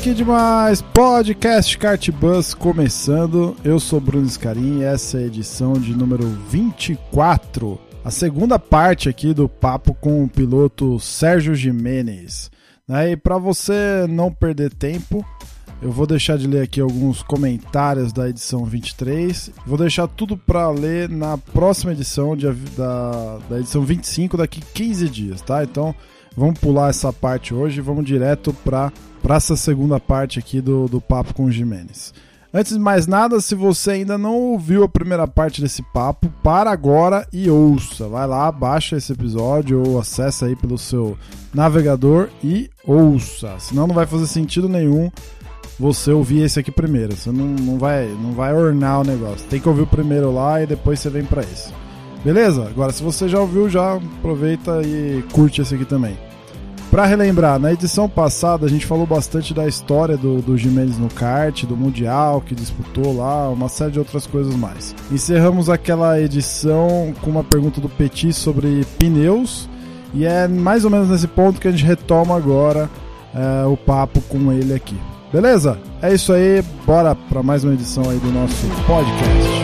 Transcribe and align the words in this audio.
Que 0.00 0.14
demais! 0.14 0.80
Podcast 0.80 1.76
Kart 1.76 2.08
Bus 2.10 2.54
começando. 2.54 3.54
Eu 3.62 3.78
sou 3.78 4.00
Bruno 4.00 4.26
Scarim 4.26 4.78
e 4.78 4.82
essa 4.82 5.18
é 5.18 5.24
a 5.24 5.26
edição 5.26 5.74
de 5.74 5.94
número 5.94 6.26
24. 6.48 7.78
A 8.02 8.10
segunda 8.10 8.58
parte 8.58 9.10
aqui 9.10 9.34
do 9.34 9.46
papo 9.46 9.92
com 9.92 10.24
o 10.24 10.28
piloto 10.28 10.98
Sérgio 10.98 11.54
Jimenez. 11.54 12.50
Né? 12.88 13.12
E 13.12 13.16
para 13.16 13.36
você 13.36 14.06
não 14.08 14.32
perder 14.32 14.72
tempo, 14.72 15.22
eu 15.82 15.92
vou 15.92 16.06
deixar 16.06 16.38
de 16.38 16.46
ler 16.46 16.62
aqui 16.62 16.80
alguns 16.80 17.22
comentários 17.22 18.10
da 18.10 18.26
edição 18.26 18.64
23. 18.64 19.50
Vou 19.66 19.76
deixar 19.76 20.08
tudo 20.08 20.34
para 20.34 20.70
ler 20.70 21.10
na 21.10 21.36
próxima 21.36 21.92
edição 21.92 22.34
de, 22.34 22.50
da, 22.50 23.38
da 23.50 23.60
edição 23.60 23.82
25, 23.82 24.38
daqui 24.38 24.62
15 24.62 25.10
dias, 25.10 25.42
tá? 25.42 25.62
Então 25.62 25.94
vamos 26.36 26.58
pular 26.58 26.90
essa 26.90 27.12
parte 27.12 27.54
hoje 27.54 27.78
e 27.78 27.82
vamos 27.82 28.04
direto 28.04 28.52
para 28.64 28.92
essa 29.28 29.56
segunda 29.56 30.00
parte 30.00 30.38
aqui 30.38 30.60
do, 30.60 30.86
do 30.88 31.00
papo 31.00 31.34
com 31.34 31.44
o 31.44 31.52
Jimenez. 31.52 32.12
Antes 32.52 32.72
de 32.72 32.80
mais 32.80 33.06
nada, 33.06 33.40
se 33.40 33.54
você 33.54 33.92
ainda 33.92 34.18
não 34.18 34.34
ouviu 34.34 34.82
a 34.82 34.88
primeira 34.88 35.28
parte 35.28 35.62
desse 35.62 35.84
papo, 35.94 36.28
para 36.42 36.68
agora 36.68 37.24
e 37.32 37.48
ouça. 37.48 38.08
Vai 38.08 38.26
lá, 38.26 38.50
baixa 38.50 38.96
esse 38.96 39.12
episódio 39.12 39.80
ou 39.86 40.00
acessa 40.00 40.46
aí 40.46 40.56
pelo 40.56 40.76
seu 40.76 41.16
navegador 41.54 42.28
e 42.42 42.68
ouça. 42.84 43.54
Senão 43.60 43.86
não 43.86 43.94
vai 43.94 44.04
fazer 44.04 44.26
sentido 44.26 44.68
nenhum 44.68 45.08
você 45.78 46.10
ouvir 46.10 46.42
esse 46.42 46.58
aqui 46.58 46.72
primeiro. 46.72 47.14
Você 47.14 47.30
não, 47.30 47.46
não, 47.46 47.78
vai, 47.78 48.08
não 48.20 48.32
vai 48.32 48.52
ornar 48.52 49.00
o 49.00 49.04
negócio. 49.04 49.46
Tem 49.48 49.60
que 49.60 49.68
ouvir 49.68 49.82
o 49.82 49.86
primeiro 49.86 50.34
lá 50.34 50.60
e 50.60 50.66
depois 50.66 50.98
você 50.98 51.08
vem 51.08 51.24
para 51.24 51.42
esse. 51.42 51.72
Beleza? 52.24 52.66
Agora, 52.66 52.92
se 52.92 53.02
você 53.02 53.28
já 53.28 53.38
ouviu, 53.38 53.68
já 53.70 53.94
aproveita 53.94 54.82
e 54.82 55.22
curte 55.32 55.62
esse 55.62 55.76
aqui 55.76 55.84
também. 55.84 56.18
Para 56.90 57.06
relembrar, 57.06 57.60
na 57.60 57.72
edição 57.72 58.08
passada 58.08 58.66
a 58.66 58.68
gente 58.68 58.84
falou 58.84 59.06
bastante 59.06 59.54
da 59.54 59.64
história 59.68 60.16
do, 60.16 60.42
do 60.42 60.58
Jimenez 60.58 60.98
no 60.98 61.08
kart, 61.08 61.64
do 61.64 61.76
Mundial 61.76 62.40
que 62.40 62.52
disputou 62.52 63.16
lá, 63.16 63.48
uma 63.48 63.68
série 63.68 63.92
de 63.92 64.00
outras 64.00 64.26
coisas 64.26 64.56
mais. 64.56 64.92
Encerramos 65.10 65.70
aquela 65.70 66.20
edição 66.20 67.14
com 67.22 67.30
uma 67.30 67.44
pergunta 67.44 67.80
do 67.80 67.88
Petit 67.88 68.32
sobre 68.32 68.84
pneus, 68.98 69.68
e 70.12 70.26
é 70.26 70.48
mais 70.48 70.84
ou 70.84 70.90
menos 70.90 71.08
nesse 71.08 71.28
ponto 71.28 71.60
que 71.60 71.68
a 71.68 71.70
gente 71.70 71.84
retoma 71.84 72.36
agora 72.36 72.90
é, 73.32 73.64
o 73.66 73.76
papo 73.76 74.20
com 74.22 74.52
ele 74.52 74.74
aqui. 74.74 74.98
Beleza? 75.32 75.78
É 76.02 76.12
isso 76.12 76.32
aí, 76.32 76.60
bora 76.84 77.14
para 77.14 77.40
mais 77.40 77.62
uma 77.62 77.72
edição 77.72 78.10
aí 78.10 78.18
do 78.18 78.32
nosso 78.32 78.66
podcast. 78.84 79.59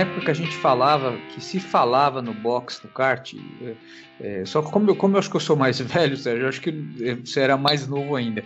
Época 0.00 0.30
a 0.30 0.34
gente 0.34 0.56
falava, 0.56 1.16
que 1.32 1.40
se 1.40 1.60
falava 1.60 2.20
no 2.20 2.34
box, 2.34 2.80
no 2.82 2.90
kart, 2.90 3.34
é, 3.62 3.74
é, 4.20 4.44
só 4.44 4.62
que 4.62 4.70
como 4.70 4.90
eu, 4.90 4.96
como 4.96 5.14
eu 5.14 5.18
acho 5.18 5.30
que 5.30 5.36
eu 5.36 5.40
sou 5.40 5.56
mais 5.56 5.78
velho, 5.80 6.16
Sérgio, 6.16 6.44
eu 6.44 6.48
acho 6.48 6.60
que 6.60 6.72
você 7.24 7.40
era 7.40 7.56
mais 7.56 7.86
novo 7.86 8.16
ainda, 8.16 8.42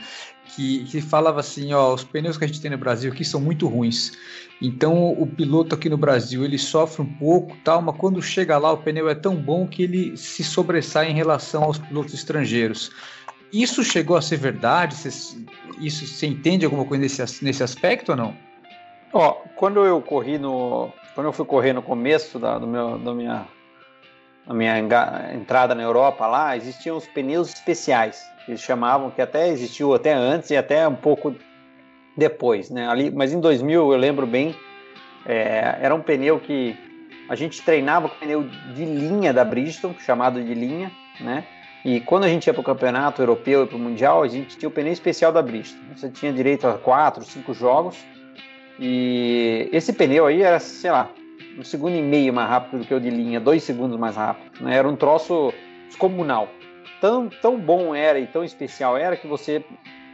que, 0.54 0.84
que 0.84 1.00
falava 1.00 1.40
assim, 1.40 1.72
ó, 1.72 1.94
os 1.94 2.04
pneus 2.04 2.36
que 2.36 2.44
a 2.44 2.46
gente 2.46 2.60
tem 2.60 2.70
no 2.70 2.78
Brasil 2.78 3.12
aqui 3.12 3.24
são 3.24 3.40
muito 3.40 3.66
ruins, 3.66 4.12
então 4.60 5.12
o 5.12 5.26
piloto 5.26 5.74
aqui 5.74 5.88
no 5.88 5.96
Brasil, 5.96 6.44
ele 6.44 6.58
sofre 6.58 7.02
um 7.02 7.12
pouco, 7.14 7.56
tal, 7.64 7.82
mas 7.82 7.96
quando 7.96 8.20
chega 8.22 8.58
lá 8.58 8.72
o 8.72 8.78
pneu 8.78 9.08
é 9.08 9.14
tão 9.14 9.36
bom 9.36 9.66
que 9.66 9.82
ele 9.82 10.16
se 10.16 10.44
sobressai 10.44 11.10
em 11.10 11.14
relação 11.14 11.64
aos 11.64 11.78
pilotos 11.78 12.14
estrangeiros. 12.14 12.90
Isso 13.52 13.84
chegou 13.84 14.16
a 14.16 14.22
ser 14.22 14.36
verdade? 14.38 14.96
Você, 14.96 15.38
isso, 15.78 16.04
você 16.06 16.26
entende 16.26 16.64
alguma 16.64 16.84
coisa 16.84 17.02
nesse, 17.02 17.44
nesse 17.44 17.62
aspecto 17.62 18.10
ou 18.10 18.16
não? 18.16 18.36
Ó, 19.12 19.30
quando 19.54 19.84
eu 19.84 20.02
corri 20.02 20.38
no, 20.38 20.92
quando 21.14 21.26
eu 21.26 21.32
fui 21.32 21.46
correr 21.46 21.72
no 21.72 21.82
começo 21.82 22.38
da, 22.38 22.58
do 22.58 22.66
meu, 22.66 22.98
da 22.98 23.14
minha, 23.14 23.46
da 24.46 24.52
minha 24.52 24.78
entrada 25.32 25.74
na 25.74 25.82
Europa 25.82 26.26
lá, 26.26 26.56
existiam 26.56 26.96
os 26.96 27.06
pneus 27.06 27.48
especiais. 27.48 28.20
Eles 28.48 28.60
chamavam, 28.60 29.10
que 29.10 29.22
até 29.22 29.48
existiu 29.48 29.94
até 29.94 30.12
antes 30.12 30.50
e 30.50 30.56
até 30.56 30.86
um 30.86 30.96
pouco 30.96 31.34
depois, 32.16 32.68
né? 32.68 32.88
Ali, 32.88 33.10
mas 33.10 33.32
em 33.32 33.40
2000 33.40 33.92
eu 33.92 33.98
lembro 33.98 34.26
bem, 34.26 34.54
é, 35.24 35.78
era 35.80 35.94
um 35.94 36.00
pneu 36.00 36.38
que 36.38 36.76
a 37.28 37.34
gente 37.34 37.62
treinava 37.62 38.08
com 38.08 38.16
pneu 38.16 38.42
de 38.74 38.84
linha 38.84 39.32
da 39.32 39.44
Bridgestone, 39.44 39.96
chamado 40.00 40.42
de 40.42 40.52
linha, 40.52 40.90
né? 41.20 41.44
E 41.84 42.00
quando 42.00 42.24
a 42.24 42.28
gente 42.28 42.46
ia 42.46 42.52
para 42.52 42.60
o 42.60 42.64
campeonato 42.64 43.22
europeu 43.22 43.64
e 43.64 43.66
para 43.66 43.76
o 43.76 43.80
mundial, 43.80 44.22
a 44.22 44.28
gente 44.28 44.56
tinha 44.56 44.68
o 44.68 44.72
pneu 44.72 44.92
especial 44.92 45.30
da 45.32 45.40
Bridgestone. 45.40 45.94
Você 45.96 46.10
tinha 46.10 46.32
direito 46.32 46.66
a 46.66 46.76
quatro, 46.76 47.24
cinco 47.24 47.54
jogos 47.54 47.96
e 48.78 49.68
esse 49.72 49.92
pneu 49.92 50.26
aí 50.26 50.42
era, 50.42 50.58
sei 50.58 50.90
lá, 50.90 51.10
um 51.58 51.62
segundo 51.62 51.96
e 51.96 52.02
meio 52.02 52.32
mais 52.32 52.48
rápido 52.48 52.80
do 52.80 52.86
que 52.86 52.94
o 52.94 53.00
de 53.00 53.10
linha, 53.10 53.38
dois 53.38 53.62
segundos 53.62 53.98
mais 53.98 54.16
rápido. 54.16 54.64
Né? 54.64 54.76
Era 54.76 54.88
um 54.88 54.96
troço 54.96 55.52
descomunal. 55.86 56.48
Tão, 57.00 57.28
tão 57.28 57.58
bom 57.58 57.94
era 57.94 58.18
e 58.18 58.26
tão 58.26 58.42
especial 58.42 58.96
era 58.96 59.16
que 59.16 59.26
você, 59.26 59.64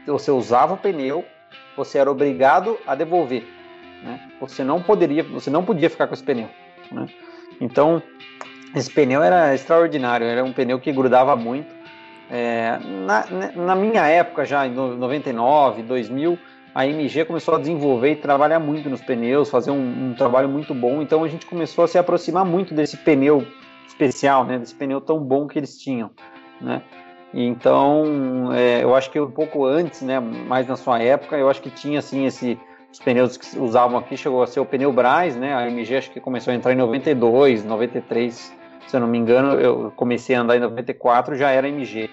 você 0.07 0.31
usava 0.31 0.75
o 0.75 0.77
pneu, 0.77 1.25
você 1.77 1.99
era 1.99 2.11
obrigado 2.11 2.79
a 2.87 2.95
devolver. 2.95 3.45
Né? 4.03 4.21
Você 4.41 4.63
não 4.63 4.83
poderia, 4.83 5.23
você 5.23 5.51
não 5.51 5.65
podia 5.65 5.89
ficar 5.89 6.07
com 6.07 6.15
esse 6.15 6.25
pneu. 6.25 6.49
Né? 6.91 7.07
Então, 7.61 8.03
esse 8.75 8.91
pneu 8.91 9.23
era 9.23 9.55
extraordinário, 9.55 10.27
era 10.27 10.45
um 10.45 10.53
pneu 10.53 10.79
que 10.79 10.93
grudava 10.93 11.37
muito. 11.37 11.81
É, 12.31 12.79
na, 13.07 13.25
na 13.57 13.75
minha 13.75 14.07
época, 14.07 14.45
já 14.45 14.67
em 14.67 14.71
99, 14.71 15.83
2000, 15.83 16.39
a 16.75 16.87
MG 16.87 17.25
começou 17.25 17.55
a 17.55 17.59
desenvolver 17.59 18.13
e 18.13 18.17
trabalhar 18.17 18.59
muito 18.61 18.89
nos 18.89 19.01
pneus, 19.01 19.51
fazer 19.51 19.71
um, 19.71 20.11
um, 20.11 20.15
trabalho 20.15 20.49
muito 20.49 20.75
bom. 20.75 21.03
Então 21.03 21.25
a 21.25 21.29
gente 21.29 21.47
começou 21.47 21.85
a 21.85 21.89
se 21.89 21.99
aproximar 21.99 22.45
muito 22.45 22.75
desse 22.75 22.97
pneu 22.97 23.47
especial, 23.87 24.45
né? 24.45 24.59
Desse 24.59 24.75
pneu 24.75 25.01
tão 25.01 25.19
bom 25.19 25.47
que 25.47 25.59
eles 25.59 25.79
tinham, 25.79 26.11
né? 26.61 26.83
Então 27.35 28.53
é, 28.53 28.83
eu 28.83 28.95
acho 28.95 29.11
que 29.11 29.21
um 29.21 29.31
pouco 29.31 29.65
antes, 29.65 30.03
né? 30.03 30.21
Mais 30.21 30.67
na 30.69 30.77
sua 30.77 31.03
época, 31.03 31.37
eu 31.37 31.51
acho 31.51 31.61
que 31.61 31.71
tinha 31.71 31.99
assim 31.99 32.27
esse 32.27 32.59
os 32.93 32.99
pneus 32.99 33.37
que 33.37 33.57
usavam 33.59 33.97
aqui 33.99 34.17
chegou 34.17 34.43
a 34.43 34.47
ser 34.49 34.59
o 34.59 34.67
pneu 34.67 34.93
Braz, 34.93 35.37
né? 35.37 35.55
A 35.55 35.69
MG 35.69 35.97
acho 35.97 36.11
que 36.11 36.21
começou 36.21 36.53
a 36.53 36.57
entrar 36.57 36.73
em 36.73 36.77
92, 36.77 37.65
93, 37.65 38.53
se 38.87 38.97
eu 38.97 39.01
não 39.01 39.07
me 39.07 39.17
engano, 39.17 39.53
eu 39.55 39.93
comecei 39.95 40.35
a 40.35 40.41
andar 40.41 40.57
em 40.57 40.61
94, 40.61 41.37
já 41.37 41.51
era 41.51 41.69
MG. 41.69 42.11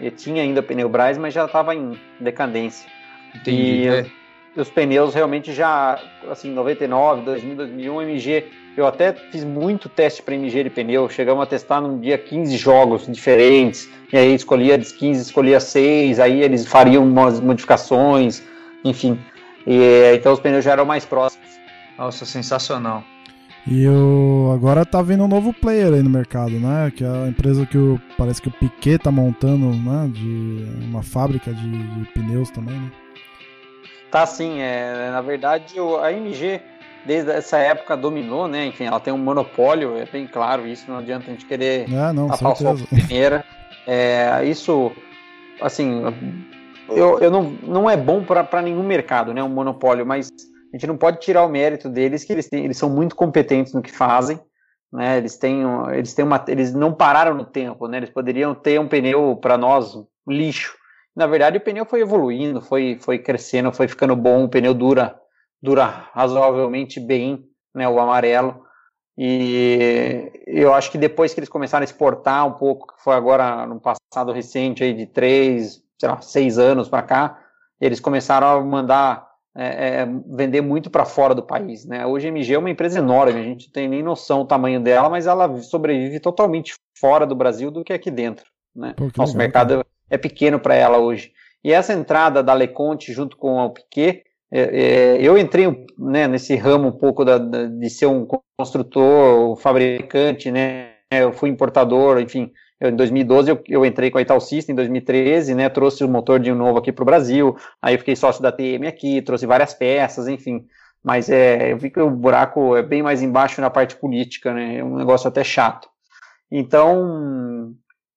E 0.00 0.10
tinha 0.10 0.42
ainda 0.42 0.62
pneu 0.62 0.88
Braz, 0.88 1.18
mas 1.18 1.34
já 1.34 1.44
estava 1.44 1.74
em 1.74 1.98
decadência. 2.20 2.88
Entendi. 3.34 3.82
E 3.82 3.88
é. 3.88 4.06
os 4.56 4.70
pneus 4.70 5.14
realmente 5.14 5.52
já, 5.52 5.98
assim, 6.30 6.50
99, 6.50 7.22
2000, 7.22 7.56
2001, 7.56 8.02
MG. 8.02 8.44
Eu 8.76 8.86
até 8.86 9.12
fiz 9.12 9.44
muito 9.44 9.88
teste 9.88 10.22
para 10.22 10.34
MG 10.34 10.64
de 10.64 10.70
pneu. 10.70 11.08
Chegamos 11.08 11.42
a 11.42 11.46
testar 11.46 11.80
num 11.80 11.98
dia 12.00 12.16
15 12.16 12.56
jogos 12.56 13.06
diferentes. 13.06 13.88
E 14.12 14.16
aí 14.16 14.34
escolhia 14.34 14.78
dos 14.78 14.92
15, 14.92 15.22
escolhia 15.22 15.60
6. 15.60 16.18
Aí 16.18 16.42
eles 16.42 16.66
fariam 16.66 17.04
umas 17.04 17.40
modificações, 17.40 18.42
enfim. 18.84 19.18
E, 19.66 20.14
então 20.14 20.32
os 20.32 20.40
pneus 20.40 20.64
já 20.64 20.72
eram 20.72 20.84
mais 20.86 21.04
próximos. 21.04 21.48
Nossa, 21.98 22.24
sensacional. 22.24 23.04
E 23.66 23.86
o, 23.86 24.50
agora 24.54 24.84
tá 24.84 25.00
vindo 25.02 25.22
um 25.22 25.28
novo 25.28 25.52
player 25.52 25.92
aí 25.92 26.02
no 26.02 26.10
mercado, 26.10 26.50
né? 26.58 26.90
Que 26.94 27.04
é 27.04 27.08
a 27.08 27.28
empresa 27.28 27.64
que 27.64 27.78
o, 27.78 28.00
parece 28.18 28.42
que 28.42 28.48
o 28.48 28.52
Piquet 28.52 28.98
tá 28.98 29.10
montando, 29.12 29.66
né? 29.70 30.10
De 30.12 30.66
uma 30.84 31.02
fábrica 31.02 31.52
de, 31.52 31.70
de 31.70 32.04
pneus 32.12 32.50
também, 32.50 32.74
né? 32.74 32.90
Tá 34.12 34.26
sim, 34.26 34.60
é, 34.60 35.10
na 35.10 35.22
verdade 35.22 35.74
a 36.02 36.12
MG 36.12 36.60
desde 37.06 37.30
essa 37.30 37.56
época 37.56 37.96
dominou, 37.96 38.46
né? 38.46 38.66
Enfim, 38.66 38.84
ela 38.84 39.00
tem 39.00 39.10
um 39.10 39.16
monopólio, 39.16 39.96
é 39.96 40.04
bem 40.04 40.26
claro 40.26 40.66
isso, 40.66 40.84
não 40.90 40.98
adianta 40.98 41.28
a 41.28 41.30
gente 41.30 41.46
querer 41.46 41.90
é, 41.90 42.12
não, 42.12 42.26
o 42.26 42.86
primeira. 42.86 43.42
É, 43.86 44.44
isso, 44.44 44.92
assim, 45.62 46.02
eu, 46.90 47.20
eu 47.20 47.30
não, 47.30 47.56
não 47.62 47.88
é 47.88 47.96
bom 47.96 48.22
para 48.22 48.60
nenhum 48.60 48.82
mercado, 48.82 49.32
né? 49.32 49.42
Um 49.42 49.48
monopólio, 49.48 50.04
mas 50.04 50.30
a 50.72 50.76
gente 50.76 50.86
não 50.86 50.98
pode 50.98 51.18
tirar 51.18 51.46
o 51.46 51.48
mérito 51.48 51.88
deles, 51.88 52.22
que 52.22 52.34
eles, 52.34 52.50
têm, 52.50 52.66
eles 52.66 52.76
são 52.76 52.90
muito 52.90 53.16
competentes 53.16 53.72
no 53.72 53.80
que 53.80 53.90
fazem, 53.90 54.38
né? 54.92 55.16
Eles 55.16 55.38
têm, 55.38 55.62
eles 55.94 56.12
têm 56.12 56.24
uma, 56.26 56.44
eles 56.48 56.74
não 56.74 56.92
pararam 56.92 57.34
no 57.34 57.46
tempo, 57.46 57.88
né? 57.88 57.96
Eles 57.96 58.10
poderiam 58.10 58.54
ter 58.54 58.78
um 58.78 58.86
pneu 58.86 59.36
para 59.36 59.56
nós 59.56 59.96
lixo 60.28 60.81
Na 61.14 61.26
verdade, 61.26 61.58
o 61.58 61.60
pneu 61.60 61.84
foi 61.84 62.00
evoluindo, 62.00 62.60
foi, 62.60 62.98
foi 63.00 63.18
crescendo, 63.18 63.72
foi 63.72 63.86
ficando 63.86 64.16
bom, 64.16 64.44
o 64.44 64.48
pneu 64.48 64.72
dura, 64.72 65.18
dura 65.60 65.84
razoavelmente 66.12 66.98
bem, 66.98 67.44
né, 67.74 67.88
o 67.88 68.00
amarelo. 68.00 68.64
E 69.16 70.32
eu 70.46 70.72
acho 70.72 70.90
que 70.90 70.96
depois 70.96 71.34
que 71.34 71.40
eles 71.40 71.50
começaram 71.50 71.82
a 71.82 71.84
exportar 71.84 72.46
um 72.46 72.52
pouco, 72.52 72.94
que 72.94 73.02
foi 73.02 73.14
agora 73.14 73.66
no 73.66 73.78
passado 73.78 74.32
recente, 74.32 74.82
aí 74.82 74.94
de 74.94 75.06
três, 75.06 75.82
sei 76.00 76.08
lá, 76.08 76.20
seis 76.22 76.58
anos 76.58 76.88
para 76.88 77.02
cá, 77.02 77.38
eles 77.78 78.00
começaram 78.00 78.46
a 78.46 78.60
mandar 78.60 79.28
é, 79.54 80.00
é, 80.00 80.08
vender 80.26 80.62
muito 80.62 80.88
para 80.88 81.04
fora 81.04 81.34
do 81.34 81.42
país. 81.42 81.84
Né? 81.84 82.06
Hoje 82.06 82.26
a 82.26 82.30
MG 82.30 82.54
é 82.54 82.58
uma 82.58 82.70
empresa 82.70 82.98
enorme, 82.98 83.38
a 83.38 83.44
gente 83.44 83.66
não 83.66 83.72
tem 83.72 83.86
nem 83.86 84.02
noção 84.02 84.40
do 84.40 84.46
tamanho 84.46 84.80
dela, 84.80 85.10
mas 85.10 85.26
ela 85.26 85.60
sobrevive 85.60 86.18
totalmente 86.20 86.74
fora 86.98 87.26
do 87.26 87.34
Brasil 87.34 87.70
do 87.70 87.84
que 87.84 87.92
aqui 87.92 88.10
dentro. 88.10 88.46
Né? 88.74 88.94
Pô, 88.96 89.04
Nosso 89.16 89.36
legal, 89.36 89.36
mercado 89.36 89.68
cara. 89.74 89.86
É 90.12 90.18
pequeno 90.18 90.60
para 90.60 90.74
ela 90.74 90.98
hoje. 90.98 91.32
E 91.64 91.72
essa 91.72 91.94
entrada 91.94 92.42
da 92.42 92.52
Leconte 92.52 93.12
junto 93.12 93.36
com 93.36 93.60
a 93.60 93.70
Piquet, 93.70 94.22
é, 94.50 94.60
é, 94.60 95.16
eu 95.20 95.38
entrei 95.38 95.66
né, 95.98 96.28
nesse 96.28 96.54
ramo 96.54 96.88
um 96.88 96.92
pouco 96.92 97.24
da, 97.24 97.38
da, 97.38 97.64
de 97.64 97.88
ser 97.88 98.06
um 98.06 98.26
construtor, 98.58 99.52
um 99.52 99.56
fabricante, 99.56 100.50
né? 100.50 100.90
Eu 101.10 101.32
fui 101.32 101.48
importador, 101.48 102.20
enfim, 102.20 102.52
eu, 102.78 102.90
em 102.90 102.96
2012 102.96 103.50
eu, 103.50 103.62
eu, 103.68 103.86
entrei 103.86 104.10
com 104.10 104.18
a 104.18 104.22
Ital 104.22 104.40
System, 104.40 104.74
em 104.74 104.76
2013, 104.76 105.54
né, 105.54 105.68
trouxe 105.68 106.04
o 106.04 106.08
motor 106.08 106.40
de 106.40 106.52
novo 106.52 106.78
aqui 106.78 106.90
para 106.90 107.02
o 107.02 107.06
Brasil, 107.06 107.56
aí 107.80 107.94
eu 107.94 107.98
fiquei 107.98 108.16
sócio 108.16 108.42
da 108.42 108.50
TM 108.50 108.86
aqui, 108.86 109.22
trouxe 109.22 109.46
várias 109.46 109.72
peças, 109.72 110.26
enfim. 110.26 110.66
Mas 111.02 111.30
é, 111.30 111.72
eu 111.72 111.78
vi 111.78 111.90
que 111.90 112.00
o 112.00 112.10
buraco 112.10 112.76
é 112.76 112.82
bem 112.82 113.02
mais 113.02 113.22
embaixo 113.22 113.60
na 113.60 113.70
parte 113.70 113.96
política, 113.96 114.52
né, 114.52 114.78
é 114.78 114.84
um 114.84 114.96
negócio 114.96 115.28
até 115.28 115.44
chato. 115.44 115.88
Então, 116.50 117.74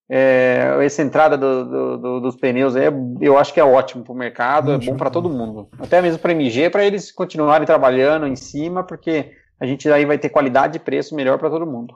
é, 0.09 0.77
essa 0.81 1.01
entrada 1.01 1.37
do, 1.37 1.65
do, 1.65 1.97
do, 1.97 2.19
dos 2.21 2.35
pneus 2.35 2.75
é, 2.75 2.89
eu 3.21 3.37
acho 3.37 3.53
que 3.53 3.59
é 3.59 3.63
ótimo 3.63 4.03
para 4.03 4.13
o 4.13 4.17
mercado, 4.17 4.71
é 4.71 4.77
bom 4.77 4.95
para 4.95 5.09
todo 5.09 5.29
mundo. 5.29 5.67
Até 5.79 6.01
mesmo 6.01 6.19
para 6.19 6.31
a 6.31 6.35
MG, 6.35 6.69
para 6.69 6.85
eles 6.85 7.11
continuarem 7.11 7.65
trabalhando 7.65 8.27
em 8.27 8.35
cima, 8.35 8.83
porque 8.83 9.31
a 9.59 9.65
gente 9.65 9.89
aí 9.89 10.05
vai 10.05 10.17
ter 10.17 10.29
qualidade 10.29 10.77
e 10.77 10.79
preço 10.79 11.15
melhor 11.15 11.37
para 11.37 11.49
todo 11.49 11.65
mundo 11.65 11.95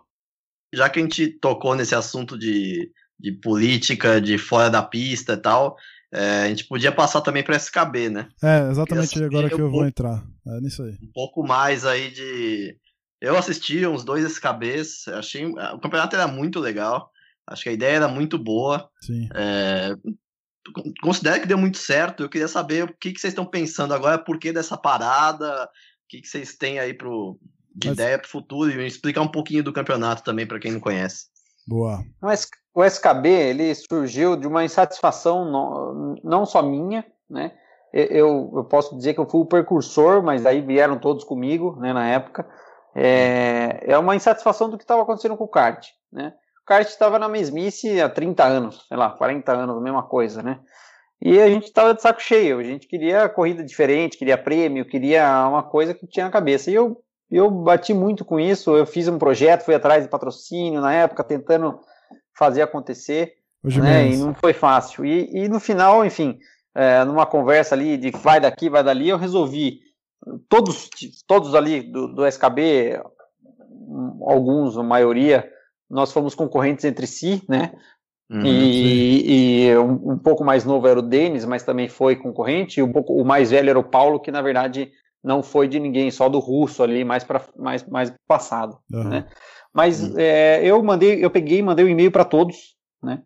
já 0.73 0.89
que 0.89 0.99
a 0.99 1.01
gente 1.01 1.27
tocou 1.27 1.75
nesse 1.75 1.95
assunto 1.95 2.37
de, 2.37 2.91
de 3.19 3.31
política, 3.31 4.21
de 4.21 4.37
fora 4.37 4.69
da 4.69 4.81
pista 4.81 5.33
e 5.33 5.37
tal, 5.37 5.75
é, 6.11 6.43
a 6.43 6.47
gente 6.47 6.65
podia 6.65 6.91
passar 6.91 7.21
também 7.21 7.43
para 7.43 7.55
SKB, 7.55 8.09
né? 8.09 8.29
É, 8.41 8.69
exatamente 8.69 9.23
agora 9.23 9.49
que 9.49 9.59
eu 9.59 9.69
vou 9.69 9.85
entrar. 9.85 10.23
É 10.47 10.59
nisso 10.59 10.83
aí. 10.83 10.97
Um 11.03 11.11
pouco 11.13 11.43
mais 11.43 11.85
aí 11.85 12.09
de. 12.11 12.75
Eu 13.21 13.37
assisti 13.37 13.85
uns 13.85 14.03
dois 14.03 14.23
SKBs, 14.25 15.07
achei. 15.09 15.45
O 15.45 15.79
campeonato 15.79 16.15
era 16.15 16.27
muito 16.27 16.59
legal. 16.59 17.11
Acho 17.49 17.63
que 17.63 17.69
a 17.69 17.73
ideia 17.73 17.95
era 17.97 18.07
muito 18.07 18.37
boa. 18.37 18.89
Sim. 19.01 19.27
É... 19.33 19.95
Considero 21.01 21.41
que 21.41 21.47
deu 21.47 21.57
muito 21.57 21.77
certo. 21.77 22.23
Eu 22.23 22.29
queria 22.29 22.47
saber 22.47 22.83
o 22.83 22.93
que, 22.93 23.11
que 23.11 23.19
vocês 23.19 23.31
estão 23.31 23.45
pensando 23.45 23.93
agora, 23.93 24.17
por 24.17 24.37
que 24.37 24.53
dessa 24.53 24.77
parada, 24.77 25.63
o 25.63 26.07
que, 26.07 26.21
que 26.21 26.27
vocês 26.27 26.55
têm 26.55 26.79
aí 26.79 26.93
pro, 26.93 27.39
de 27.75 27.87
Mas... 27.87 27.97
ideia 27.97 28.19
para 28.19 28.27
o 28.27 28.29
futuro 28.29 28.69
e 28.69 28.85
explicar 28.85 29.21
um 29.21 29.31
pouquinho 29.31 29.63
do 29.63 29.73
campeonato 29.73 30.23
também 30.23 30.45
para 30.45 30.59
quem 30.59 30.71
não 30.71 30.79
conhece. 30.79 31.27
Boa. 31.67 32.03
O 32.73 32.83
SKB 32.83 33.29
ele 33.29 33.75
surgiu 33.75 34.35
de 34.35 34.47
uma 34.47 34.63
insatisfação 34.63 35.45
não, 35.49 36.15
não 36.23 36.45
só 36.45 36.61
minha, 36.61 37.05
né? 37.29 37.53
Eu, 37.91 38.51
eu 38.55 38.63
posso 38.65 38.95
dizer 38.95 39.15
que 39.15 39.19
eu 39.19 39.27
fui 39.27 39.41
o 39.41 39.45
precursor, 39.45 40.21
mas 40.21 40.45
aí 40.45 40.61
vieram 40.61 40.99
todos 40.99 41.23
comigo, 41.23 41.75
né, 41.79 41.91
na 41.91 42.07
época. 42.07 42.47
É, 42.95 43.83
é 43.83 43.97
uma 43.97 44.15
insatisfação 44.15 44.69
do 44.69 44.77
que 44.77 44.83
estava 44.83 45.01
acontecendo 45.01 45.35
com 45.35 45.45
o 45.45 45.47
kart, 45.47 45.87
né? 46.11 46.33
O 46.69 46.71
kart 46.71 46.87
estava 46.87 47.17
na 47.17 47.27
mesmice 47.27 47.99
há 47.99 48.07
30 48.07 48.43
anos, 48.43 48.85
sei 48.87 48.95
lá, 48.95 49.09
40 49.09 49.51
anos, 49.51 49.75
a 49.75 49.81
mesma 49.81 50.03
coisa, 50.03 50.43
né? 50.43 50.59
E 51.19 51.41
a 51.41 51.49
gente 51.49 51.63
estava 51.63 51.95
de 51.95 52.01
saco 52.03 52.21
cheio, 52.21 52.59
a 52.59 52.63
gente 52.63 52.87
queria 52.87 53.27
corrida 53.27 53.63
diferente, 53.63 54.15
queria 54.15 54.37
prêmio, 54.37 54.85
queria 54.85 55.47
uma 55.47 55.63
coisa 55.63 55.95
que 55.95 56.05
tinha 56.05 56.25
na 56.25 56.31
cabeça. 56.31 56.69
E 56.69 56.75
eu 56.75 57.01
eu 57.31 57.49
bati 57.49 57.91
muito 57.91 58.23
com 58.23 58.39
isso. 58.39 58.77
Eu 58.77 58.85
fiz 58.85 59.07
um 59.07 59.17
projeto, 59.17 59.63
fui 59.63 59.73
atrás 59.73 60.03
de 60.03 60.11
patrocínio 60.11 60.79
na 60.79 60.93
época, 60.93 61.23
tentando 61.23 61.79
fazer 62.37 62.61
acontecer. 62.61 63.33
Hoje 63.63 63.81
né, 63.81 64.07
e 64.07 64.17
não 64.17 64.35
foi 64.35 64.53
fácil. 64.53 65.03
E, 65.03 65.27
e 65.35 65.49
no 65.49 65.59
final, 65.59 66.05
enfim, 66.05 66.37
é, 66.75 67.03
numa 67.03 67.25
conversa 67.25 67.73
ali 67.73 67.97
de 67.97 68.11
vai 68.11 68.39
daqui, 68.39 68.69
vai 68.69 68.83
dali, 68.83 69.09
eu 69.09 69.17
resolvi. 69.17 69.79
Todos, 70.47 70.87
todos 71.25 71.55
ali 71.55 71.81
do, 71.81 72.13
do 72.13 72.27
SKB, 72.27 73.01
alguns, 74.21 74.77
a 74.77 74.83
maioria, 74.83 75.49
nós 75.89 76.11
fomos 76.11 76.35
concorrentes 76.35 76.85
entre 76.85 77.07
si, 77.07 77.41
né? 77.47 77.71
Uhum, 78.29 78.45
e, 78.45 79.69
e 79.69 79.77
um, 79.77 80.11
um, 80.11 80.17
pouco 80.17 80.43
mais 80.43 80.63
novo 80.63 80.87
era 80.87 80.99
o 80.99 81.03
Denis, 81.03 81.45
mas 81.45 81.63
também 81.63 81.89
foi 81.89 82.15
concorrente. 82.15 82.79
E 82.79 82.83
um 82.83 82.91
pouco, 82.91 83.13
o 83.13 83.25
mais 83.25 83.49
velho 83.49 83.71
era 83.71 83.79
o 83.79 83.83
Paulo, 83.83 84.19
que 84.19 84.31
na 84.31 84.41
verdade 84.41 84.91
não 85.23 85.41
foi 85.41 85.67
de 85.67 85.79
ninguém, 85.79 86.11
só 86.11 86.29
do 86.29 86.39
russo 86.39 86.83
ali, 86.83 87.03
mais 87.03 87.23
para 87.23 87.41
mais, 87.57 87.83
mais 87.87 88.13
passado, 88.27 88.77
uhum. 88.91 89.03
né? 89.05 89.25
Mas 89.73 90.01
uhum. 90.01 90.15
é, 90.17 90.61
eu 90.63 90.81
mandei, 90.83 91.23
eu 91.23 91.29
peguei 91.29 91.59
e 91.59 91.63
mandei 91.63 91.85
um 91.85 91.89
e-mail 91.89 92.11
para 92.11 92.23
todos, 92.23 92.75
né? 93.01 93.21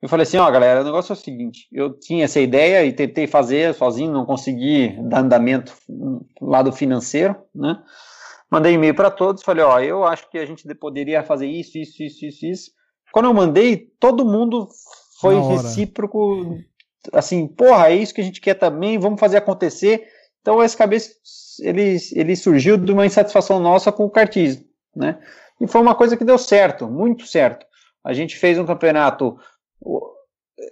Eu 0.00 0.08
falei 0.08 0.24
assim, 0.24 0.36
ó, 0.36 0.50
galera, 0.50 0.82
o 0.82 0.84
negócio 0.84 1.12
é 1.12 1.14
o 1.14 1.18
seguinte, 1.18 1.66
eu 1.72 1.98
tinha 1.98 2.24
essa 2.24 2.38
ideia 2.38 2.84
e 2.84 2.92
tentei 2.92 3.26
fazer 3.26 3.74
sozinho, 3.74 4.12
não 4.12 4.26
consegui 4.26 4.94
dar 5.02 5.20
andamento 5.20 5.72
lado 6.40 6.70
financeiro, 6.70 7.34
né? 7.54 7.78
Mandei 8.50 8.74
e-mail 8.74 8.94
para 8.94 9.10
todos, 9.10 9.42
falei, 9.42 9.64
ó, 9.64 9.80
eu 9.80 10.04
acho 10.04 10.30
que 10.30 10.38
a 10.38 10.46
gente 10.46 10.72
poderia 10.74 11.22
fazer 11.22 11.46
isso, 11.46 11.78
isso, 11.78 12.02
isso, 12.02 12.24
isso, 12.24 12.46
isso. 12.46 12.70
Quando 13.12 13.26
eu 13.26 13.34
mandei, 13.34 13.92
todo 13.98 14.24
mundo 14.24 14.68
foi 15.20 15.40
recíproco, 15.40 16.58
assim, 17.12 17.46
porra, 17.46 17.88
é 17.88 17.96
isso 17.96 18.14
que 18.14 18.20
a 18.20 18.24
gente 18.24 18.40
quer 18.40 18.54
também, 18.54 18.98
vamos 18.98 19.18
fazer 19.18 19.38
acontecer. 19.38 20.06
Então, 20.40 20.62
esse 20.62 20.76
cabeça 20.76 21.10
ele, 21.60 21.96
ele 22.12 22.36
surgiu 22.36 22.76
de 22.76 22.92
uma 22.92 23.06
insatisfação 23.06 23.58
nossa 23.58 23.90
com 23.90 24.04
o 24.04 24.10
kartismo, 24.10 24.64
né? 24.94 25.18
E 25.60 25.66
foi 25.66 25.80
uma 25.80 25.94
coisa 25.94 26.16
que 26.16 26.24
deu 26.24 26.38
certo, 26.38 26.86
muito 26.86 27.26
certo. 27.26 27.66
A 28.04 28.12
gente 28.12 28.36
fez 28.36 28.58
um 28.58 28.66
campeonato, 28.66 29.36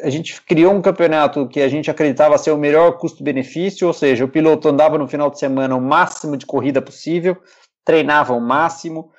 a 0.01 0.11
gente 0.11 0.41
criou 0.43 0.73
um 0.73 0.83
campeonato 0.83 1.49
que 1.49 1.61
a 1.61 1.69
gente 1.69 1.91
acreditava 1.91 2.39
ser 2.39 2.51
o 2.51 2.59
melhor 2.59 2.99
custo-benefício, 2.99 3.87
ou 3.87 3.93
seja, 3.93 4.25
o 4.25 4.29
piloto 4.29 4.69
andava 4.69 4.99
no 4.99 5.09
final 5.09 5.31
de 5.31 5.39
semana 5.39 5.75
o 5.75 5.81
máximo 5.81 6.37
de 6.37 6.47
corrida 6.47 6.83
possível, 6.83 7.37
treinava 7.85 8.33
o 8.33 8.41
máximo, 8.41 9.11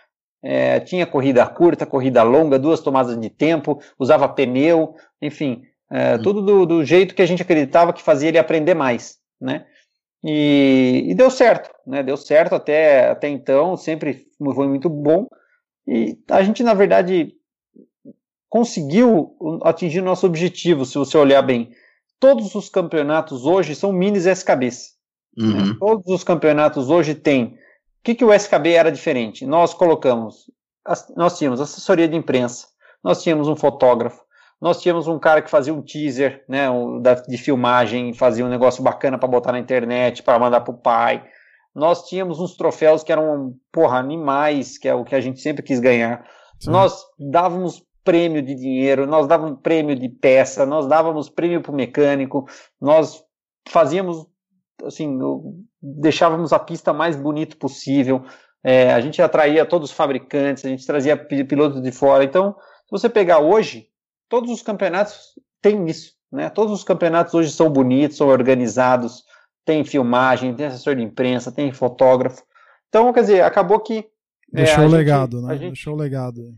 é, 0.43 0.79
tinha 0.79 1.05
corrida 1.05 1.45
curta, 1.47 1.85
corrida 1.85 2.21
longa, 2.23 2.59
duas 2.59 2.79
tomadas 2.79 3.19
de 3.19 3.29
tempo, 3.29 3.79
usava 3.97 4.29
pneu, 4.29 4.95
enfim, 5.21 5.63
é, 5.91 6.17
tudo 6.17 6.41
do, 6.41 6.65
do, 6.65 6.85
jeito 6.85 7.15
que 7.15 7.21
a 7.21 7.25
gente 7.25 7.41
acreditava 7.41 7.93
que 7.93 8.01
fazia 8.01 8.29
ele 8.29 8.37
aprender 8.37 8.73
mais, 8.73 9.17
né? 9.39 9.65
E, 10.23 11.05
e, 11.07 11.13
deu 11.13 11.29
certo, 11.29 11.69
né? 11.85 12.01
Deu 12.01 12.17
certo 12.17 12.55
até, 12.55 13.09
até 13.09 13.29
então, 13.29 13.77
sempre 13.77 14.25
foi 14.55 14.67
muito 14.67 14.89
bom. 14.89 15.27
E 15.87 16.17
a 16.31 16.41
gente, 16.41 16.63
na 16.63 16.73
verdade, 16.73 17.33
conseguiu 18.49 19.35
atingir 19.63 19.99
o 19.99 20.05
nosso 20.05 20.25
objetivo, 20.25 20.85
se 20.85 20.97
você 20.97 21.17
olhar 21.17 21.41
bem. 21.41 21.71
Todos 22.19 22.55
os 22.55 22.69
campeonatos 22.69 23.45
hoje 23.45 23.75
são 23.75 23.91
minis 23.91 24.25
SKBs. 24.25 24.93
Né? 25.37 25.45
Uhum. 25.45 25.65
Né? 25.65 25.75
Todos 25.79 26.07
os 26.07 26.23
campeonatos 26.23 26.89
hoje 26.89 27.13
têm. 27.13 27.57
O 28.05 28.11
que, 28.13 28.13
que 28.13 28.23
o 28.23 28.31
SKB 28.31 28.73
era 28.73 28.91
diferente? 28.91 29.47
Nós 29.47 29.73
colocamos, 29.73 30.45
nós 31.17 31.39
tínhamos 31.39 31.59
assessoria 31.59 32.07
de 32.07 32.15
imprensa, 32.15 32.67
nós 33.03 33.23
tínhamos 33.23 33.47
um 33.47 33.55
fotógrafo, 33.55 34.21
nós 34.61 34.79
tínhamos 34.79 35.07
um 35.07 35.17
cara 35.17 35.41
que 35.41 35.49
fazia 35.49 35.73
um 35.73 35.81
teaser, 35.81 36.45
né, 36.47 36.67
de 37.27 37.35
filmagem, 37.35 38.13
fazia 38.13 38.45
um 38.45 38.47
negócio 38.47 38.83
bacana 38.83 39.17
para 39.17 39.27
botar 39.27 39.53
na 39.53 39.57
internet, 39.57 40.21
para 40.21 40.37
mandar 40.37 40.61
pro 40.61 40.75
pai. 40.75 41.25
Nós 41.73 42.07
tínhamos 42.07 42.39
uns 42.39 42.55
troféus 42.55 43.03
que 43.03 43.11
eram, 43.11 43.55
porra, 43.71 43.97
animais, 43.97 44.77
que 44.77 44.87
é 44.87 44.93
o 44.93 45.03
que 45.03 45.15
a 45.15 45.19
gente 45.19 45.41
sempre 45.41 45.63
quis 45.63 45.79
ganhar. 45.79 46.29
Sim. 46.59 46.69
Nós 46.69 47.03
dávamos 47.17 47.83
prêmio 48.03 48.43
de 48.43 48.53
dinheiro, 48.53 49.07
nós 49.07 49.25
dávamos 49.25 49.61
prêmio 49.63 49.95
de 49.95 50.09
peça, 50.09 50.63
nós 50.63 50.85
dávamos 50.85 51.27
prêmio 51.27 51.59
pro 51.59 51.73
mecânico, 51.73 52.45
nós 52.79 53.23
fazíamos, 53.67 54.27
assim, 54.83 55.19
deixávamos 55.81 56.51
a 56.51 56.59
pista 56.59 56.91
mais 56.91 57.15
bonita 57.15 57.55
possível. 57.55 58.23
É, 58.63 58.91
a 58.93 58.99
gente 58.99 59.21
atraía 59.21 59.65
todos 59.65 59.91
os 59.91 59.95
fabricantes, 59.95 60.65
a 60.65 60.69
gente 60.69 60.85
trazia 60.85 61.15
pilotos 61.15 61.81
de 61.81 61.91
fora. 61.91 62.23
Então, 62.23 62.55
se 62.85 62.91
você 62.91 63.07
pegar 63.07 63.39
hoje, 63.39 63.87
todos 64.27 64.51
os 64.51 64.61
campeonatos 64.61 65.39
têm 65.61 65.85
isso, 65.85 66.13
né? 66.31 66.49
Todos 66.49 66.73
os 66.73 66.83
campeonatos 66.83 67.33
hoje 67.33 67.51
são 67.51 67.69
bonitos, 67.69 68.17
são 68.17 68.27
organizados, 68.27 69.23
tem 69.63 69.83
filmagem, 69.83 70.55
tem 70.55 70.65
assessor 70.65 70.95
de 70.95 71.03
imprensa, 71.03 71.51
tem 71.51 71.71
fotógrafo. 71.71 72.43
Então, 72.89 73.11
quer 73.13 73.21
dizer, 73.21 73.41
acabou 73.41 73.79
que 73.79 73.99
é, 73.99 74.03
deixou 74.51 74.83
é, 74.83 74.87
o 74.87 74.89
legado, 74.89 75.41
né? 75.41 75.57
Gente, 75.57 75.73
deixou 75.73 75.93
o 75.93 75.97
legado. 75.97 76.55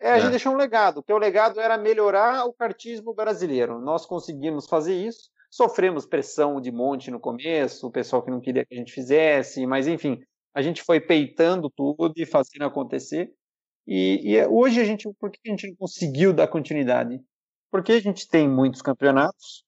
É, 0.00 0.10
a 0.10 0.16
é. 0.16 0.20
gente 0.20 0.30
deixou 0.30 0.52
um 0.52 0.56
legado, 0.56 1.02
que 1.02 1.12
o 1.12 1.18
legado 1.18 1.60
era 1.60 1.76
melhorar 1.76 2.44
o 2.44 2.52
kartismo 2.52 3.14
brasileiro. 3.14 3.80
Nós 3.80 4.06
conseguimos 4.06 4.66
fazer 4.66 4.94
isso. 4.94 5.30
Sofremos 5.56 6.04
pressão 6.04 6.60
de 6.60 6.70
monte 6.70 7.10
no 7.10 7.18
começo, 7.18 7.86
o 7.86 7.90
pessoal 7.90 8.22
que 8.22 8.30
não 8.30 8.42
queria 8.42 8.62
que 8.66 8.74
a 8.74 8.76
gente 8.76 8.92
fizesse, 8.92 9.66
mas 9.66 9.88
enfim, 9.88 10.20
a 10.54 10.60
gente 10.60 10.82
foi 10.82 11.00
peitando 11.00 11.70
tudo 11.70 12.12
e 12.14 12.26
fazendo 12.26 12.66
acontecer. 12.66 13.32
E, 13.86 14.34
e, 14.34 14.46
hoje 14.48 14.82
a 14.82 14.84
gente, 14.84 15.08
por 15.18 15.30
que 15.30 15.38
a 15.46 15.50
gente 15.50 15.66
não 15.66 15.76
conseguiu 15.76 16.34
dar 16.34 16.46
continuidade? 16.46 17.18
Porque 17.70 17.92
a 17.92 18.00
gente 18.00 18.28
tem 18.28 18.46
muitos 18.46 18.82
campeonatos, 18.82 19.64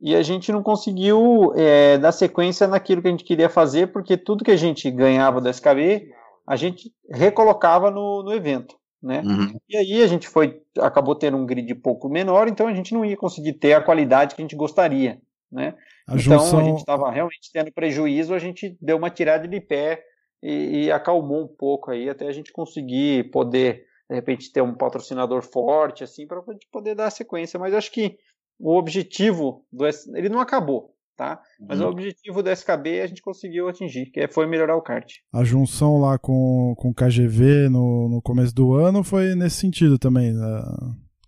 e 0.00 0.16
a 0.16 0.22
gente 0.22 0.50
não 0.50 0.60
conseguiu 0.60 1.52
é, 1.54 1.98
dar 1.98 2.10
sequência 2.10 2.66
naquilo 2.66 3.00
que 3.00 3.06
a 3.06 3.12
gente 3.12 3.22
queria 3.22 3.48
fazer, 3.48 3.92
porque 3.92 4.16
tudo 4.16 4.42
que 4.42 4.50
a 4.50 4.56
gente 4.56 4.90
ganhava 4.90 5.40
do 5.40 5.48
SKB, 5.48 6.12
a 6.44 6.56
gente 6.56 6.92
recolocava 7.08 7.92
no, 7.92 8.24
no 8.24 8.34
evento. 8.34 8.76
Né? 9.06 9.22
Uhum. 9.24 9.56
E 9.68 9.76
aí 9.76 10.02
a 10.02 10.06
gente 10.08 10.26
foi, 10.26 10.60
acabou 10.80 11.14
tendo 11.14 11.36
um 11.36 11.46
grid 11.46 11.72
pouco 11.76 12.08
menor, 12.08 12.48
então 12.48 12.66
a 12.66 12.74
gente 12.74 12.92
não 12.92 13.04
ia 13.04 13.16
conseguir 13.16 13.52
ter 13.52 13.72
a 13.72 13.80
qualidade 13.80 14.34
que 14.34 14.42
a 14.42 14.44
gente 14.44 14.56
gostaria. 14.56 15.22
Né? 15.50 15.76
A 16.08 16.16
então 16.16 16.40
junção... 16.40 16.58
a 16.58 16.64
gente 16.64 16.78
estava 16.78 17.08
realmente 17.08 17.52
tendo 17.52 17.70
prejuízo, 17.70 18.34
a 18.34 18.38
gente 18.40 18.76
deu 18.80 18.96
uma 18.96 19.08
tirada 19.08 19.46
de 19.46 19.60
pé 19.60 20.02
e, 20.42 20.86
e, 20.86 20.90
acalmou 20.90 21.44
um 21.44 21.46
pouco 21.46 21.92
aí 21.92 22.10
até 22.10 22.26
a 22.26 22.32
gente 22.32 22.52
conseguir 22.52 23.30
poder 23.30 23.86
de 24.10 24.16
repente 24.16 24.52
ter 24.52 24.60
um 24.60 24.74
patrocinador 24.74 25.40
forte 25.40 26.02
assim 26.02 26.26
para 26.26 26.40
a 26.40 26.52
gente 26.52 26.66
poder 26.72 26.96
dar 26.96 27.10
sequência. 27.10 27.60
Mas 27.60 27.74
acho 27.74 27.92
que 27.92 28.18
o 28.58 28.76
objetivo 28.76 29.64
do 29.70 29.86
ele 29.86 30.28
não 30.28 30.40
acabou, 30.40 30.95
tá? 31.16 31.40
Mas 31.60 31.80
uhum. 31.80 31.86
o 31.86 31.90
objetivo 31.90 32.42
do 32.42 32.50
SKB 32.50 33.00
a 33.00 33.06
gente 33.06 33.22
conseguiu 33.22 33.68
atingir, 33.68 34.06
que 34.06 34.28
foi 34.28 34.46
melhorar 34.46 34.76
o 34.76 34.82
kart. 34.82 35.10
A 35.32 35.42
junção 35.42 35.98
lá 35.98 36.18
com, 36.18 36.74
com 36.76 36.90
o 36.90 36.94
KGV 36.94 37.68
no, 37.68 38.08
no 38.08 38.22
começo 38.22 38.54
do 38.54 38.74
ano 38.74 39.02
foi 39.02 39.34
nesse 39.34 39.56
sentido 39.56 39.98
também, 39.98 40.32
né? 40.32 40.62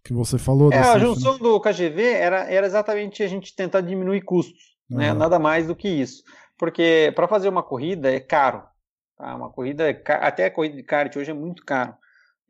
que 0.05 0.15
você 0.15 0.39
falou. 0.39 0.73
É, 0.73 0.79
a 0.79 0.99
junção 0.99 1.35
né? 1.35 1.39
do 1.41 1.61
KGV 1.61 2.03
era, 2.03 2.51
era 2.51 2.67
exatamente 2.67 3.23
a 3.23 3.27
gente 3.27 3.55
tentar 3.55 3.83
diminuir 3.83 4.23
custos, 4.23 4.77
uhum. 4.91 4.97
né? 4.97 5.13
Nada 5.13 5.39
mais 5.39 5.67
do 5.67 5.77
que 5.77 5.89
isso. 5.89 6.23
Porque 6.57 7.13
para 7.15 7.29
fazer 7.29 7.49
uma 7.49 7.63
corrida 7.63 8.11
é 8.11 8.19
caro, 8.19 8.63
tá? 9.17 9.35
Uma 9.35 9.51
corrida, 9.51 9.91
é 9.91 10.03
até 10.21 10.47
a 10.47 10.51
corrida 10.51 10.77
de 10.77 10.83
kart 10.83 11.15
hoje 11.15 11.31
é 11.31 11.35
muito 11.35 11.65
caro. 11.65 11.95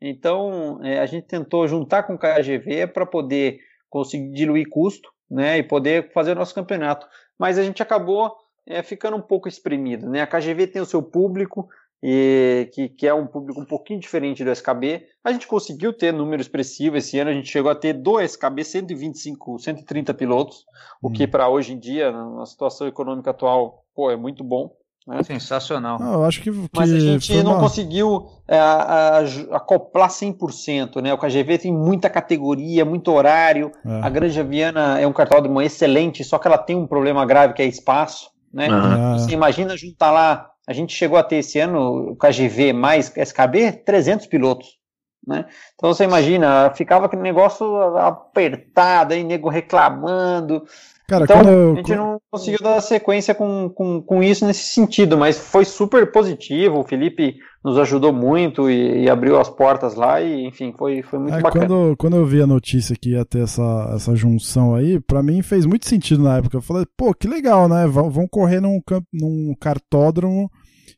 Então, 0.01 0.79
é, 0.83 0.99
a 0.99 1.05
gente 1.05 1.27
tentou 1.27 1.67
juntar 1.67 2.03
com 2.03 2.13
o 2.13 2.17
KGV 2.17 2.87
para 2.87 3.05
poder 3.05 3.59
conseguir 3.89 4.31
diluir 4.31 4.69
custo 4.69 5.09
né, 5.29 5.57
e 5.57 5.63
poder 5.63 6.11
fazer 6.13 6.31
o 6.31 6.35
nosso 6.35 6.55
campeonato. 6.55 7.05
Mas 7.39 7.57
a 7.57 7.63
gente 7.63 7.81
acabou 7.81 8.35
é, 8.67 8.83
ficando 8.83 9.17
um 9.17 9.21
pouco 9.21 9.47
espremido. 9.47 10.09
Né? 10.09 10.21
A 10.21 10.27
KGV 10.27 10.67
tem 10.67 10.81
o 10.81 10.85
seu 10.85 11.01
público, 11.01 11.69
e, 12.01 12.69
que, 12.73 12.89
que, 12.89 13.07
é 13.07 13.13
um 13.13 13.27
público 13.27 13.59
um 13.59 13.65
pouquinho 13.65 13.99
diferente 13.99 14.43
do 14.43 14.51
SKB. 14.51 15.05
A 15.23 15.31
gente 15.31 15.47
conseguiu 15.47 15.91
ter 15.91 16.13
número 16.13 16.41
expressivo 16.41 16.97
esse 16.97 17.19
ano, 17.19 17.29
a 17.29 17.33
gente 17.33 17.49
chegou 17.49 17.71
a 17.71 17.75
ter 17.75 17.93
do 17.93 18.19
SKB 18.19 18.63
125, 18.63 19.59
130 19.59 20.13
pilotos, 20.13 20.59
hum. 21.03 21.09
o 21.09 21.11
que 21.11 21.27
para 21.27 21.49
hoje 21.49 21.73
em 21.73 21.79
dia, 21.79 22.11
na 22.11 22.45
situação 22.45 22.87
econômica 22.87 23.31
atual, 23.31 23.83
pô, 23.93 24.09
é 24.09 24.15
muito 24.15 24.43
bom. 24.43 24.73
Né? 25.09 25.23
Sensacional. 25.23 25.97
Não, 25.97 26.13
eu 26.13 26.25
acho 26.25 26.39
que, 26.39 26.51
que 26.51 26.69
Mas 26.75 26.91
a 26.93 26.99
gente 26.99 27.41
não 27.41 27.53
uma... 27.53 27.59
conseguiu 27.59 28.27
é, 28.47 28.59
a, 28.59 29.17
a, 29.17 29.57
acoplar 29.57 30.07
100%. 30.09 31.01
Né? 31.01 31.11
O 31.11 31.17
KGV 31.17 31.57
tem 31.57 31.73
muita 31.73 32.11
categoria, 32.11 32.85
muito 32.85 33.11
horário. 33.11 33.71
É. 33.83 34.01
A 34.03 34.07
Granja 34.09 34.43
Viana 34.43 34.99
é 34.99 35.07
um 35.07 35.11
cartódromo 35.11 35.59
excelente, 35.63 36.23
só 36.23 36.37
que 36.37 36.47
ela 36.47 36.59
tem 36.59 36.75
um 36.75 36.85
problema 36.85 37.25
grave 37.25 37.55
que 37.55 37.61
é 37.63 37.65
espaço. 37.65 38.29
Né? 38.53 38.69
Uhum. 38.69 39.17
Você 39.17 39.31
imagina 39.31 39.75
juntar 39.75 40.11
lá. 40.11 40.45
A 40.67 40.73
gente 40.73 40.93
chegou 40.93 41.17
a 41.17 41.23
ter 41.23 41.37
esse 41.37 41.57
ano 41.59 42.11
o 42.11 42.15
KGV 42.15 42.71
mais 42.73 43.11
SKB 43.17 43.71
300 43.83 44.27
pilotos. 44.27 44.77
Né? 45.25 45.45
Então 45.75 45.93
você 45.93 46.05
imagina, 46.05 46.71
ficava 46.71 47.05
aquele 47.05 47.21
negócio 47.21 47.75
apertado, 47.97 49.13
aí 49.13 49.23
nego 49.23 49.49
reclamando. 49.49 50.63
Cara, 51.07 51.23
então, 51.23 51.41
eu... 51.41 51.73
a 51.73 51.75
gente 51.77 51.95
não 51.95 52.21
conseguiu 52.29 52.59
dar 52.61 52.79
sequência 52.81 53.33
com, 53.33 53.67
com, 53.69 53.99
com 53.99 54.21
isso 54.21 54.45
nesse 54.45 54.73
sentido, 54.73 55.17
mas 55.17 55.39
foi 55.39 55.65
super 55.65 56.11
positivo. 56.11 56.79
O 56.79 56.83
Felipe 56.83 57.37
nos 57.63 57.79
ajudou 57.79 58.13
muito 58.13 58.69
e, 58.69 59.03
e 59.03 59.09
abriu 59.09 59.39
as 59.39 59.49
portas 59.49 59.95
lá, 59.95 60.21
e 60.21 60.45
enfim, 60.45 60.71
foi, 60.77 61.01
foi 61.01 61.17
muito 61.17 61.35
é, 61.35 61.41
bacana. 61.41 61.65
Quando, 61.67 61.97
quando 61.97 62.15
eu 62.15 62.25
vi 62.25 62.41
a 62.41 62.47
notícia 62.47 62.95
que 62.95 63.11
ia 63.11 63.25
ter 63.25 63.43
essa, 63.43 63.91
essa 63.95 64.15
junção 64.15 64.75
aí, 64.75 64.99
para 64.99 65.23
mim 65.23 65.41
fez 65.41 65.65
muito 65.65 65.87
sentido 65.87 66.23
na 66.23 66.37
época. 66.37 66.57
Eu 66.57 66.61
falei, 66.61 66.85
pô, 66.95 67.11
que 67.13 67.27
legal, 67.27 67.67
né? 67.67 67.87
Vão, 67.87 68.09
vão 68.09 68.27
correr 68.27 68.61
num, 68.61 68.79
num 69.11 69.55
cartódromo 69.59 70.49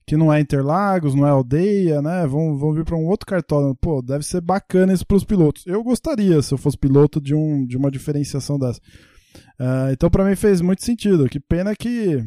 que 0.06 0.18
não 0.18 0.32
é 0.32 0.40
Interlagos, 0.40 1.16
não 1.16 1.26
é 1.26 1.30
aldeia, 1.30 2.02
né? 2.02 2.26
Vão, 2.28 2.58
vão 2.58 2.74
vir 2.74 2.86
para 2.86 2.96
um 2.96 3.08
outro 3.08 3.26
cartódromo. 3.26 3.76
Pô, 3.76 4.02
deve 4.02 4.24
ser 4.24 4.42
bacana 4.42 4.94
isso 4.94 5.06
para 5.06 5.18
os 5.18 5.24
pilotos. 5.24 5.66
Eu 5.66 5.84
gostaria, 5.84 6.42
se 6.42 6.54
eu 6.54 6.58
fosse 6.58 6.78
piloto, 6.78 7.20
de, 7.22 7.34
um, 7.34 7.66
de 7.66 7.78
uma 7.78 7.92
diferenciação 7.92 8.58
dessa. 8.58 8.80
Uh, 9.60 9.92
então, 9.92 10.10
para 10.10 10.26
mim, 10.26 10.36
fez 10.36 10.62
muito 10.62 10.84
sentido. 10.84 11.30
Que 11.30 11.40
pena 11.40 11.76
que 11.76 12.24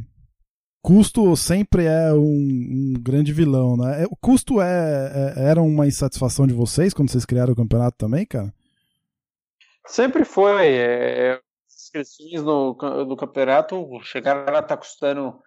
custo 0.85 1.35
sempre 1.35 1.87
é 1.87 2.13
um, 2.13 2.19
um 2.21 2.95
grande 3.01 3.33
vilão, 3.33 3.75
né? 3.75 4.03
É, 4.03 4.07
o 4.07 4.15
custo 4.15 4.61
é, 4.61 5.35
é, 5.37 5.49
era 5.49 5.63
uma 5.63 5.87
insatisfação 5.87 6.47
de 6.47 6.53
vocês 6.53 6.93
quando 6.93 7.11
vocês 7.11 7.25
criaram 7.25 7.55
o 7.55 7.57
campeonato 7.57 7.97
também, 7.97 8.27
cara? 8.27 8.53
Sempre 9.87 10.27
foi. 10.27 10.75
É, 10.75 11.33
as 11.67 11.85
inscrições 11.85 12.43
no, 12.43 12.77
no 13.07 13.17
campeonato 13.17 13.89
chegaram 14.03 14.55
a 14.55 14.61
estar 14.61 14.77
custando, 14.77 15.41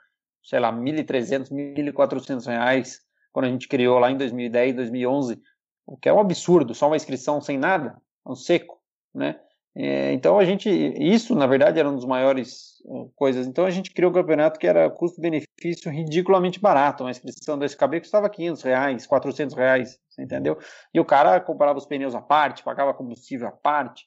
sei 0.47 0.59
lá, 0.59 0.71
1.300, 0.71 1.51
1.400 1.51 2.47
reais 2.47 3.01
quando 3.33 3.45
a 3.45 3.49
gente 3.49 3.67
criou 3.67 3.99
lá 3.99 4.09
em 4.09 4.17
2010, 4.17 4.75
2011, 4.75 5.39
o 5.85 5.97
que 5.97 6.07
é 6.07 6.13
um 6.13 6.19
absurdo, 6.19 6.73
só 6.73 6.87
uma 6.87 6.95
inscrição 6.95 7.41
sem 7.41 7.57
nada, 7.57 7.97
um 8.25 8.33
seco, 8.33 8.79
né? 9.13 9.39
É, 9.75 10.11
então 10.13 10.39
a 10.39 10.45
gente, 10.45 10.67
isso 10.69 11.35
na 11.35 11.45
verdade 11.45 11.77
era 11.79 11.87
um 11.87 11.93
dos 11.93 12.05
maiores 12.05 12.79
uh, 12.85 13.11
coisas. 13.15 13.45
Então 13.45 13.63
a 13.65 13.69
gente 13.69 13.93
criou 13.93 14.09
um 14.09 14.13
campeonato 14.13 14.59
que 14.59 14.65
era 14.65 14.89
custo-benefício 14.89 15.91
ridiculamente 15.91 16.59
barato. 16.59 17.03
Uma 17.03 17.11
inscrição 17.11 17.59
do 17.59 17.65
SKB 17.65 17.99
custava 17.99 18.27
500 18.27 18.63
reais, 18.63 19.05
400 19.05 19.55
reais, 19.55 19.99
entendeu? 20.17 20.57
E 20.91 20.99
o 20.99 21.05
cara 21.05 21.39
comprava 21.39 21.77
os 21.77 21.85
pneus 21.85 22.15
à 22.15 22.21
parte, 22.21 22.63
pagava 22.63 22.93
combustível 22.93 23.49
à 23.49 23.51
parte, 23.51 24.05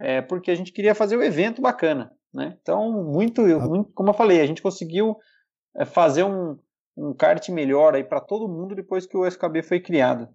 é, 0.00 0.22
porque 0.22 0.50
a 0.50 0.54
gente 0.54 0.72
queria 0.72 0.94
fazer 0.94 1.16
o 1.16 1.22
evento 1.22 1.60
bacana, 1.60 2.10
né? 2.32 2.56
Então 2.62 2.90
muito, 2.90 3.42
ah. 3.42 3.68
muito 3.68 3.92
como 3.92 4.08
eu 4.08 4.14
falei, 4.14 4.40
a 4.40 4.46
gente 4.46 4.62
conseguiu 4.62 5.18
é, 5.18 5.18
fazer 5.86 6.24
um, 6.24 6.58
um 6.96 7.14
kart 7.14 7.48
melhor 7.50 7.94
aí 7.94 8.04
para 8.04 8.20
todo 8.20 8.48
mundo 8.48 8.74
depois 8.74 9.06
que 9.06 9.16
o 9.16 9.26
SKB 9.26 9.62
foi 9.62 9.80
criado. 9.80 10.28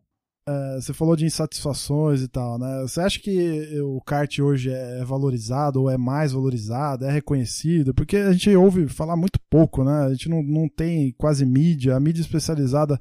É, 0.48 0.76
você 0.76 0.94
falou 0.94 1.16
de 1.16 1.26
insatisfações 1.26 2.22
e 2.22 2.28
tal, 2.28 2.60
né? 2.60 2.82
Você 2.84 3.02
acha 3.02 3.20
que 3.20 3.82
o 3.82 4.00
kart 4.02 4.38
hoje 4.40 4.70
é 4.72 5.04
valorizado 5.04 5.82
ou 5.82 5.90
é 5.90 5.98
mais 5.98 6.34
valorizado, 6.34 7.06
é 7.06 7.12
reconhecido? 7.12 7.96
Porque 7.96 8.16
a 8.18 8.32
gente 8.32 8.56
ouve 8.56 8.88
falar 8.88 9.16
muito 9.16 9.40
pouco, 9.50 9.84
né? 9.84 10.06
A 10.06 10.10
gente 10.12 10.30
não, 10.30 10.44
não 10.44 10.70
tem 10.70 11.12
quase 11.18 11.44
mídia. 11.46 11.96
A 11.96 12.00
mídia 12.00 12.22
especializada 12.22 13.00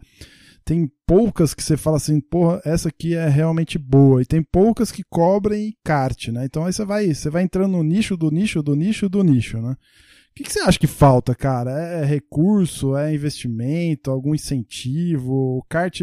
tem 0.65 0.91
poucas 1.07 1.53
que 1.53 1.63
você 1.63 1.77
fala 1.77 1.99
assim, 1.99 2.19
porra, 2.19 2.63
essa 2.65 2.89
aqui 2.89 3.15
é 3.15 3.29
realmente 3.29 3.77
boa. 3.79 4.23
E 4.23 4.25
tem 4.25 4.43
poucas 4.43 4.91
que 4.91 5.03
cobrem 5.05 5.77
kart, 5.85 6.29
né? 6.29 6.47
Então 6.47 6.65
aí 6.65 6.73
você 6.73 6.85
vai, 6.85 7.13
você 7.13 7.29
vai 7.29 7.43
entrando 7.43 7.73
no 7.73 7.83
nicho 7.83 8.17
do 8.17 8.31
nicho 8.31 8.63
do 8.63 8.75
nicho 8.75 9.07
do 9.07 9.23
nicho, 9.23 9.61
né? 9.61 9.77
O 10.35 10.37
que, 10.37 10.43
que, 10.43 10.53
você 10.53 10.59
acha 10.59 10.81
que 10.81 10.89
falta, 10.89 11.33
cara? 11.33 11.71
É 11.71 12.05
recurso? 12.05 12.97
É 12.97 13.15
investimento? 13.15 14.11
Algum 14.11 14.35
incentivo? 14.35 15.33
O 15.33 15.63
kart, 15.69 16.01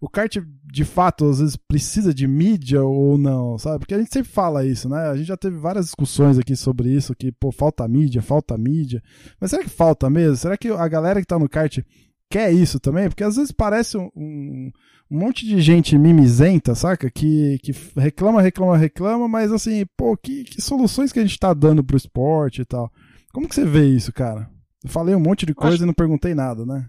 o 0.00 0.08
kart 0.08 0.36
de 0.72 0.84
fato 0.84 1.28
às 1.28 1.40
vezes 1.40 1.56
precisa 1.56 2.14
de 2.14 2.24
mídia 2.28 2.84
ou 2.84 3.18
não, 3.18 3.58
sabe? 3.58 3.80
Porque 3.80 3.94
a 3.94 3.98
gente 3.98 4.12
sempre 4.12 4.30
fala 4.30 4.64
isso, 4.64 4.88
né? 4.88 5.08
A 5.08 5.16
gente 5.16 5.26
já 5.26 5.36
teve 5.36 5.56
várias 5.56 5.86
discussões 5.86 6.38
aqui 6.38 6.54
sobre 6.54 6.88
isso, 6.88 7.16
que 7.16 7.32
pô, 7.32 7.50
falta 7.50 7.86
mídia, 7.88 8.22
falta 8.22 8.56
mídia. 8.56 9.02
Mas 9.40 9.50
será 9.50 9.64
que 9.64 9.68
falta 9.68 10.08
mesmo? 10.08 10.36
Será 10.36 10.56
que 10.56 10.68
a 10.68 10.86
galera 10.86 11.20
que 11.20 11.26
tá 11.26 11.36
no 11.36 11.48
kart 11.48 11.80
quer 12.30 12.52
isso 12.52 12.78
também? 12.78 13.08
Porque 13.08 13.24
às 13.24 13.34
vezes 13.34 13.50
parece 13.50 13.96
um, 13.96 14.08
um, 14.14 14.70
um 15.10 15.18
monte 15.18 15.44
de 15.44 15.60
gente 15.60 15.98
mimizenta, 15.98 16.76
saca? 16.76 17.10
Que, 17.10 17.58
que 17.60 17.72
reclama, 17.96 18.40
reclama, 18.40 18.76
reclama, 18.76 19.26
mas 19.26 19.50
assim, 19.50 19.84
pô, 19.96 20.16
que, 20.16 20.44
que 20.44 20.62
soluções 20.62 21.12
que 21.12 21.18
a 21.18 21.22
gente 21.22 21.40
tá 21.40 21.52
dando 21.52 21.82
pro 21.82 21.96
esporte 21.96 22.62
e 22.62 22.64
tal? 22.64 22.88
Como 23.34 23.48
que 23.48 23.54
você 23.56 23.64
vê 23.64 23.84
isso, 23.84 24.12
cara? 24.12 24.48
Eu 24.82 24.88
falei 24.88 25.12
um 25.12 25.20
monte 25.20 25.44
de 25.44 25.52
coisa 25.52 25.74
Acho... 25.74 25.82
e 25.82 25.86
não 25.86 25.92
perguntei 25.92 26.36
nada, 26.36 26.64
né? 26.64 26.88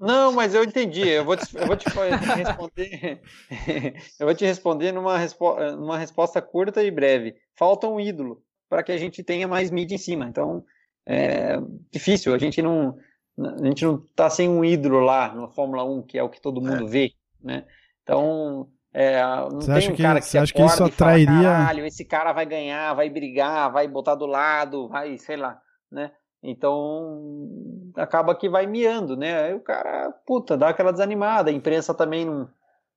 Não, 0.00 0.32
mas 0.32 0.54
eu 0.54 0.64
entendi. 0.64 1.06
Eu 1.06 1.22
vou 1.22 1.36
te, 1.36 1.54
eu 1.54 1.66
vou 1.66 1.76
te 1.76 1.84
responder. 1.84 3.20
eu 4.18 4.26
vou 4.26 4.34
te 4.34 4.46
responder 4.46 4.90
numa, 4.90 5.18
respo 5.18 5.54
numa 5.76 5.98
resposta 5.98 6.40
curta 6.40 6.82
e 6.82 6.90
breve. 6.90 7.36
Falta 7.54 7.86
um 7.86 8.00
ídolo 8.00 8.42
para 8.70 8.82
que 8.82 8.90
a 8.90 8.96
gente 8.96 9.22
tenha 9.22 9.46
mais 9.46 9.70
mídia 9.70 9.94
em 9.94 9.98
cima. 9.98 10.26
Então, 10.26 10.64
é 11.06 11.58
difícil. 11.92 12.34
A 12.34 12.38
gente 12.38 12.62
não 12.62 12.96
a 13.38 13.66
gente 13.66 13.84
não 13.84 13.98
tá 14.16 14.30
sem 14.30 14.48
um 14.48 14.64
ídolo 14.64 15.00
lá 15.00 15.34
na 15.34 15.48
Fórmula 15.48 15.84
1, 15.84 16.02
que 16.02 16.18
é 16.18 16.22
o 16.22 16.28
que 16.30 16.40
todo 16.40 16.60
mundo 16.60 16.86
é. 16.86 16.90
vê, 16.90 17.12
né? 17.42 17.64
Então, 18.02 18.66
é, 18.94 19.22
não 19.22 19.60
você 19.60 19.78
tem 19.78 19.92
um 19.92 19.96
cara 19.96 20.20
que, 20.20 20.26
que 20.26 20.32
você 20.32 20.38
acha 20.38 20.52
que 20.54 20.62
isso 20.62 20.84
atrairia? 20.84 21.66
Fala, 21.66 21.86
esse 21.86 22.04
cara 22.04 22.32
vai 22.32 22.46
ganhar, 22.46 22.94
vai 22.94 23.10
brigar, 23.10 23.70
vai 23.70 23.86
botar 23.86 24.14
do 24.14 24.26
lado, 24.26 24.88
vai, 24.88 25.18
sei 25.18 25.36
lá 25.36 25.61
né? 25.92 26.10
Então 26.42 27.48
acaba 27.96 28.34
que 28.34 28.48
vai 28.48 28.66
miando, 28.66 29.16
né? 29.16 29.44
Aí 29.44 29.54
o 29.54 29.60
cara, 29.60 30.10
puta, 30.26 30.56
dá 30.56 30.70
aquela 30.70 30.90
desanimada, 30.90 31.50
a 31.50 31.54
imprensa 31.54 31.94
também 31.94 32.24
não, 32.24 32.48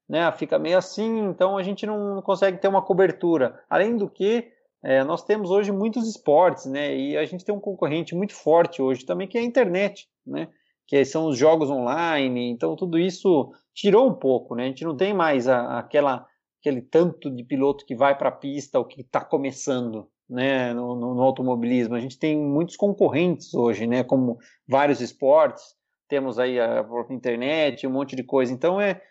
né, 0.09 0.31
fica 0.31 0.57
meio 0.57 0.77
assim, 0.77 1.19
então 1.25 1.57
a 1.57 1.63
gente 1.63 1.85
não 1.85 2.21
consegue 2.21 2.57
ter 2.57 2.67
uma 2.67 2.81
cobertura. 2.81 3.59
Além 3.69 3.97
do 3.97 4.09
que, 4.09 4.51
é, 4.83 5.03
nós 5.03 5.23
temos 5.23 5.49
hoje 5.49 5.71
muitos 5.71 6.07
esportes, 6.07 6.65
né? 6.65 6.95
E 6.95 7.17
a 7.17 7.25
gente 7.25 7.43
tem 7.43 7.53
um 7.53 7.59
concorrente 7.59 8.15
muito 8.15 8.33
forte 8.33 8.81
hoje 8.81 9.05
também, 9.05 9.27
que 9.27 9.37
é 9.37 9.41
a 9.41 9.43
internet, 9.43 10.07
né? 10.25 10.47
Que 10.87 11.03
são 11.03 11.25
os 11.25 11.37
jogos 11.37 11.69
online, 11.71 12.51
então 12.51 12.75
tudo 12.75 12.99
isso 12.99 13.51
tirou 13.73 14.07
um 14.07 14.13
pouco, 14.13 14.55
né? 14.55 14.65
A 14.65 14.67
gente 14.67 14.85
não 14.85 14.95
tem 14.95 15.13
mais 15.13 15.47
a, 15.47 15.79
aquela, 15.79 16.25
aquele 16.61 16.81
tanto 16.81 17.31
de 17.31 17.43
piloto 17.43 17.83
que 17.85 17.95
vai 17.95 18.15
para 18.15 18.29
a 18.29 18.31
pista 18.31 18.77
ou 18.77 18.85
que 18.85 19.01
está 19.01 19.25
começando, 19.25 20.07
né, 20.29 20.73
no, 20.73 20.95
no, 20.95 21.21
automobilismo. 21.21 21.95
A 21.95 21.99
gente 21.99 22.17
tem 22.17 22.37
muitos 22.37 22.75
concorrentes 22.75 23.53
hoje, 23.53 23.85
né, 23.85 24.03
como 24.03 24.39
vários 24.67 25.01
esportes. 25.01 25.75
Temos 26.07 26.37
aí 26.39 26.59
a, 26.59 26.81
a 26.81 27.13
internet, 27.13 27.85
um 27.87 27.91
monte 27.91 28.15
de 28.15 28.23
coisa. 28.23 28.51
Então 28.53 28.79
é, 28.79 29.01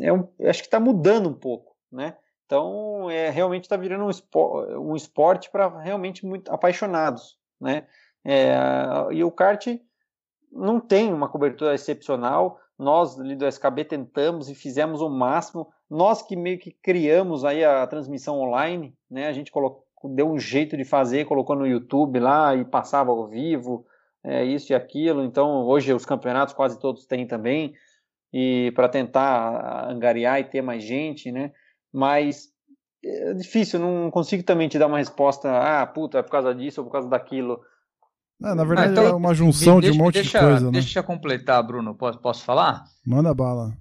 é 0.00 0.12
um, 0.12 0.28
acho 0.44 0.62
que 0.62 0.68
está 0.68 0.80
mudando 0.80 1.28
um 1.28 1.34
pouco, 1.34 1.76
né? 1.90 2.16
Então 2.44 3.10
é 3.10 3.28
realmente 3.30 3.64
está 3.64 3.76
virando 3.76 4.04
um 4.04 4.10
esporte, 4.10 4.74
um 4.74 4.94
esporte 4.94 5.50
para 5.50 5.80
realmente 5.80 6.24
muito 6.24 6.52
apaixonados, 6.52 7.36
né? 7.60 7.86
É, 8.24 8.54
e 9.12 9.22
o 9.22 9.30
kart 9.30 9.66
não 10.52 10.80
tem 10.80 11.12
uma 11.12 11.28
cobertura 11.28 11.74
excepcional. 11.74 12.58
Nós 12.78 13.14
do 13.14 13.46
SKB 13.46 13.84
tentamos 13.84 14.48
e 14.48 14.54
fizemos 14.54 15.00
o 15.00 15.08
máximo. 15.08 15.68
Nós 15.88 16.22
que 16.22 16.36
meio 16.36 16.58
que 16.58 16.70
criamos 16.70 17.44
aí 17.44 17.64
a 17.64 17.86
transmissão 17.86 18.40
online, 18.40 18.96
né? 19.10 19.28
A 19.28 19.32
gente 19.32 19.50
colocou, 19.50 19.85
deu 20.04 20.30
um 20.30 20.38
jeito 20.38 20.76
de 20.76 20.84
fazer, 20.84 21.24
colocou 21.24 21.56
no 21.56 21.66
YouTube 21.66 22.18
lá 22.18 22.54
e 22.54 22.64
passava 22.64 23.10
ao 23.10 23.26
vivo, 23.26 23.86
é, 24.24 24.44
isso 24.44 24.72
e 24.72 24.74
aquilo. 24.74 25.24
Então 25.24 25.64
hoje 25.64 25.92
os 25.92 26.04
campeonatos 26.04 26.54
quase 26.54 26.78
todos 26.78 27.06
têm 27.06 27.26
também 27.26 27.74
e 28.32 28.72
para 28.74 28.88
tentar 28.88 29.88
angariar 29.90 30.40
e 30.40 30.44
ter 30.44 30.62
mais 30.62 30.82
gente, 30.82 31.32
né? 31.32 31.52
Mas 31.92 32.48
é 33.04 33.34
difícil, 33.34 33.78
não 33.78 34.10
consigo 34.10 34.42
também 34.42 34.68
te 34.68 34.78
dar 34.78 34.88
uma 34.88 34.98
resposta. 34.98 35.48
Ah, 35.50 35.86
puta, 35.86 36.18
é 36.18 36.22
por 36.22 36.30
causa 36.30 36.54
disso 36.54 36.80
ou 36.80 36.86
por 36.86 36.92
causa 36.92 37.08
daquilo. 37.08 37.60
É, 38.42 38.54
na 38.54 38.64
verdade, 38.64 38.88
ah, 38.88 38.92
então, 38.92 39.04
é 39.06 39.14
uma 39.14 39.32
junção 39.32 39.80
deixa, 39.80 39.92
de 39.92 39.98
um 39.98 40.04
monte 40.04 40.14
deixa, 40.14 40.38
de 40.38 40.44
coisa, 40.44 40.66
né? 40.66 40.72
Deixa 40.72 40.98
eu 40.98 41.04
completar, 41.04 41.62
Bruno. 41.62 41.94
Posso, 41.94 42.18
posso 42.18 42.44
falar? 42.44 42.84
Manda 43.06 43.32
bala. 43.32 43.72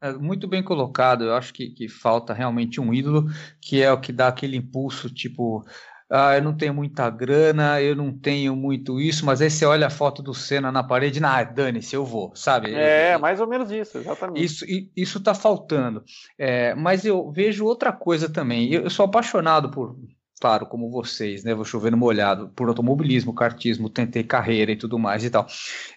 É, 0.00 0.12
muito 0.12 0.46
bem 0.46 0.62
colocado. 0.62 1.24
Eu 1.24 1.34
acho 1.34 1.52
que, 1.52 1.70
que 1.70 1.88
falta 1.88 2.32
realmente 2.32 2.80
um 2.80 2.92
ídolo, 2.92 3.26
que 3.60 3.82
é 3.82 3.92
o 3.92 4.00
que 4.00 4.12
dá 4.12 4.28
aquele 4.28 4.56
impulso, 4.56 5.08
tipo, 5.08 5.64
ah, 6.10 6.36
eu 6.36 6.42
não 6.42 6.54
tenho 6.56 6.74
muita 6.74 7.08
grana, 7.08 7.80
eu 7.80 7.96
não 7.96 8.12
tenho 8.12 8.54
muito 8.54 9.00
isso, 9.00 9.24
mas 9.24 9.40
aí 9.40 9.50
você 9.50 9.64
olha 9.64 9.86
a 9.86 9.90
foto 9.90 10.22
do 10.22 10.34
Senna 10.34 10.70
na 10.70 10.84
parede, 10.84 11.24
ah, 11.24 11.42
dane-se, 11.42 11.96
eu 11.96 12.04
vou, 12.04 12.34
sabe? 12.36 12.74
É, 12.74 13.16
mais 13.18 13.40
ou 13.40 13.46
menos 13.46 13.70
isso, 13.70 13.98
exatamente. 13.98 14.44
Isso, 14.44 14.64
isso 14.94 15.20
tá 15.20 15.34
faltando. 15.34 16.04
É, 16.38 16.74
mas 16.74 17.04
eu 17.04 17.30
vejo 17.32 17.64
outra 17.64 17.92
coisa 17.92 18.28
também. 18.30 18.72
Eu, 18.72 18.82
eu 18.82 18.90
sou 18.90 19.06
apaixonado 19.06 19.70
por, 19.70 19.96
claro, 20.44 20.66
como 20.66 20.90
vocês, 20.90 21.42
né? 21.42 21.54
Vou 21.54 21.64
chover 21.64 21.90
no 21.90 21.96
molhado 21.96 22.50
por 22.50 22.68
automobilismo, 22.68 23.34
kartismo, 23.34 23.88
tentei 23.88 24.22
carreira 24.22 24.72
e 24.72 24.76
tudo 24.76 24.98
mais 24.98 25.24
e 25.24 25.30
tal. 25.30 25.46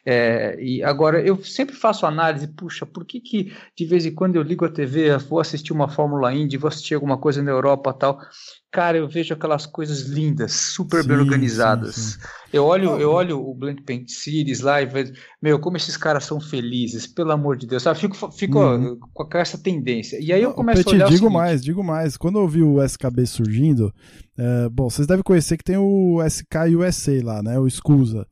É, 0.05 0.55
e 0.57 0.81
agora 0.81 1.21
eu 1.21 1.43
sempre 1.43 1.75
faço 1.75 2.05
análise, 2.05 2.47
puxa, 2.47 2.85
por 2.85 3.03
que 3.03 3.19
que 3.19 3.53
de 3.75 3.85
vez 3.85 4.05
em 4.05 4.15
quando 4.15 4.37
eu 4.37 4.41
ligo 4.41 4.63
a 4.63 4.69
TV, 4.69 5.17
vou 5.17 5.41
assistir 5.41 5.73
uma 5.73 5.89
Fórmula 5.89 6.33
Indy, 6.33 6.55
vou 6.55 6.69
assistir 6.69 6.93
alguma 6.93 7.17
coisa 7.17 7.43
na 7.43 7.51
Europa 7.51 7.91
tal, 7.91 8.21
cara, 8.71 8.97
eu 8.97 9.07
vejo 9.07 9.33
aquelas 9.33 9.65
coisas 9.65 10.01
lindas, 10.01 10.51
super 10.53 11.01
sim, 11.01 11.07
bem 11.07 11.17
organizadas. 11.17 11.95
Sim, 11.95 12.11
sim. 12.11 12.27
Eu 12.53 12.63
olho, 12.63 12.97
eu 12.97 13.11
olho 13.11 13.39
o 13.39 13.53
Blank 13.53 13.83
Paint 13.83 14.09
Series 14.09 14.61
lá 14.61 14.81
e 14.81 14.85
vejo, 14.85 15.13
meu, 15.41 15.59
como 15.59 15.77
esses 15.77 15.97
caras 15.97 16.23
são 16.23 16.39
felizes, 16.39 17.07
pelo 17.07 17.31
amor 17.31 17.57
de 17.57 17.67
Deus, 17.67 17.83
sabe? 17.83 17.99
Fico, 17.99 18.31
fico 18.31 18.59
uhum. 18.59 18.97
com 19.13 19.37
essa 19.37 19.57
tendência. 19.57 20.19
E 20.21 20.31
aí 20.31 20.41
eu 20.41 20.53
começo 20.53 20.83
Peti, 20.83 20.89
a 20.89 20.97
olhar 20.97 21.05
digo 21.07 21.17
seguinte, 21.17 21.33
mais, 21.33 21.63
digo 21.63 21.83
mais. 21.83 22.17
Quando 22.17 22.39
eu 22.39 22.47
vi 22.47 22.61
o 22.61 22.81
SKB 22.83 23.25
surgindo, 23.25 23.93
é, 24.37 24.69
bom, 24.69 24.89
vocês 24.89 25.07
devem 25.07 25.23
conhecer 25.23 25.57
que 25.57 25.63
tem 25.63 25.77
o 25.77 26.19
SK 26.27 26.75
USA 26.77 27.23
lá, 27.23 27.43
né? 27.43 27.59
O 27.59 27.69
Scusa. 27.69 28.25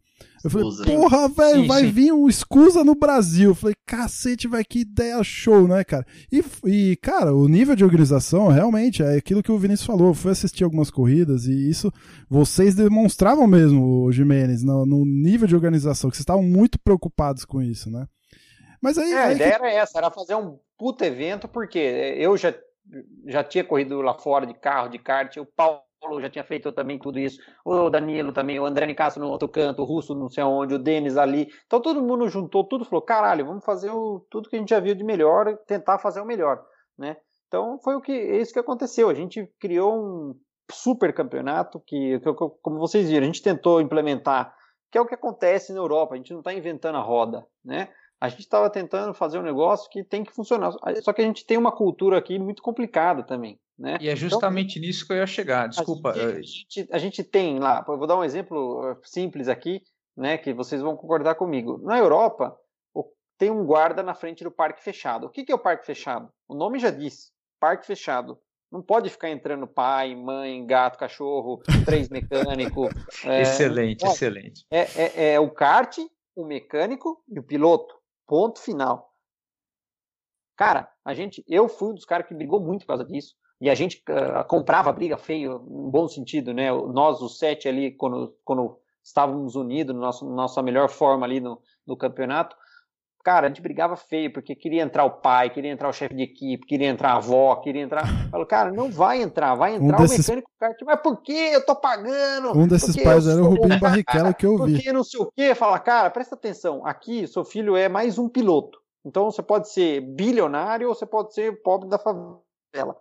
Eu 0.45 0.51
falei, 0.51 0.95
porra, 0.95 1.27
velho, 1.27 1.65
vai 1.65 1.85
sim. 1.85 1.91
vir 1.91 2.13
um 2.13 2.29
Scusa 2.29 2.83
no 2.83 2.93
Brasil. 2.93 3.49
Eu 3.49 3.55
falei, 3.55 3.73
cacete, 3.83 4.47
vai 4.47 4.63
que 4.63 4.81
ideia 4.81 5.23
show, 5.23 5.67
né, 5.67 5.83
cara? 5.83 6.05
E, 6.31 6.43
e, 6.65 6.95
cara, 6.97 7.33
o 7.33 7.47
nível 7.47 7.75
de 7.75 7.83
organização 7.83 8.49
realmente 8.49 9.01
é 9.01 9.15
aquilo 9.15 9.41
que 9.41 9.51
o 9.51 9.57
Vinícius 9.57 9.87
falou. 9.87 10.09
Eu 10.09 10.13
fui 10.13 10.31
assistir 10.31 10.63
algumas 10.63 10.91
corridas 10.91 11.47
e 11.47 11.69
isso 11.69 11.91
vocês 12.29 12.75
demonstravam 12.75 13.47
mesmo, 13.47 14.03
o 14.03 14.11
Jimenez, 14.11 14.61
no, 14.61 14.85
no 14.85 15.03
nível 15.03 15.47
de 15.47 15.55
organização, 15.55 16.11
que 16.11 16.15
vocês 16.15 16.21
estavam 16.21 16.43
muito 16.43 16.77
preocupados 16.77 17.43
com 17.43 17.59
isso, 17.59 17.89
né? 17.89 18.05
Mas 18.79 18.99
aí. 18.99 19.11
É, 19.11 19.17
aí 19.17 19.29
a 19.29 19.33
ideia 19.33 19.57
que... 19.57 19.65
era 19.65 19.73
essa, 19.73 19.97
era 19.97 20.11
fazer 20.11 20.35
um 20.35 20.59
puto 20.77 21.03
evento, 21.03 21.47
porque 21.47 21.79
eu 21.79 22.37
já, 22.37 22.53
já 23.25 23.43
tinha 23.43 23.63
corrido 23.63 23.99
lá 23.99 24.13
fora 24.13 24.45
de 24.45 24.53
carro, 24.53 24.89
de 24.89 24.99
kart, 24.99 25.37
o 25.37 25.45
Paulo 25.45 25.84
Paulo 26.05 26.21
já 26.21 26.29
tinha 26.29 26.43
feito 26.43 26.71
também 26.71 26.99
tudo 26.99 27.19
isso, 27.19 27.41
o 27.63 27.89
Danilo 27.89 28.31
também, 28.31 28.59
o 28.59 28.65
André 28.65 28.85
Nicasso 28.85 29.19
no 29.19 29.27
outro 29.27 29.49
canto, 29.49 29.81
o 29.81 29.85
Russo 29.85 30.13
não 30.13 30.29
sei 30.29 30.43
onde, 30.43 30.75
o 30.75 30.79
Denis 30.79 31.17
ali. 31.17 31.47
Então 31.65 31.81
todo 31.81 32.01
mundo 32.01 32.29
juntou 32.29 32.63
tudo 32.63 32.85
falou: 32.85 33.01
caralho, 33.01 33.45
vamos 33.45 33.65
fazer 33.65 33.89
o, 33.89 34.25
tudo 34.29 34.49
que 34.49 34.55
a 34.55 34.59
gente 34.59 34.69
já 34.69 34.79
viu 34.79 34.93
de 34.93 35.03
melhor, 35.03 35.57
tentar 35.65 35.97
fazer 35.97 36.21
o 36.21 36.25
melhor, 36.25 36.63
né? 36.97 37.17
Então 37.47 37.79
foi 37.83 37.95
o 37.95 38.01
que 38.01 38.11
é 38.11 38.37
isso 38.37 38.53
que 38.53 38.59
aconteceu. 38.59 39.09
A 39.09 39.13
gente 39.13 39.49
criou 39.59 39.95
um 39.95 40.35
super 40.71 41.13
campeonato 41.13 41.79
que, 41.79 42.19
que 42.19 42.33
como 42.61 42.79
vocês 42.79 43.09
viram, 43.09 43.23
a 43.23 43.27
gente 43.27 43.41
tentou 43.41 43.81
implementar, 43.81 44.55
que 44.91 44.97
é 44.97 45.01
o 45.01 45.05
que 45.05 45.15
acontece 45.15 45.73
na 45.73 45.79
Europa. 45.79 46.13
A 46.13 46.17
gente 46.17 46.31
não 46.31 46.39
está 46.39 46.53
inventando 46.53 46.97
a 46.97 47.01
roda, 47.01 47.45
né? 47.63 47.89
A 48.21 48.29
gente 48.29 48.41
estava 48.41 48.69
tentando 48.69 49.13
fazer 49.13 49.37
um 49.37 49.43
negócio 49.43 49.89
que 49.89 50.03
tem 50.03 50.23
que 50.23 50.31
funcionar. 50.31 50.71
Só 51.01 51.11
que 51.11 51.21
a 51.21 51.25
gente 51.25 51.45
tem 51.45 51.57
uma 51.57 51.71
cultura 51.71 52.17
aqui 52.17 52.39
muito 52.39 52.61
complicada 52.61 53.23
também. 53.23 53.59
Né? 53.77 53.97
E 53.99 54.07
é 54.07 54.13
então, 54.13 54.15
justamente 54.15 54.77
então, 54.77 54.87
nisso 54.87 55.05
que 55.05 55.13
eu 55.13 55.17
ia 55.17 55.27
chegar. 55.27 55.67
Desculpa. 55.67 56.11
A 56.11 56.13
gente, 56.13 56.29
a 56.29 56.41
gente, 56.41 56.87
a 56.93 56.97
gente 56.97 57.23
tem 57.23 57.59
lá, 57.59 57.81
vou 57.81 58.07
dar 58.07 58.17
um 58.17 58.23
exemplo 58.23 58.91
uh, 58.91 58.97
simples 59.03 59.47
aqui, 59.47 59.81
né, 60.15 60.37
que 60.37 60.53
vocês 60.53 60.81
vão 60.81 60.95
concordar 60.95 61.35
comigo. 61.35 61.77
Na 61.83 61.97
Europa, 61.97 62.57
tem 63.37 63.51
um 63.51 63.65
guarda 63.65 64.01
na 64.01 64.13
frente 64.13 64.43
do 64.43 64.51
parque 64.51 64.83
fechado. 64.83 65.27
O 65.27 65.29
que, 65.29 65.43
que 65.43 65.51
é 65.51 65.55
o 65.55 65.59
parque 65.59 65.85
fechado? 65.85 66.31
O 66.47 66.55
nome 66.55 66.79
já 66.79 66.89
diz: 66.89 67.31
parque 67.59 67.85
fechado. 67.85 68.39
Não 68.71 68.81
pode 68.81 69.09
ficar 69.09 69.29
entrando 69.29 69.67
pai, 69.67 70.15
mãe, 70.15 70.65
gato, 70.65 70.97
cachorro, 70.97 71.61
três 71.85 72.09
mecânico. 72.09 72.89
é, 73.23 73.41
excelente, 73.43 74.05
excelente. 74.05 74.65
É, 74.71 74.79
é, 74.81 75.33
é 75.33 75.39
o 75.39 75.49
kart, 75.49 75.97
o 76.35 76.45
mecânico 76.45 77.23
e 77.27 77.39
o 77.39 77.43
piloto. 77.43 77.95
Ponto 78.27 78.59
final. 78.59 79.13
Cara, 80.57 80.91
a 81.03 81.13
gente, 81.13 81.43
eu 81.47 81.67
fui 81.67 81.89
um 81.89 81.93
dos 81.93 82.05
caras 82.05 82.27
que 82.27 82.33
brigou 82.33 82.59
muito 82.59 82.81
por 82.81 82.87
causa 82.87 83.05
disso 83.05 83.35
e 83.59 83.69
a 83.69 83.75
gente 83.75 84.03
uh, 84.09 84.45
comprava 84.47 84.91
briga 84.91 85.17
feio, 85.17 85.59
no 85.59 85.89
bom 85.89 86.07
sentido, 86.07 86.53
né? 86.53 86.71
Nós, 86.71 87.21
os 87.21 87.37
sete 87.37 87.67
ali, 87.67 87.91
quando, 87.91 88.35
quando 88.43 88.77
estávamos 89.03 89.55
unidos, 89.55 89.95
nosso, 89.95 90.25
nossa 90.25 90.61
melhor 90.61 90.89
forma 90.89 91.25
ali 91.25 91.39
no, 91.39 91.61
no 91.87 91.95
campeonato, 91.95 92.55
cara, 93.25 93.47
a 93.47 93.49
gente 93.49 93.61
brigava 93.61 93.95
feio, 93.95 94.31
porque 94.31 94.55
queria 94.55 94.83
entrar 94.83 95.03
o 95.03 95.09
pai, 95.09 95.49
queria 95.49 95.71
entrar 95.71 95.89
o 95.89 95.93
chefe 95.93 96.13
de 96.13 96.21
equipe, 96.21 96.67
queria 96.67 96.87
entrar 96.87 97.13
a 97.13 97.15
avó, 97.15 97.55
queria 97.55 97.81
entrar. 97.81 98.03
Falou, 98.29 98.45
cara, 98.45 98.71
não 98.71 98.91
vai 98.91 99.21
entrar, 99.21 99.55
vai 99.55 99.75
entrar 99.75 99.97
um 99.97 100.01
desses... 100.01 100.27
o 100.27 100.31
mecânico 100.31 100.51
kart. 100.59 100.77
Mas 100.85 101.01
por 101.01 101.21
que 101.21 101.33
eu 101.33 101.65
tô 101.65 101.75
pagando? 101.75 102.55
Um 102.55 102.67
desses 102.67 102.95
pais 103.01 103.27
era 103.27 103.41
o 103.41 103.47
Rubinho 103.47 103.79
Barrichello 103.81 104.33
que 104.35 104.45
eu 104.45 104.63
vi. 104.63 104.73
Porque 104.73 104.93
não 104.93 105.03
sei 105.03 105.19
o 105.21 105.31
quê. 105.35 105.55
Fala, 105.55 105.79
cara, 105.79 106.11
presta 106.11 106.35
atenção, 106.35 106.85
aqui 106.85 107.27
seu 107.27 107.43
filho 107.43 107.75
é 107.75 107.89
mais 107.89 108.19
um 108.19 108.29
piloto. 108.29 108.79
Então 109.03 109.25
você 109.25 109.41
pode 109.41 109.71
ser 109.71 110.01
bilionário 110.01 110.87
ou 110.87 110.93
você 110.93 111.05
pode 111.05 111.33
ser 111.33 111.61
pobre 111.63 111.89
da 111.89 111.97
favela. 111.97 112.97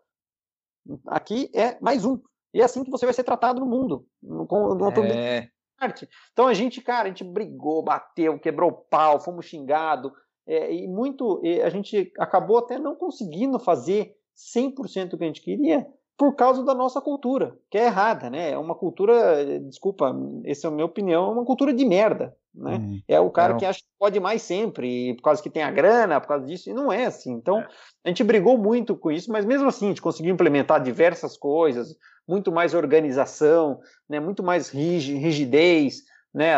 Aqui 1.07 1.51
é 1.55 1.79
mais 1.81 2.05
um. 2.05 2.21
E 2.53 2.61
é 2.61 2.65
assim 2.65 2.85
que 2.85 2.91
você 2.91 3.05
vai 3.05 3.15
ser 3.15 3.25
tratado 3.25 3.61
no 3.61 3.67
mundo. 3.67 4.07
No, 4.23 4.47
no 4.75 4.89
é... 5.03 5.51
Então 6.33 6.47
a 6.47 6.55
gente, 6.55 6.81
cara, 6.81 7.07
a 7.07 7.09
gente 7.09 7.25
brigou, 7.25 7.83
bateu, 7.83 8.39
quebrou 8.39 8.73
pau, 8.73 9.21
fomos 9.21 9.47
xingados. 9.47 10.13
É, 10.47 10.73
e 10.73 10.87
muito. 10.87 11.41
E 11.43 11.61
a 11.63 11.69
gente 11.69 12.13
acabou 12.19 12.59
até 12.59 12.79
não 12.79 12.95
conseguindo 12.95 13.59
fazer 13.59 14.15
100% 14.57 15.15
o 15.15 15.19
que 15.19 15.25
a 15.25 15.27
gente 15.27 15.43
queria 15.43 15.87
por 16.17 16.35
causa 16.37 16.63
da 16.65 16.75
nossa 16.75 17.01
cultura, 17.01 17.57
que 17.71 17.77
é 17.77 17.87
errada, 17.87 18.31
né? 18.31 18.53
É 18.53 18.59
uma 18.59 18.75
cultura, 18.75 19.45
desculpa, 19.61 20.15
essa 20.45 20.67
é 20.67 20.71
a 20.71 20.73
minha 20.73 20.87
opinião, 20.87 21.27
é 21.27 21.33
uma 21.33 21.45
cultura 21.45 21.73
de 21.73 21.85
merda, 21.85 22.37
né? 22.55 22.77
Hum, 22.77 23.01
é 23.09 23.19
o 23.19 23.31
cara 23.31 23.53
não. 23.53 23.59
que 23.59 23.67
acha 23.67 23.81
que 23.81 23.99
pode 23.99 24.21
mais 24.21 24.43
sempre, 24.43 25.15
por 25.15 25.23
causa 25.23 25.43
que 25.43 25.51
tem 25.51 25.65
a 25.65 25.73
grana, 25.73 26.21
por 26.21 26.29
causa 26.29 26.47
disso, 26.47 26.71
e 26.71 26.73
não 26.73 26.93
é 26.93 27.07
assim. 27.07 27.33
Então, 27.33 27.61
é. 27.61 27.69
a 28.05 28.09
gente 28.09 28.23
brigou 28.23 28.57
muito 28.57 28.97
com 28.97 29.11
isso, 29.11 29.31
mas 29.33 29.45
mesmo 29.45 29.67
assim, 29.67 29.87
a 29.87 29.89
gente 29.89 30.03
conseguiu 30.03 30.33
implementar 30.33 30.81
diversas 30.81 31.37
coisas, 31.37 31.97
muito 32.29 32.53
mais 32.53 32.75
organização, 32.75 33.81
né? 34.09 34.21
Muito 34.21 34.43
mais 34.43 34.69
rigidez, 34.69 36.03
né? 36.33 36.55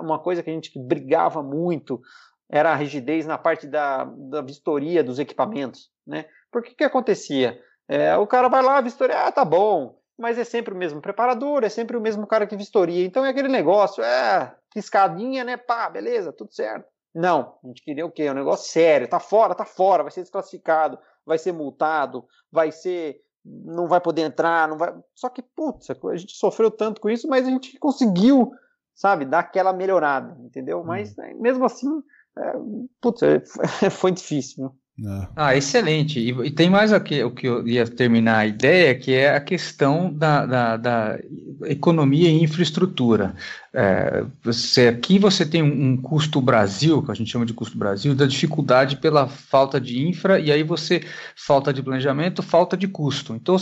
Uma 0.00 0.18
coisa 0.18 0.42
que 0.42 0.48
a 0.48 0.52
gente 0.52 0.72
brigava 0.78 1.42
muito 1.42 2.00
era 2.48 2.72
a 2.72 2.76
rigidez 2.76 3.26
na 3.26 3.36
parte 3.36 3.66
da, 3.66 4.04
da 4.04 4.40
vistoria 4.40 5.04
dos 5.04 5.18
equipamentos, 5.18 5.90
né? 6.06 6.24
Porque 6.50 6.74
que 6.74 6.84
acontecia? 6.84 7.60
É, 7.88 8.16
o 8.16 8.26
cara 8.26 8.48
vai 8.48 8.62
lá, 8.62 8.80
vistoria, 8.80 9.26
ah, 9.26 9.32
tá 9.32 9.44
bom, 9.44 9.98
mas 10.18 10.38
é 10.38 10.44
sempre 10.44 10.74
o 10.74 10.76
mesmo 10.76 11.00
preparador, 11.00 11.62
é 11.62 11.68
sempre 11.68 11.96
o 11.96 12.00
mesmo 12.00 12.26
cara 12.26 12.46
que 12.46 12.56
vistoria. 12.56 13.04
Então 13.04 13.24
é 13.24 13.30
aquele 13.30 13.48
negócio, 13.48 14.02
é, 14.02 14.54
piscadinha, 14.72 15.44
né? 15.44 15.56
Pá, 15.56 15.88
beleza, 15.88 16.32
tudo 16.32 16.52
certo. 16.52 16.86
Não, 17.14 17.54
a 17.64 17.68
gente 17.68 17.82
queria 17.82 18.04
o 18.04 18.10
quê? 18.10 18.24
É 18.24 18.30
um 18.30 18.34
negócio 18.34 18.70
sério, 18.70 19.08
tá 19.08 19.20
fora, 19.20 19.54
tá 19.54 19.64
fora, 19.64 20.02
vai 20.02 20.12
ser 20.12 20.22
desclassificado, 20.22 20.98
vai 21.24 21.38
ser 21.38 21.52
multado, 21.52 22.26
vai 22.50 22.70
ser. 22.70 23.22
não 23.44 23.88
vai 23.88 24.00
poder 24.00 24.22
entrar, 24.22 24.68
não 24.68 24.76
vai. 24.76 24.94
Só 25.14 25.28
que, 25.28 25.42
putz, 25.42 25.88
a 25.90 26.16
gente 26.16 26.36
sofreu 26.36 26.70
tanto 26.70 27.00
com 27.00 27.08
isso, 27.08 27.28
mas 27.28 27.46
a 27.46 27.50
gente 27.50 27.78
conseguiu, 27.78 28.52
sabe, 28.94 29.24
dar 29.24 29.38
aquela 29.38 29.72
melhorada, 29.72 30.36
entendeu? 30.40 30.84
Mas 30.84 31.16
hum. 31.18 31.40
mesmo 31.40 31.64
assim, 31.64 32.02
é, 32.38 32.52
putz, 33.00 33.22
é, 33.22 33.40
foi 33.90 34.12
difícil, 34.12 34.64
né? 34.64 34.70
É. 34.98 35.28
Ah, 35.36 35.56
excelente. 35.56 36.18
E, 36.18 36.30
e, 36.46 36.50
tem 36.50 36.70
mais 36.70 36.90
aqui, 36.90 37.22
o 37.22 37.30
que 37.30 37.46
eu 37.46 37.66
ia 37.68 37.86
terminar 37.86 38.38
a 38.38 38.46
ideia, 38.46 38.94
que 38.94 39.12
é 39.12 39.34
a 39.34 39.40
questão 39.40 40.10
da, 40.12 40.46
da, 40.46 40.76
da 40.78 41.18
economia 41.66 42.30
e 42.30 42.42
infraestrutura. 42.42 43.34
É, 43.78 44.24
você, 44.42 44.88
aqui 44.88 45.18
você 45.18 45.44
tem 45.44 45.62
um, 45.62 45.90
um, 45.90 45.96
custo 45.98 46.40
Brasil, 46.40 47.02
que 47.02 47.10
a 47.10 47.14
gente 47.14 47.30
chama 47.30 47.44
de 47.44 47.52
custo 47.52 47.76
Brasil, 47.76 48.14
da 48.14 48.24
dificuldade 48.24 48.96
pela 48.96 49.28
falta 49.28 49.78
de 49.78 50.00
infra, 50.02 50.40
e 50.40 50.50
aí 50.50 50.62
você 50.62 51.02
falta 51.36 51.74
de 51.74 51.82
planejamento, 51.82 52.42
falta 52.42 52.74
de 52.74 52.88
custo. 52.88 53.34
Então, 53.34 53.54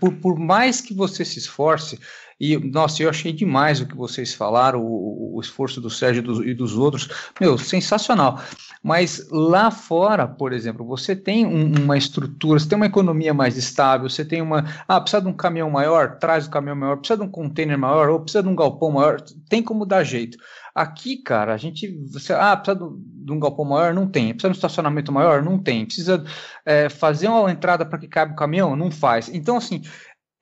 por, 0.00 0.12
por 0.14 0.36
mais 0.36 0.80
que 0.80 0.92
você 0.92 1.24
se 1.24 1.38
esforce, 1.38 2.00
e, 2.40 2.56
nossa, 2.56 3.02
eu 3.02 3.10
achei 3.10 3.32
demais 3.32 3.80
o 3.80 3.86
que 3.86 3.94
vocês 3.94 4.32
falaram, 4.32 4.80
o, 4.80 5.36
o 5.36 5.40
esforço 5.40 5.78
do 5.78 5.90
Sérgio 5.90 6.20
e 6.20 6.22
dos, 6.22 6.46
e 6.46 6.54
dos 6.54 6.76
outros. 6.76 7.08
Meu, 7.38 7.58
sensacional. 7.58 8.40
Mas 8.82 9.28
lá 9.30 9.70
fora, 9.70 10.26
por 10.26 10.54
exemplo, 10.54 10.86
você 10.86 11.14
tem 11.14 11.44
um, 11.44 11.82
uma 11.82 11.98
estrutura, 11.98 12.58
você 12.58 12.66
tem 12.66 12.76
uma 12.76 12.86
economia 12.86 13.34
mais 13.34 13.58
estável, 13.58 14.08
você 14.08 14.24
tem 14.24 14.40
uma. 14.40 14.64
Ah, 14.88 14.98
precisa 14.98 15.20
de 15.20 15.28
um 15.28 15.34
caminhão 15.34 15.68
maior, 15.68 16.16
traz 16.16 16.46
o 16.46 16.50
caminhão 16.50 16.76
maior, 16.76 16.96
precisa 16.96 17.18
de 17.18 17.24
um 17.24 17.30
container 17.30 17.76
maior, 17.76 18.08
ou 18.08 18.20
precisa 18.20 18.42
de 18.42 18.48
um 18.48 18.56
galpão 18.56 18.92
maior, 18.92 19.20
tem 19.50 19.59
como 19.62 19.86
dar 19.86 20.04
jeito. 20.04 20.38
Aqui, 20.74 21.16
cara, 21.16 21.54
a 21.54 21.56
gente. 21.56 21.88
Você, 22.12 22.32
ah, 22.32 22.56
precisa 22.56 22.78
de 22.78 23.32
um 23.32 23.40
galpão 23.40 23.64
maior? 23.64 23.92
Não 23.94 24.06
tem. 24.06 24.32
Precisa 24.32 24.48
de 24.48 24.56
um 24.56 24.58
estacionamento 24.58 25.12
maior? 25.12 25.42
Não 25.42 25.58
tem. 25.58 25.84
Precisa 25.84 26.24
é, 26.64 26.88
fazer 26.88 27.28
uma 27.28 27.50
entrada 27.50 27.84
para 27.84 27.98
que 27.98 28.08
cabe 28.08 28.32
o 28.32 28.36
caminhão? 28.36 28.76
Não 28.76 28.90
faz. 28.90 29.28
Então, 29.28 29.56
assim, 29.56 29.82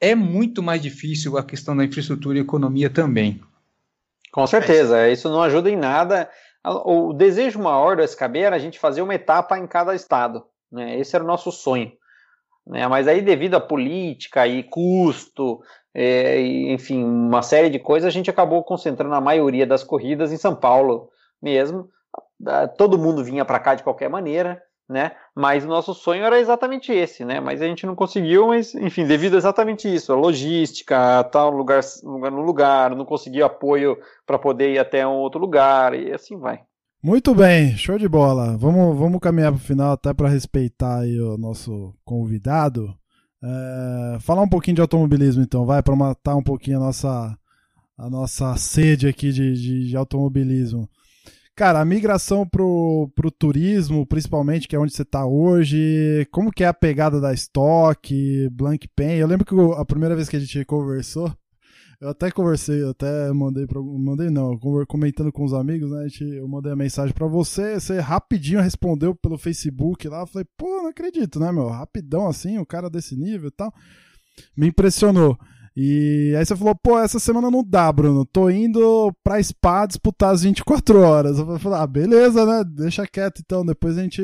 é 0.00 0.14
muito 0.14 0.62
mais 0.62 0.82
difícil 0.82 1.36
a 1.36 1.44
questão 1.44 1.76
da 1.76 1.84
infraestrutura 1.84 2.38
e 2.38 2.42
economia 2.42 2.90
também. 2.90 3.40
Com 4.32 4.46
certeza, 4.46 5.08
isso 5.08 5.28
não 5.28 5.42
ajuda 5.42 5.70
em 5.70 5.76
nada 5.76 6.28
o 6.64 7.12
desejo 7.12 7.58
maior 7.58 7.96
do 7.96 8.02
SKB 8.02 8.40
era 8.40 8.56
a 8.56 8.58
gente 8.58 8.78
fazer 8.78 9.02
uma 9.02 9.14
etapa 9.14 9.58
em 9.58 9.66
cada 9.66 9.94
estado. 9.94 10.44
Né? 10.70 10.98
Esse 10.98 11.14
era 11.14 11.24
o 11.24 11.26
nosso 11.26 11.50
sonho. 11.50 11.92
Né? 12.66 12.86
Mas 12.88 13.08
aí, 13.08 13.22
devido 13.22 13.54
à 13.54 13.60
política 13.60 14.46
e 14.46 14.62
custo, 14.62 15.60
é, 15.94 16.40
enfim, 16.40 17.02
uma 17.02 17.42
série 17.42 17.70
de 17.70 17.78
coisas, 17.78 18.06
a 18.06 18.10
gente 18.10 18.30
acabou 18.30 18.62
concentrando 18.62 19.14
a 19.14 19.20
maioria 19.20 19.66
das 19.66 19.82
corridas 19.82 20.32
em 20.32 20.36
São 20.36 20.54
Paulo 20.54 21.10
mesmo. 21.42 21.88
Todo 22.76 22.98
mundo 22.98 23.24
vinha 23.24 23.44
para 23.44 23.58
cá 23.58 23.74
de 23.74 23.82
qualquer 23.82 24.08
maneira, 24.08 24.62
né? 24.88 25.12
Mas 25.34 25.64
o 25.64 25.68
nosso 25.68 25.92
sonho 25.92 26.24
era 26.24 26.38
exatamente 26.38 26.92
esse, 26.92 27.24
né? 27.24 27.40
Mas 27.40 27.60
a 27.60 27.66
gente 27.66 27.84
não 27.84 27.94
conseguiu, 27.94 28.48
mas 28.48 28.74
enfim, 28.74 29.06
devido 29.06 29.34
a 29.34 29.38
exatamente 29.38 29.92
isso, 29.92 30.12
a 30.12 30.16
logística, 30.16 31.24
tal 31.24 31.50
lugar, 31.50 31.82
lugar 32.02 32.30
no 32.30 32.42
lugar, 32.42 32.94
não 32.94 33.04
conseguiu 33.04 33.44
apoio 33.44 33.98
para 34.26 34.38
poder 34.38 34.72
ir 34.72 34.78
até 34.78 35.06
um 35.06 35.16
outro 35.16 35.40
lugar 35.40 35.94
e 35.94 36.12
assim 36.12 36.38
vai. 36.38 36.60
Muito 37.00 37.32
bem, 37.32 37.76
show 37.76 37.96
de 37.96 38.08
bola. 38.08 38.56
Vamos, 38.56 38.98
vamos 38.98 39.20
caminhar 39.20 39.52
para 39.52 39.58
o 39.58 39.64
final 39.64 39.92
até 39.92 40.12
para 40.12 40.28
respeitar 40.28 41.02
o 41.02 41.38
nosso 41.38 41.94
convidado. 42.04 42.92
É, 43.42 44.18
falar 44.20 44.42
um 44.42 44.48
pouquinho 44.48 44.76
de 44.76 44.80
automobilismo, 44.80 45.42
então, 45.42 45.64
vai 45.64 45.82
para 45.82 45.94
matar 45.94 46.36
um 46.36 46.42
pouquinho 46.42 46.78
a 46.78 46.80
nossa 46.80 47.38
a 47.96 48.08
nossa 48.08 48.56
sede 48.56 49.08
aqui 49.08 49.32
de, 49.32 49.54
de, 49.54 49.88
de 49.88 49.96
automobilismo. 49.96 50.88
Cara, 51.56 51.80
a 51.80 51.84
migração 51.84 52.46
pro, 52.46 53.10
pro 53.16 53.32
turismo, 53.32 54.06
principalmente, 54.06 54.68
que 54.68 54.76
é 54.76 54.78
onde 54.78 54.92
você 54.92 55.02
está 55.02 55.26
hoje, 55.26 56.24
como 56.30 56.52
que 56.52 56.62
é 56.62 56.68
a 56.68 56.72
pegada 56.72 57.20
da 57.20 57.34
Stock, 57.34 58.48
Blank 58.52 58.86
Pen? 58.94 59.16
Eu 59.16 59.26
lembro 59.26 59.44
que 59.44 59.52
a 59.76 59.84
primeira 59.84 60.14
vez 60.14 60.28
que 60.28 60.36
a 60.36 60.38
gente 60.38 60.64
conversou, 60.64 61.34
eu 62.00 62.10
até 62.10 62.30
conversei, 62.30 62.82
eu 62.82 62.90
até 62.90 63.32
mandei 63.32 63.66
para 63.66 63.80
mandei 63.82 64.30
não, 64.30 64.56
comentando 64.86 65.32
com 65.32 65.44
os 65.44 65.52
amigos, 65.52 65.90
né? 65.90 66.08
Gente, 66.08 66.36
eu 66.36 66.46
mandei 66.46 66.70
a 66.72 66.76
mensagem 66.76 67.12
para 67.12 67.26
você, 67.26 67.74
você 67.74 67.98
rapidinho 67.98 68.60
respondeu 68.60 69.14
pelo 69.14 69.36
Facebook 69.36 70.06
lá, 70.08 70.20
eu 70.20 70.26
falei, 70.26 70.46
pô, 70.56 70.66
não 70.82 70.88
acredito, 70.88 71.40
né, 71.40 71.50
meu? 71.50 71.68
Rapidão 71.68 72.28
assim, 72.28 72.58
o 72.58 72.66
cara 72.66 72.88
desse 72.88 73.16
nível 73.16 73.48
e 73.48 73.52
tal. 73.52 73.72
Me 74.56 74.68
impressionou. 74.68 75.36
E 75.76 76.34
aí 76.36 76.44
você 76.44 76.56
falou, 76.56 76.74
pô, 76.74 76.98
essa 76.98 77.20
semana 77.20 77.50
não 77.50 77.62
dá, 77.62 77.92
Bruno. 77.92 78.24
Tô 78.24 78.50
indo 78.50 79.12
pra 79.22 79.40
Spa 79.40 79.86
disputar 79.86 80.34
as 80.34 80.42
24 80.42 81.00
horas. 81.00 81.38
Eu 81.38 81.58
falei, 81.60 81.78
ah, 81.78 81.86
beleza, 81.86 82.44
né? 82.44 82.64
Deixa 82.64 83.06
quieto 83.06 83.40
então, 83.44 83.64
depois 83.64 83.96
a 83.96 84.02
gente, 84.02 84.22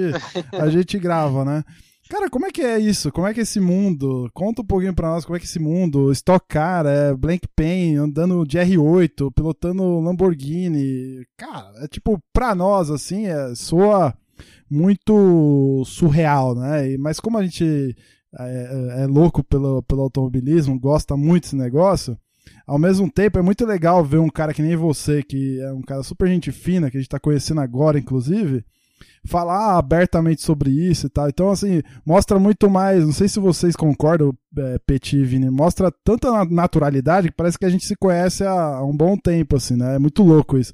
a 0.52 0.66
gente 0.70 0.98
grava, 0.98 1.44
né? 1.44 1.62
Cara, 2.08 2.28
como 2.28 2.44
é 2.46 2.50
que 2.50 2.60
é 2.60 2.78
isso? 2.78 3.10
Como 3.10 3.26
é 3.26 3.32
que 3.32 3.40
é 3.40 3.42
esse 3.42 3.58
mundo? 3.58 4.30
Conta 4.34 4.60
um 4.60 4.64
pouquinho 4.64 4.94
pra 4.94 5.08
nós 5.08 5.24
como 5.24 5.36
é 5.36 5.38
que 5.38 5.46
é 5.46 5.48
esse 5.48 5.58
mundo. 5.58 6.12
Stock 6.12 6.46
Car, 6.46 6.84
é 6.86 7.14
Blank 7.14 7.48
Pen, 7.56 7.96
andando 7.96 8.44
de 8.44 8.58
R8, 8.58 9.32
pilotando 9.34 10.00
Lamborghini. 10.00 11.26
Cara, 11.36 11.72
é 11.82 11.88
tipo, 11.88 12.22
pra 12.32 12.54
nós, 12.54 12.90
assim, 12.90 13.26
é, 13.26 13.54
soa 13.54 14.14
muito 14.70 15.82
surreal, 15.86 16.54
né? 16.54 16.96
Mas 16.98 17.20
como 17.20 17.38
a 17.38 17.42
gente 17.42 17.96
é, 18.38 18.98
é, 18.98 19.02
é 19.02 19.06
louco 19.06 19.42
pelo, 19.42 19.82
pelo 19.82 20.02
automobilismo, 20.02 20.78
gosta 20.78 21.16
muito 21.16 21.44
desse 21.44 21.56
negócio, 21.56 22.18
ao 22.66 22.78
mesmo 22.78 23.10
tempo 23.10 23.38
é 23.38 23.42
muito 23.42 23.64
legal 23.64 24.04
ver 24.04 24.18
um 24.18 24.28
cara 24.28 24.52
que 24.52 24.62
nem 24.62 24.76
você, 24.76 25.22
que 25.22 25.60
é 25.60 25.72
um 25.72 25.82
cara 25.82 26.02
super 26.02 26.28
gente 26.28 26.50
fina, 26.50 26.90
que 26.90 26.96
a 26.96 27.00
gente 27.00 27.06
está 27.06 27.20
conhecendo 27.20 27.60
agora, 27.60 27.98
inclusive, 27.98 28.64
falar 29.26 29.78
abertamente 29.78 30.42
sobre 30.42 30.70
isso 30.70 31.06
e 31.06 31.10
tal. 31.10 31.28
Então, 31.28 31.50
assim, 31.50 31.82
mostra 32.04 32.38
muito 32.38 32.68
mais. 32.68 33.04
Não 33.04 33.12
sei 33.12 33.28
se 33.28 33.40
vocês 33.40 33.74
concordam, 33.74 34.32
é, 34.56 34.78
Petit 34.86 35.16
e 35.16 35.24
Vini, 35.24 35.50
mostra 35.50 35.92
tanta 36.04 36.44
naturalidade 36.44 37.28
que 37.28 37.34
parece 37.34 37.58
que 37.58 37.64
a 37.64 37.70
gente 37.70 37.84
se 37.86 37.96
conhece 37.96 38.44
há, 38.44 38.52
há 38.52 38.84
um 38.84 38.96
bom 38.96 39.16
tempo, 39.16 39.56
assim, 39.56 39.76
né? 39.76 39.96
É 39.96 39.98
muito 39.98 40.22
louco 40.22 40.58
isso. 40.58 40.72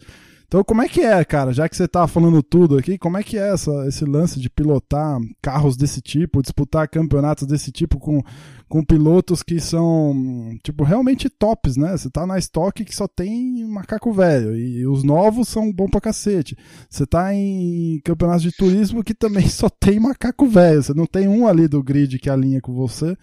Então, 0.50 0.64
como 0.64 0.82
é 0.82 0.88
que 0.88 1.00
é, 1.02 1.24
cara? 1.24 1.52
Já 1.52 1.68
que 1.68 1.76
você 1.76 1.86
tá 1.86 2.08
falando 2.08 2.42
tudo 2.42 2.76
aqui, 2.76 2.98
como 2.98 3.16
é 3.16 3.22
que 3.22 3.38
é 3.38 3.52
essa, 3.52 3.86
esse 3.86 4.04
lance 4.04 4.40
de 4.40 4.50
pilotar 4.50 5.20
carros 5.40 5.76
desse 5.76 6.00
tipo, 6.00 6.42
disputar 6.42 6.88
campeonatos 6.88 7.46
desse 7.46 7.70
tipo 7.70 8.00
com, 8.00 8.20
com 8.68 8.84
pilotos 8.84 9.44
que 9.44 9.60
são, 9.60 10.58
tipo, 10.64 10.82
realmente 10.82 11.30
tops, 11.30 11.76
né? 11.76 11.96
Você 11.96 12.10
tá 12.10 12.26
na 12.26 12.36
estoque 12.36 12.84
que 12.84 12.96
só 12.96 13.06
tem 13.06 13.64
macaco 13.64 14.12
velho 14.12 14.56
e 14.56 14.84
os 14.88 15.04
novos 15.04 15.46
são 15.46 15.72
bom 15.72 15.86
pra 15.86 16.00
cacete. 16.00 16.58
Você 16.88 17.06
tá 17.06 17.32
em 17.32 18.00
campeonatos 18.04 18.42
de 18.42 18.50
turismo 18.50 19.04
que 19.04 19.14
também 19.14 19.46
só 19.48 19.68
tem 19.68 20.00
macaco 20.00 20.48
velho. 20.48 20.82
Você 20.82 20.92
não 20.92 21.06
tem 21.06 21.28
um 21.28 21.46
ali 21.46 21.68
do 21.68 21.80
grid 21.80 22.18
que 22.18 22.28
alinha 22.28 22.60
com 22.60 22.74
você 22.74 23.16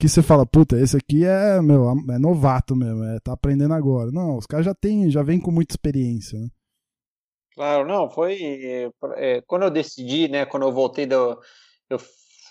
que 0.00 0.08
você 0.08 0.22
fala, 0.22 0.46
puta, 0.46 0.80
esse 0.80 0.96
aqui 0.96 1.26
é, 1.26 1.60
meu, 1.60 1.90
é 1.90 2.18
novato 2.18 2.74
mesmo, 2.74 3.04
é, 3.04 3.20
tá 3.20 3.34
aprendendo 3.34 3.74
agora. 3.74 4.10
Não, 4.10 4.38
os 4.38 4.46
caras 4.46 4.64
já 4.64 4.74
tem, 4.74 5.10
já 5.10 5.22
vem 5.22 5.38
com 5.38 5.50
muita 5.50 5.74
experiência, 5.74 6.38
né? 6.38 6.48
Claro, 7.54 7.86
não, 7.86 8.08
foi 8.08 8.38
é, 9.16 9.42
quando 9.46 9.64
eu 9.64 9.70
decidi, 9.70 10.28
né, 10.28 10.46
quando 10.46 10.62
eu 10.62 10.72
voltei 10.72 11.04
do, 11.04 11.38
eu 11.90 11.98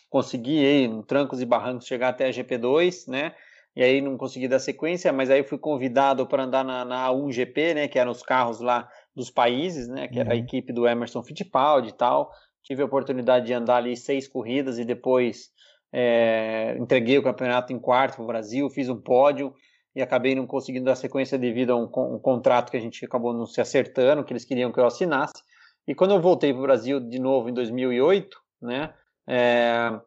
consegui 0.09 0.63
aí, 0.63 0.83
em 0.83 1.01
trancos 1.01 1.41
e 1.41 1.45
barrancos 1.45 1.87
chegar 1.87 2.09
até 2.09 2.27
a 2.27 2.29
GP2, 2.29 3.07
né? 3.07 3.33
E 3.75 3.81
aí 3.81 4.01
não 4.01 4.17
consegui 4.17 4.47
dar 4.47 4.59
sequência, 4.59 5.11
mas 5.11 5.31
aí 5.31 5.43
fui 5.43 5.57
convidado 5.57 6.27
para 6.27 6.43
andar 6.43 6.63
na, 6.63 6.85
na 6.85 7.07
A1GP, 7.07 7.73
né, 7.73 7.87
que 7.87 7.97
eram 7.97 8.11
os 8.11 8.21
carros 8.21 8.59
lá 8.59 8.87
dos 9.15 9.31
países, 9.31 9.87
né, 9.87 10.07
que 10.07 10.19
era 10.19 10.33
a 10.33 10.35
uhum. 10.35 10.43
equipe 10.43 10.71
do 10.71 10.87
Emerson 10.87 11.23
Fittipaldi 11.23 11.89
e 11.89 11.93
tal. 11.93 12.31
Tive 12.63 12.83
a 12.83 12.85
oportunidade 12.85 13.47
de 13.47 13.53
andar 13.53 13.77
ali 13.77 13.95
seis 13.95 14.27
corridas 14.27 14.77
e 14.77 14.85
depois 14.85 15.49
é, 15.91 16.75
entreguei 16.79 17.17
o 17.17 17.23
campeonato 17.23 17.73
em 17.73 17.79
quarto 17.79 18.15
para 18.15 18.23
o 18.23 18.27
Brasil, 18.27 18.69
fiz 18.69 18.89
um 18.89 18.99
pódio 18.99 19.53
e 19.95 20.01
acabei 20.01 20.35
não 20.35 20.45
conseguindo 20.45 20.85
dar 20.85 20.95
sequência 20.95 21.37
devido 21.37 21.71
a 21.71 21.75
um, 21.75 21.83
um, 21.83 22.19
contrato 22.19 22.69
que 22.69 22.77
a 22.77 22.81
gente 22.81 23.03
acabou 23.03 23.33
não 23.33 23.45
se 23.45 23.59
acertando, 23.59 24.23
que 24.23 24.31
eles 24.31 24.45
queriam 24.45 24.71
que 24.71 24.79
eu 24.79 24.85
assinasse. 24.85 25.41
E 25.87 25.95
quando 25.95 26.13
eu 26.13 26.21
voltei 26.21 26.53
para 26.53 26.59
o 26.59 26.63
Brasil 26.63 26.99
de 26.99 27.19
novo 27.19 27.49
em 27.49 27.53
2008, 27.53 28.37
né, 28.61 28.93
é, 29.27 29.99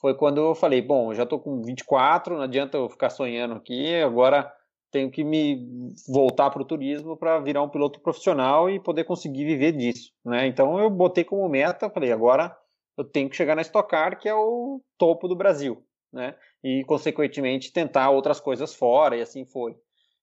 foi 0.00 0.14
quando 0.14 0.40
eu 0.40 0.54
falei, 0.54 0.82
bom, 0.82 1.14
já 1.14 1.22
estou 1.22 1.38
com 1.38 1.62
24, 1.62 2.34
não 2.34 2.42
adianta 2.42 2.76
eu 2.76 2.88
ficar 2.88 3.10
sonhando 3.10 3.54
aqui, 3.54 3.94
agora 4.02 4.52
tenho 4.90 5.10
que 5.10 5.24
me 5.24 5.66
voltar 6.06 6.50
para 6.50 6.60
o 6.60 6.64
turismo 6.66 7.16
para 7.16 7.38
virar 7.40 7.62
um 7.62 7.68
piloto 7.68 8.00
profissional 8.00 8.68
e 8.68 8.78
poder 8.78 9.04
conseguir 9.04 9.44
viver 9.44 9.72
disso, 9.72 10.12
né? 10.22 10.46
Então 10.46 10.78
eu 10.78 10.90
botei 10.90 11.24
como 11.24 11.48
meta, 11.48 11.88
falei, 11.88 12.12
agora 12.12 12.54
eu 12.96 13.04
tenho 13.04 13.28
que 13.28 13.36
chegar 13.36 13.54
na 13.54 13.62
Stock 13.62 13.88
Car, 13.88 14.18
que 14.18 14.28
é 14.28 14.34
o 14.34 14.82
topo 14.98 15.28
do 15.28 15.36
Brasil, 15.36 15.84
né? 16.12 16.34
E, 16.62 16.84
consequentemente, 16.84 17.72
tentar 17.72 18.10
outras 18.10 18.40
coisas 18.40 18.74
fora, 18.74 19.16
e 19.16 19.22
assim 19.22 19.44
foi. 19.44 19.76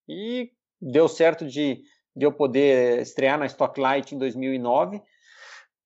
E 0.07 0.51
deu 0.81 1.07
certo 1.07 1.45
de, 1.45 1.81
de 2.15 2.25
eu 2.25 2.31
poder 2.31 3.01
estrear 3.01 3.37
na 3.37 3.45
Stock 3.45 3.79
Light 3.79 4.13
em 4.13 4.17
2009. 4.17 5.01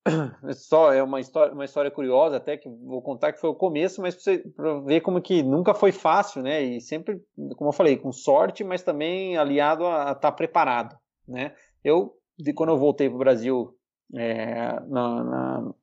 Só 0.54 0.94
é 0.94 1.02
uma 1.02 1.20
história, 1.20 1.54
uma 1.54 1.66
história 1.66 1.90
curiosa, 1.90 2.38
até 2.38 2.58
que 2.58 2.70
vou 2.70 3.02
contar 3.02 3.32
que 3.32 3.40
foi 3.40 3.50
o 3.50 3.56
começo, 3.56 4.02
mas 4.02 4.18
para 4.56 4.80
ver 4.82 5.02
como 5.02 5.22
que 5.22 5.42
nunca 5.42 5.74
foi 5.74 5.92
fácil, 5.92 6.42
né? 6.42 6.62
E 6.62 6.82
sempre, 6.82 7.22
como 7.56 7.70
eu 7.70 7.74
falei, 7.74 7.98
com 7.98 8.12
sorte, 8.12 8.64
mas 8.64 8.84
também 8.84 9.38
aliado 9.38 9.86
a 9.86 10.12
estar 10.12 10.16
tá 10.16 10.32
preparado, 10.32 10.98
né? 11.28 11.56
Eu, 11.84 12.14
de 12.38 12.54
quando 12.54 12.70
eu 12.72 12.78
voltei 12.78 13.08
para 13.08 13.16
o 13.16 13.20
Brasil, 13.20 13.78
é, 14.16 14.80
na, 14.88 15.24
na, 15.24 15.74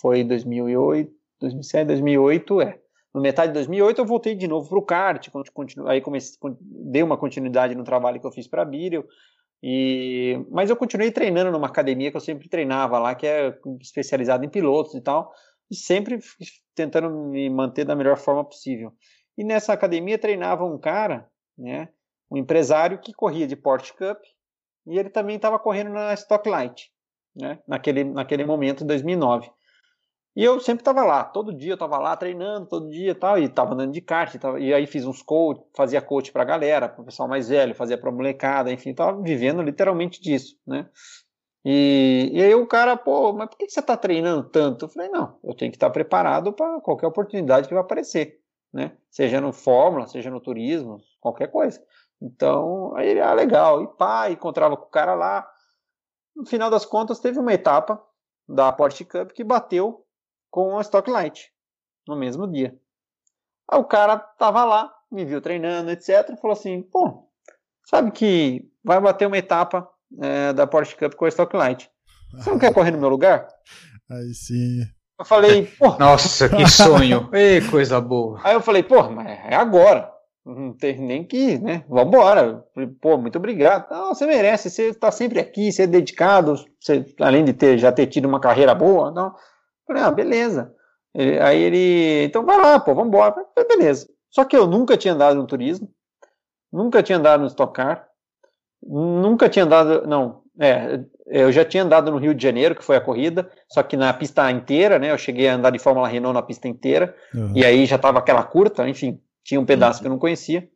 foi 0.00 0.24
2008, 0.24 1.12
2007, 1.40 1.86
2008, 1.86 2.60
é. 2.60 2.78
No 3.14 3.20
metade 3.20 3.48
de 3.48 3.54
2008 3.54 4.00
eu 4.00 4.06
voltei 4.06 4.34
de 4.34 4.48
novo 4.48 4.68
para 4.68 4.78
o 4.78 4.82
kart, 4.82 5.28
aí 5.86 6.00
comecei, 6.00 6.38
dei 6.60 7.02
uma 7.02 7.18
continuidade 7.18 7.74
no 7.74 7.84
trabalho 7.84 8.18
que 8.18 8.26
eu 8.26 8.32
fiz 8.32 8.48
para 8.48 8.62
a 8.62 8.64
Birel, 8.64 9.04
e, 9.62 10.44
mas 10.50 10.70
eu 10.70 10.76
continuei 10.76 11.12
treinando 11.12 11.52
numa 11.52 11.68
academia 11.68 12.10
que 12.10 12.16
eu 12.16 12.20
sempre 12.20 12.48
treinava 12.48 12.98
lá, 12.98 13.14
que 13.14 13.26
é 13.26 13.56
especializada 13.80 14.44
em 14.44 14.48
pilotos 14.48 14.94
e 14.94 15.00
tal. 15.00 15.32
e 15.70 15.76
sempre 15.76 16.18
tentando 16.74 17.10
me 17.10 17.48
manter 17.48 17.84
da 17.84 17.94
melhor 17.94 18.16
forma 18.16 18.44
possível. 18.44 18.92
E 19.38 19.44
nessa 19.44 19.72
academia 19.72 20.18
treinava 20.18 20.64
um 20.64 20.78
cara, 20.78 21.28
né, 21.56 21.88
um 22.30 22.36
empresário 22.36 22.98
que 22.98 23.12
corria 23.12 23.46
de 23.46 23.56
Porsche 23.56 23.92
Cup 23.94 24.18
e 24.86 24.98
ele 24.98 25.10
também 25.10 25.36
estava 25.36 25.58
correndo 25.58 25.90
na 25.90 26.12
Stocklight, 26.14 26.90
né, 27.36 27.58
naquele, 27.66 28.04
naquele 28.04 28.44
momento, 28.44 28.84
em 28.84 28.86
2009. 28.86 29.50
E 30.34 30.42
eu 30.42 30.58
sempre 30.60 30.80
estava 30.80 31.04
lá, 31.04 31.24
todo 31.24 31.52
dia 31.52 31.72
eu 31.72 31.74
estava 31.74 31.98
lá 31.98 32.16
treinando, 32.16 32.66
todo 32.66 32.88
dia 32.88 33.14
tal, 33.14 33.38
e 33.38 33.44
estava 33.44 33.74
andando 33.74 33.92
de 33.92 34.00
kart, 34.00 34.34
tava, 34.36 34.58
e 34.58 34.72
aí 34.72 34.86
fiz 34.86 35.04
uns 35.04 35.22
coach, 35.22 35.62
fazia 35.76 36.00
coach 36.00 36.32
para 36.32 36.42
a 36.42 36.46
galera, 36.46 36.88
para 36.88 37.02
o 37.02 37.04
pessoal 37.04 37.28
mais 37.28 37.50
velho, 37.50 37.74
fazia 37.74 37.98
para 37.98 38.10
molecada, 38.10 38.72
enfim, 38.72 38.90
estava 38.90 39.20
vivendo 39.20 39.60
literalmente 39.60 40.22
disso, 40.22 40.56
né? 40.66 40.88
E, 41.64 42.30
e 42.32 42.42
aí 42.42 42.54
o 42.54 42.66
cara, 42.66 42.96
pô, 42.96 43.32
mas 43.34 43.48
por 43.48 43.58
que 43.58 43.68
você 43.68 43.80
está 43.80 43.94
treinando 43.94 44.48
tanto? 44.48 44.86
Eu 44.86 44.88
falei, 44.88 45.10
não, 45.10 45.38
eu 45.44 45.54
tenho 45.54 45.70
que 45.70 45.76
estar 45.76 45.90
preparado 45.90 46.52
para 46.52 46.80
qualquer 46.80 47.06
oportunidade 47.06 47.68
que 47.68 47.74
vai 47.74 47.82
aparecer, 47.82 48.40
né? 48.72 48.96
Seja 49.10 49.38
no 49.38 49.52
Fórmula, 49.52 50.08
seja 50.08 50.30
no 50.30 50.40
turismo, 50.40 50.98
qualquer 51.20 51.48
coisa. 51.48 51.78
Então, 52.22 52.96
aí 52.96 53.08
ele, 53.08 53.20
ah, 53.20 53.34
legal, 53.34 53.82
e 53.82 53.86
pá, 53.98 54.30
encontrava 54.30 54.78
com 54.78 54.86
o 54.86 54.90
cara 54.90 55.14
lá. 55.14 55.46
No 56.34 56.46
final 56.46 56.70
das 56.70 56.86
contas, 56.86 57.20
teve 57.20 57.38
uma 57.38 57.52
etapa 57.52 58.02
da 58.48 58.72
Porsche 58.72 59.04
Cup 59.04 59.32
que 59.32 59.44
bateu 59.44 60.04
com 60.52 60.78
a 60.78 60.82
Stocklight 60.82 61.50
no 62.06 62.14
mesmo 62.14 62.46
dia. 62.46 62.76
Aí 63.68 63.80
o 63.80 63.84
cara 63.84 64.18
tava 64.18 64.62
lá, 64.64 64.92
me 65.10 65.24
viu 65.24 65.40
treinando, 65.40 65.90
etc. 65.90 66.38
Falou 66.40 66.52
assim: 66.52 66.82
pô, 66.82 67.26
sabe 67.86 68.12
que 68.12 68.70
vai 68.84 69.00
bater 69.00 69.26
uma 69.26 69.38
etapa 69.38 69.88
é, 70.20 70.52
da 70.52 70.66
Porsche 70.66 70.94
Cup 70.94 71.14
com 71.14 71.24
a 71.24 71.28
Stocklight. 71.28 71.90
Você 72.34 72.50
não 72.50 72.58
quer 72.58 72.72
correr 72.72 72.90
no 72.90 72.98
meu 72.98 73.08
lugar? 73.08 73.48
Aí 74.10 74.34
sim. 74.34 74.82
Eu 75.18 75.24
falei, 75.24 75.66
pô. 75.78 75.96
Nossa, 75.98 76.48
que 76.48 76.66
sonho! 76.68 77.30
Ei, 77.32 77.60
coisa 77.62 78.00
boa. 78.00 78.40
Aí 78.44 78.54
eu 78.54 78.60
falei, 78.60 78.82
pô, 78.82 79.08
mas 79.10 79.26
é 79.26 79.54
agora. 79.54 80.10
Não 80.44 80.72
tem 80.72 80.98
nem 80.98 81.24
que, 81.24 81.56
né? 81.58 81.84
Vambora. 81.88 82.64
Pô, 83.00 83.16
muito 83.16 83.38
obrigado. 83.38 83.88
Não, 83.90 84.12
você 84.12 84.26
merece, 84.26 84.68
você 84.68 84.88
está 84.88 85.10
sempre 85.10 85.38
aqui, 85.38 85.70
você 85.70 85.82
é 85.82 85.86
dedicado, 85.86 86.56
você, 86.80 87.06
além 87.20 87.44
de 87.44 87.52
ter, 87.52 87.78
já 87.78 87.92
ter 87.92 88.06
tido 88.06 88.26
uma 88.26 88.40
carreira 88.40 88.74
boa. 88.74 89.12
Não. 89.12 89.34
Falei, 89.86 90.02
ah, 90.02 90.10
beleza. 90.10 90.74
Ele, 91.14 91.38
aí 91.40 91.60
ele, 91.60 92.24
então 92.24 92.44
vai 92.44 92.56
lá, 92.58 92.80
pô, 92.80 92.94
vambora. 92.94 93.34
Falei, 93.54 93.68
beleza. 93.68 94.08
Só 94.30 94.44
que 94.44 94.56
eu 94.56 94.66
nunca 94.66 94.96
tinha 94.96 95.12
andado 95.12 95.36
no 95.36 95.46
turismo, 95.46 95.88
nunca 96.72 97.02
tinha 97.02 97.18
andado 97.18 97.40
no 97.40 97.46
Stock 97.46 97.74
Car, 97.74 98.08
nunca 98.82 99.48
tinha 99.48 99.66
andado, 99.66 100.06
não, 100.06 100.40
é, 100.58 101.00
eu 101.26 101.52
já 101.52 101.64
tinha 101.66 101.82
andado 101.82 102.10
no 102.10 102.16
Rio 102.16 102.34
de 102.34 102.42
Janeiro, 102.42 102.74
que 102.74 102.84
foi 102.84 102.96
a 102.96 103.00
corrida, 103.00 103.50
só 103.68 103.82
que 103.82 103.94
na 103.94 104.10
pista 104.14 104.50
inteira, 104.50 104.98
né, 104.98 105.10
eu 105.10 105.18
cheguei 105.18 105.48
a 105.48 105.54
andar 105.54 105.70
de 105.70 105.78
Fórmula 105.78 106.08
Renault 106.08 106.34
na 106.34 106.42
pista 106.42 106.66
inteira, 106.66 107.14
uhum. 107.34 107.52
e 107.54 107.62
aí 107.62 107.84
já 107.84 107.98
tava 107.98 108.18
aquela 108.18 108.42
curta, 108.42 108.88
enfim, 108.88 109.20
tinha 109.44 109.60
um 109.60 109.66
pedaço 109.66 109.98
uhum. 109.98 110.02
que 110.02 110.06
eu 110.06 110.12
não 110.12 110.18
conhecia. 110.18 110.66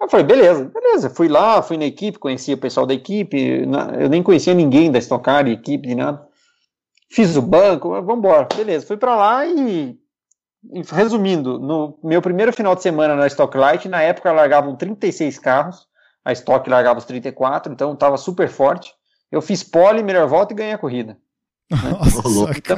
Eu 0.00 0.08
falei, 0.08 0.24
beleza, 0.24 0.64
beleza, 0.64 1.10
fui 1.10 1.28
lá, 1.28 1.62
fui 1.62 1.76
na 1.76 1.84
equipe, 1.84 2.18
conhecia 2.18 2.54
o 2.54 2.58
pessoal 2.58 2.86
da 2.86 2.94
equipe, 2.94 3.62
eu 4.00 4.08
nem 4.08 4.22
conhecia 4.22 4.54
ninguém 4.54 4.90
da 4.90 4.98
Stock 4.98 5.22
Car, 5.22 5.44
de 5.44 5.52
equipe, 5.52 5.86
de 5.86 5.94
nada 5.94 6.26
fiz 7.14 7.36
o 7.36 7.42
banco, 7.42 7.90
vamos 7.90 8.18
embora, 8.18 8.48
beleza. 8.54 8.86
Fui 8.86 8.96
para 8.96 9.14
lá 9.14 9.46
e, 9.46 9.96
resumindo, 10.90 11.60
no 11.60 11.96
meu 12.02 12.20
primeiro 12.20 12.52
final 12.52 12.74
de 12.74 12.82
semana 12.82 13.14
na 13.14 13.26
Stocklight, 13.28 13.88
na 13.88 14.02
época 14.02 14.32
largavam 14.32 14.74
36 14.74 15.38
carros, 15.38 15.86
a 16.24 16.32
Stock 16.32 16.68
largava 16.68 16.98
os 16.98 17.04
34, 17.04 17.72
então 17.72 17.92
estava 17.92 18.16
super 18.16 18.48
forte. 18.48 18.92
Eu 19.30 19.40
fiz 19.40 19.62
pole, 19.62 20.02
melhor 20.02 20.26
volta 20.26 20.52
e 20.52 20.56
ganhei 20.56 20.72
a 20.72 20.78
corrida. 20.78 21.16
Né? 21.70 21.90
Nossa, 21.90 22.58
então, 22.58 22.76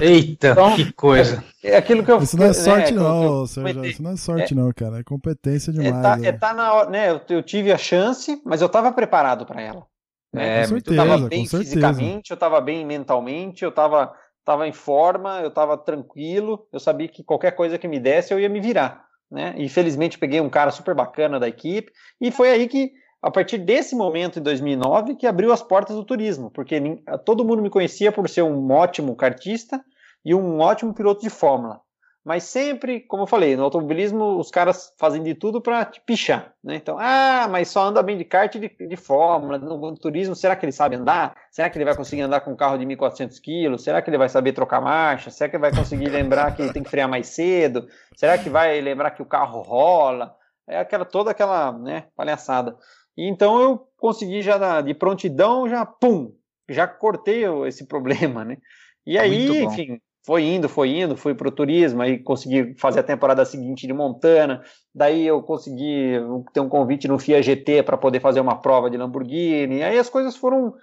Eita, 0.00 0.50
então, 0.50 0.76
que 0.76 0.92
coisa. 0.92 1.42
É, 1.62 1.70
é, 1.70 1.76
aquilo 1.76 2.04
que 2.04 2.10
eu 2.10 2.18
Isso 2.18 2.36
não 2.36 2.46
é 2.46 2.52
sorte, 2.52 2.92
né, 2.92 3.00
não, 3.00 3.46
Sérgio. 3.46 3.84
Isso 3.84 4.02
não 4.02 4.10
é 4.12 4.16
sorte, 4.16 4.52
é, 4.52 4.56
não, 4.56 4.72
cara. 4.72 5.00
É 5.00 5.02
competência 5.02 5.72
demais. 5.72 5.94
É, 5.94 6.02
tá, 6.02 6.18
é, 6.28 6.32
tá 6.32 6.54
na 6.54 6.72
hora, 6.72 6.90
né? 6.90 7.10
Eu, 7.10 7.20
eu, 7.28 7.42
tive 7.42 7.72
a 7.72 7.78
chance, 7.78 8.40
mas 8.44 8.60
eu 8.60 8.66
estava 8.66 8.92
preparado 8.92 9.46
para 9.46 9.60
ela. 9.60 9.86
É, 10.34 10.62
com 10.62 10.68
certeza, 10.68 11.00
eu 11.02 11.08
tava 11.08 11.28
bem 11.28 11.46
fisicamente, 11.46 12.30
eu 12.30 12.34
estava 12.34 12.60
bem 12.60 12.86
mentalmente, 12.86 13.62
eu 13.62 13.68
estava 13.68 14.14
tava 14.44 14.66
em 14.66 14.72
forma, 14.72 15.40
eu 15.40 15.48
estava 15.48 15.76
tranquilo, 15.76 16.66
eu 16.72 16.80
sabia 16.80 17.08
que 17.08 17.22
qualquer 17.22 17.52
coisa 17.52 17.78
que 17.78 17.88
me 17.88 18.00
desse 18.00 18.32
eu 18.32 18.40
ia 18.40 18.48
me 18.48 18.60
virar. 18.60 19.04
Né? 19.30 19.54
E 19.56 19.68
felizmente 19.68 20.18
peguei 20.18 20.40
um 20.40 20.50
cara 20.50 20.70
super 20.70 20.94
bacana 20.94 21.40
da 21.40 21.48
equipe, 21.48 21.92
e 22.20 22.30
foi 22.30 22.50
aí 22.50 22.68
que, 22.68 22.92
a 23.22 23.30
partir 23.30 23.58
desse 23.58 23.94
momento, 23.94 24.38
em 24.38 24.42
2009, 24.42 25.16
que 25.16 25.26
abriu 25.26 25.52
as 25.52 25.62
portas 25.62 25.96
do 25.96 26.04
turismo, 26.04 26.50
porque 26.50 26.80
todo 27.24 27.44
mundo 27.44 27.62
me 27.62 27.70
conhecia 27.70 28.12
por 28.12 28.28
ser 28.28 28.42
um 28.42 28.70
ótimo 28.72 29.16
kartista 29.16 29.82
e 30.24 30.34
um 30.34 30.58
ótimo 30.58 30.92
piloto 30.92 31.22
de 31.22 31.30
fórmula. 31.30 31.80
Mas 32.24 32.44
sempre, 32.44 33.00
como 33.00 33.24
eu 33.24 33.26
falei, 33.26 33.56
no 33.56 33.64
automobilismo 33.64 34.38
os 34.38 34.48
caras 34.48 34.94
fazem 34.96 35.22
de 35.24 35.34
tudo 35.34 35.60
para 35.60 35.84
te 35.84 36.00
pichar, 36.00 36.54
né? 36.62 36.76
Então, 36.76 36.96
ah, 37.00 37.48
mas 37.50 37.68
só 37.68 37.82
anda 37.82 38.00
bem 38.00 38.16
de 38.16 38.24
kart 38.24 38.54
de, 38.56 38.68
de 38.68 38.96
fórmula, 38.96 39.58
no, 39.58 39.96
turismo, 39.96 40.36
será 40.36 40.54
que 40.54 40.64
ele 40.64 40.70
sabe 40.70 40.94
andar? 40.94 41.34
Será 41.50 41.68
que 41.68 41.76
ele 41.76 41.84
vai 41.84 41.96
conseguir 41.96 42.22
andar 42.22 42.40
com 42.40 42.52
um 42.52 42.56
carro 42.56 42.78
de 42.78 42.86
1.400 42.86 43.40
quilos? 43.40 43.82
Será 43.82 44.00
que 44.00 44.08
ele 44.08 44.18
vai 44.18 44.28
saber 44.28 44.52
trocar 44.52 44.80
marcha? 44.80 45.30
Será 45.30 45.50
que 45.50 45.56
ele 45.56 45.62
vai 45.62 45.74
conseguir 45.74 46.10
lembrar 46.10 46.54
que 46.54 46.62
ele 46.62 46.72
tem 46.72 46.84
que 46.84 46.90
frear 46.90 47.08
mais 47.08 47.26
cedo? 47.26 47.88
Será 48.14 48.38
que 48.38 48.48
vai 48.48 48.80
lembrar 48.80 49.10
que 49.10 49.22
o 49.22 49.26
carro 49.26 49.60
rola? 49.60 50.36
É 50.68 50.78
aquela 50.78 51.04
toda 51.04 51.32
aquela, 51.32 51.72
né, 51.72 52.04
palhaçada. 52.14 52.76
E 53.16 53.28
então 53.28 53.60
eu 53.60 53.88
consegui 53.98 54.42
já 54.42 54.80
de 54.80 54.94
prontidão, 54.94 55.68
já 55.68 55.84
pum, 55.84 56.32
já 56.68 56.86
cortei 56.86 57.44
esse 57.66 57.84
problema, 57.88 58.44
né? 58.44 58.58
E 59.04 59.18
aí, 59.18 59.64
enfim, 59.64 60.00
foi 60.24 60.44
indo, 60.44 60.68
foi 60.68 61.00
indo, 61.00 61.16
fui 61.16 61.34
para 61.34 61.48
o 61.48 61.52
turismo, 61.52 62.00
aí 62.00 62.18
consegui 62.18 62.74
fazer 62.78 63.00
a 63.00 63.04
temporada 63.04 63.44
seguinte 63.44 63.86
de 63.86 63.92
Montana, 63.92 64.62
daí 64.94 65.26
eu 65.26 65.42
consegui 65.42 66.12
ter 66.52 66.60
um 66.60 66.68
convite 66.68 67.08
no 67.08 67.18
FIA 67.18 67.42
GT 67.42 67.82
para 67.82 67.96
poder 67.96 68.20
fazer 68.20 68.40
uma 68.40 68.60
prova 68.60 68.88
de 68.88 68.96
Lamborghini, 68.96 69.82
aí 69.82 69.98
as 69.98 70.08
coisas 70.08 70.36
foram 70.36 70.74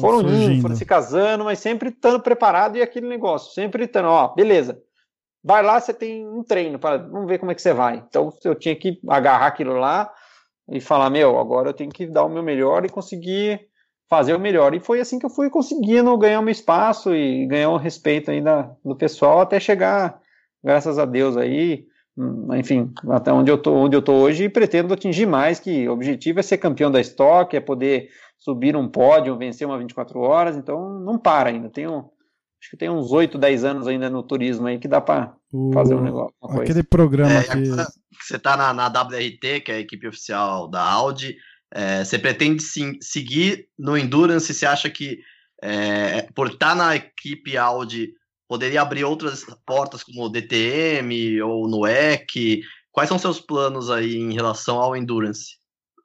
foram 0.00 0.20
indo, 0.22 0.62
foram 0.62 0.74
se 0.74 0.84
casando, 0.84 1.44
mas 1.44 1.58
sempre 1.60 1.90
estando 1.90 2.20
preparado 2.20 2.76
e 2.76 2.82
aquele 2.82 3.06
negócio, 3.06 3.52
sempre 3.52 3.84
estando, 3.84 4.08
ó, 4.08 4.34
beleza, 4.34 4.80
vai 5.44 5.62
lá, 5.62 5.78
você 5.78 5.94
tem 5.94 6.26
um 6.26 6.42
treino, 6.42 6.78
para 6.78 6.96
vamos 6.96 7.28
ver 7.28 7.38
como 7.38 7.52
é 7.52 7.54
que 7.54 7.62
você 7.62 7.72
vai. 7.72 8.02
Então 8.08 8.32
eu 8.44 8.54
tinha 8.54 8.74
que 8.74 8.98
agarrar 9.08 9.46
aquilo 9.46 9.74
lá 9.74 10.10
e 10.68 10.80
falar, 10.80 11.08
meu, 11.10 11.38
agora 11.38 11.68
eu 11.68 11.74
tenho 11.74 11.90
que 11.90 12.06
dar 12.06 12.24
o 12.24 12.28
meu 12.28 12.42
melhor 12.42 12.84
e 12.84 12.88
conseguir 12.88 13.60
fazer 14.08 14.34
o 14.34 14.40
melhor. 14.40 14.74
E 14.74 14.80
foi 14.80 15.00
assim 15.00 15.18
que 15.18 15.26
eu 15.26 15.30
fui 15.30 15.50
conseguindo 15.50 16.16
ganhar 16.16 16.40
um 16.40 16.48
espaço 16.48 17.14
e 17.14 17.46
ganhar 17.46 17.70
um 17.70 17.76
respeito 17.76 18.30
ainda 18.30 18.70
do 18.84 18.96
pessoal 18.96 19.40
até 19.40 19.58
chegar, 19.58 20.20
graças 20.62 20.98
a 20.98 21.04
Deus 21.04 21.36
aí, 21.36 21.86
hum, 22.16 22.48
enfim, 22.54 22.92
até 23.10 23.32
onde 23.32 23.50
eu 23.50 23.58
tô, 23.58 23.74
onde 23.74 23.96
eu 23.96 24.02
tô 24.02 24.14
hoje 24.14 24.44
e 24.44 24.48
pretendo 24.48 24.94
atingir 24.94 25.26
mais, 25.26 25.58
que 25.58 25.88
o 25.88 25.92
objetivo 25.92 26.40
é 26.40 26.42
ser 26.42 26.58
campeão 26.58 26.90
da 26.90 27.00
Stock, 27.00 27.54
é 27.56 27.60
poder 27.60 28.08
subir 28.38 28.76
um 28.76 28.88
pódio, 28.88 29.36
vencer 29.36 29.66
uma 29.66 29.78
24 29.78 30.20
horas, 30.20 30.56
então 30.56 31.00
não 31.00 31.18
para 31.18 31.50
ainda. 31.50 31.68
Tenho 31.68 32.10
acho 32.60 32.70
que 32.70 32.76
tem 32.76 32.88
uns 32.88 33.12
8, 33.12 33.38
10 33.38 33.64
anos 33.64 33.86
ainda 33.86 34.08
no 34.08 34.22
turismo 34.22 34.66
aí 34.66 34.78
que 34.78 34.88
dá 34.88 35.00
para 35.00 35.34
fazer 35.72 35.94
um 35.94 36.02
negócio. 36.02 36.34
Aquele 36.42 36.82
programa 36.82 37.32
é, 37.32 37.42
que... 37.42 37.70
Você 38.20 38.38
tá 38.38 38.56
na, 38.56 38.72
na 38.72 38.86
WRT, 38.86 39.60
que 39.60 39.70
é 39.70 39.76
a 39.76 39.80
equipe 39.80 40.08
oficial 40.08 40.68
da 40.68 40.82
Audi, 40.82 41.36
é, 41.72 42.04
você 42.04 42.18
pretende 42.18 42.62
sim, 42.62 42.98
seguir 43.00 43.68
no 43.78 43.96
Endurance? 43.96 44.52
Você 44.52 44.66
acha 44.66 44.88
que 44.88 45.20
é, 45.62 46.22
por 46.34 46.48
estar 46.48 46.74
na 46.74 46.96
equipe 46.96 47.56
Audi 47.56 48.12
poderia 48.48 48.82
abrir 48.82 49.04
outras 49.04 49.44
portas 49.64 50.04
como 50.04 50.24
o 50.24 50.28
DTM 50.28 51.40
ou 51.42 51.68
no 51.68 51.86
EC? 51.86 52.62
Quais 52.92 53.08
são 53.08 53.18
seus 53.18 53.40
planos 53.40 53.90
aí 53.90 54.16
em 54.16 54.32
relação 54.32 54.78
ao 54.78 54.96
Endurance? 54.96 55.56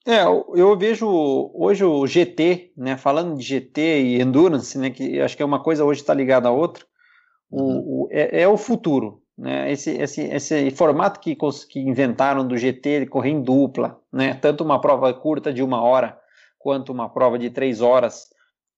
É, 0.05 0.23
eu 0.23 0.75
vejo 0.77 1.07
hoje 1.53 1.83
o 1.83 2.07
GT, 2.07 2.73
né? 2.75 2.97
Falando 2.97 3.37
de 3.37 3.43
GT 3.43 4.01
e 4.01 4.21
Endurance, 4.21 4.77
né? 4.77 4.89
Que 4.89 5.21
acho 5.21 5.37
que 5.37 5.43
é 5.43 5.45
uma 5.45 5.61
coisa 5.61 5.85
hoje 5.85 6.01
está 6.01 6.13
ligada 6.13 6.49
à 6.49 6.51
outra. 6.51 6.83
O, 7.49 7.61
uhum. 7.61 7.79
o 7.85 8.07
é, 8.09 8.41
é, 8.41 8.47
o 8.47 8.57
futuro. 8.57 9.20
Né? 9.41 9.71
Esse, 9.71 9.89
esse, 9.89 10.21
esse 10.21 10.69
formato 10.69 11.19
que, 11.19 11.35
que 11.67 11.79
inventaram 11.79 12.47
do 12.47 12.55
GT 12.55 12.99
de 12.99 13.05
correr 13.07 13.31
em 13.31 13.41
dupla, 13.41 13.99
né? 14.13 14.35
tanto 14.35 14.63
uma 14.63 14.79
prova 14.79 15.11
curta 15.15 15.51
de 15.51 15.63
uma 15.63 15.81
hora, 15.81 16.15
quanto 16.59 16.91
uma 16.91 17.09
prova 17.09 17.39
de 17.39 17.49
três 17.49 17.81
horas, 17.81 18.27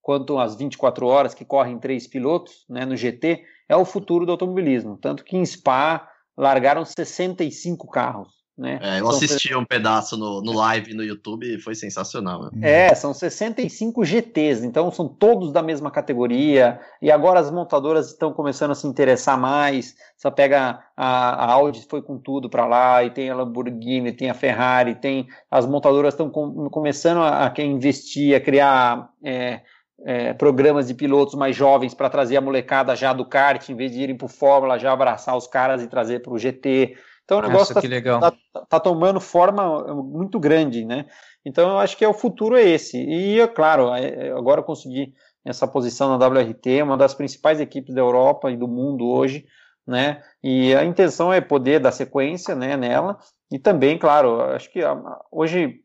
quanto 0.02 0.40
as 0.40 0.56
24 0.56 1.06
horas 1.06 1.34
que 1.34 1.44
correm 1.44 1.78
três 1.78 2.08
pilotos 2.08 2.64
né, 2.70 2.86
no 2.86 2.96
GT, 2.96 3.44
é 3.68 3.76
o 3.76 3.84
futuro 3.84 4.26
do 4.26 4.32
automobilismo. 4.32 4.98
Tanto 4.98 5.26
que 5.26 5.36
em 5.36 5.46
Spa 5.46 6.10
largaram 6.38 6.86
65 6.86 7.86
carros. 7.90 8.43
Né? 8.56 8.80
É, 8.84 9.00
eu 9.00 9.10
assisti 9.10 9.56
um 9.56 9.66
pedaço 9.66 10.16
no, 10.16 10.40
no 10.40 10.54
live 10.54 10.94
no 10.94 11.04
YouTube 11.04 11.56
e 11.56 11.60
foi 11.60 11.74
sensacional. 11.74 12.44
Né? 12.44 12.50
É, 12.62 12.94
são 12.94 13.12
65 13.12 14.06
GTs, 14.06 14.64
então 14.64 14.92
são 14.92 15.08
todos 15.08 15.52
da 15.52 15.64
mesma 15.64 15.90
categoria, 15.90 16.80
e 17.02 17.12
agora 17.12 17.40
as 17.40 17.50
montadoras 17.50 18.10
estão 18.10 18.32
começando 18.32 18.72
a 18.72 18.76
se 18.76 18.86
interessar 18.86 19.40
mais. 19.40 19.96
Só 20.16 20.30
pega 20.30 20.84
a, 20.96 21.46
a 21.46 21.52
Audi 21.54 21.86
foi 21.90 22.04
com 22.04 22.20
tudo 22.20 22.48
para 22.48 22.68
lá, 22.68 23.04
e 23.04 23.10
tem 23.10 23.30
a 23.30 23.36
Lamborghini, 23.36 24.12
tem 24.12 24.30
a 24.30 24.36
Ferrari, 24.36 24.96
tem 24.96 25.28
as 25.50 25.66
montadoras 25.66 26.14
estão 26.14 26.30
com, 26.30 26.70
começando 26.70 27.22
a, 27.22 27.52
a 27.52 27.62
investir, 27.64 28.36
a 28.36 28.40
criar 28.40 29.10
é, 29.24 29.62
é, 30.06 30.34
programas 30.34 30.88
de 30.88 30.94
pilotos 30.94 31.34
mais 31.34 31.56
jovens 31.56 31.94
para 31.94 32.10
trazer 32.10 32.38
a 32.38 32.42
molecada 32.42 32.96
já 32.96 33.14
do 33.14 33.26
kart, 33.26 33.68
em 33.68 33.76
vez 33.76 33.92
de 33.92 34.02
irem 34.02 34.16
para 34.16 34.26
o 34.26 34.30
Fórmula, 34.30 34.78
já 34.78 34.92
abraçar 34.92 35.36
os 35.36 35.48
caras 35.48 35.82
e 35.82 35.88
trazer 35.88 36.22
para 36.22 36.34
o 36.34 36.38
GT. 36.38 36.96
Então 37.26 37.40
o 37.40 37.42
negócio 37.42 37.78
está 37.78 38.32
tá, 38.32 38.66
tá 38.68 38.80
tomando 38.80 39.20
forma 39.20 39.94
muito 40.04 40.40
grande, 40.40 40.86
né? 40.86 41.06
Então 41.46 41.72
eu 41.72 41.78
acho 41.78 41.98
que 41.98 42.04
é 42.04 42.08
o 42.08 42.14
futuro 42.14 42.58
é 42.58 42.64
esse. 42.64 42.98
E, 42.98 43.40
é 43.40 43.48
claro, 43.48 43.94
é, 43.94 44.28
é, 44.28 44.32
agora 44.32 44.62
conseguir 44.62 45.14
essa 45.46 45.68
posição 45.68 46.18
na 46.18 46.28
WRT, 46.28 46.82
uma 46.84 46.98
das 46.98 47.14
principais 47.14 47.60
equipes 47.60 47.94
da 47.94 48.02
Europa 48.02 48.52
e 48.52 48.58
do 48.58 48.68
mundo 48.68 49.06
hoje, 49.06 49.46
né? 49.86 50.22
E 50.42 50.74
a 50.76 50.86
intenção 50.86 51.32
é 51.32 51.42
poder 51.42 51.80
dar 51.80 51.92
sequência, 51.92 52.56
né, 52.56 52.78
nela. 52.78 53.18
E 53.52 53.60
também, 53.60 53.98
claro, 53.98 54.42
acho 54.42 54.72
que 54.72 54.80
hoje 55.32 55.82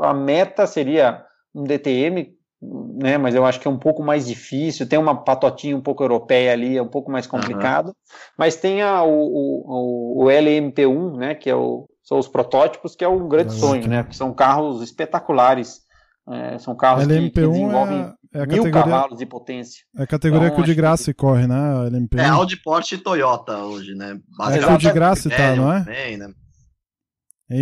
a 0.00 0.14
meta 0.14 0.66
seria 0.66 1.24
um 1.54 1.64
DTM 1.64 2.34
né? 2.62 3.18
Mas 3.18 3.34
eu 3.34 3.44
acho 3.44 3.58
que 3.58 3.66
é 3.66 3.70
um 3.70 3.78
pouco 3.78 4.02
mais 4.02 4.26
difícil. 4.26 4.88
Tem 4.88 4.98
uma 4.98 5.24
patotinha 5.24 5.76
um 5.76 5.80
pouco 5.80 6.02
europeia 6.02 6.52
ali, 6.52 6.76
é 6.76 6.82
um 6.82 6.88
pouco 6.88 7.10
mais 7.10 7.26
complicado. 7.26 7.88
Uhum. 7.88 7.94
Mas 8.38 8.56
tem 8.56 8.82
a, 8.82 9.02
o, 9.02 9.10
o, 9.10 10.24
o 10.24 10.26
LMP1, 10.26 11.16
né? 11.16 11.34
Que 11.34 11.50
é 11.50 11.56
o, 11.56 11.88
são 12.04 12.18
os 12.18 12.28
protótipos, 12.28 12.94
que 12.94 13.04
é 13.04 13.08
um 13.08 13.28
grande 13.28 13.52
sonho, 13.52 13.88
né? 13.88 14.02
Porque 14.02 14.16
são 14.16 14.32
carros 14.32 14.82
espetaculares. 14.82 15.80
É, 16.28 16.56
são 16.58 16.76
carros 16.76 17.04
LMP1 17.04 17.22
que, 17.22 17.30
que 17.30 17.48
desenvolvem 17.48 18.14
é, 18.32 18.42
é 18.42 18.46
mil 18.46 18.70
cavalos 18.70 19.18
de 19.18 19.26
potência. 19.26 19.82
É 19.96 20.04
a 20.04 20.06
categoria 20.06 20.46
então, 20.46 20.56
que 20.56 20.62
o 20.62 20.64
de 20.64 20.74
graça 20.74 21.12
que... 21.12 21.14
corre, 21.14 21.48
né? 21.48 21.56
LMP1. 21.90 22.18
É 22.18 22.26
Audi, 22.26 22.56
Porsche 22.62 22.94
e 22.94 22.98
Toyota 22.98 23.58
hoje, 23.64 23.94
né? 23.94 24.18
É 24.50 24.58
que 24.58 24.72
o 24.72 24.78
de 24.78 24.92
graça 24.92 25.28
tá, 25.28 25.56
não 25.56 25.72
é? 25.72 25.80
Também, 25.80 26.16
né? 26.16 26.32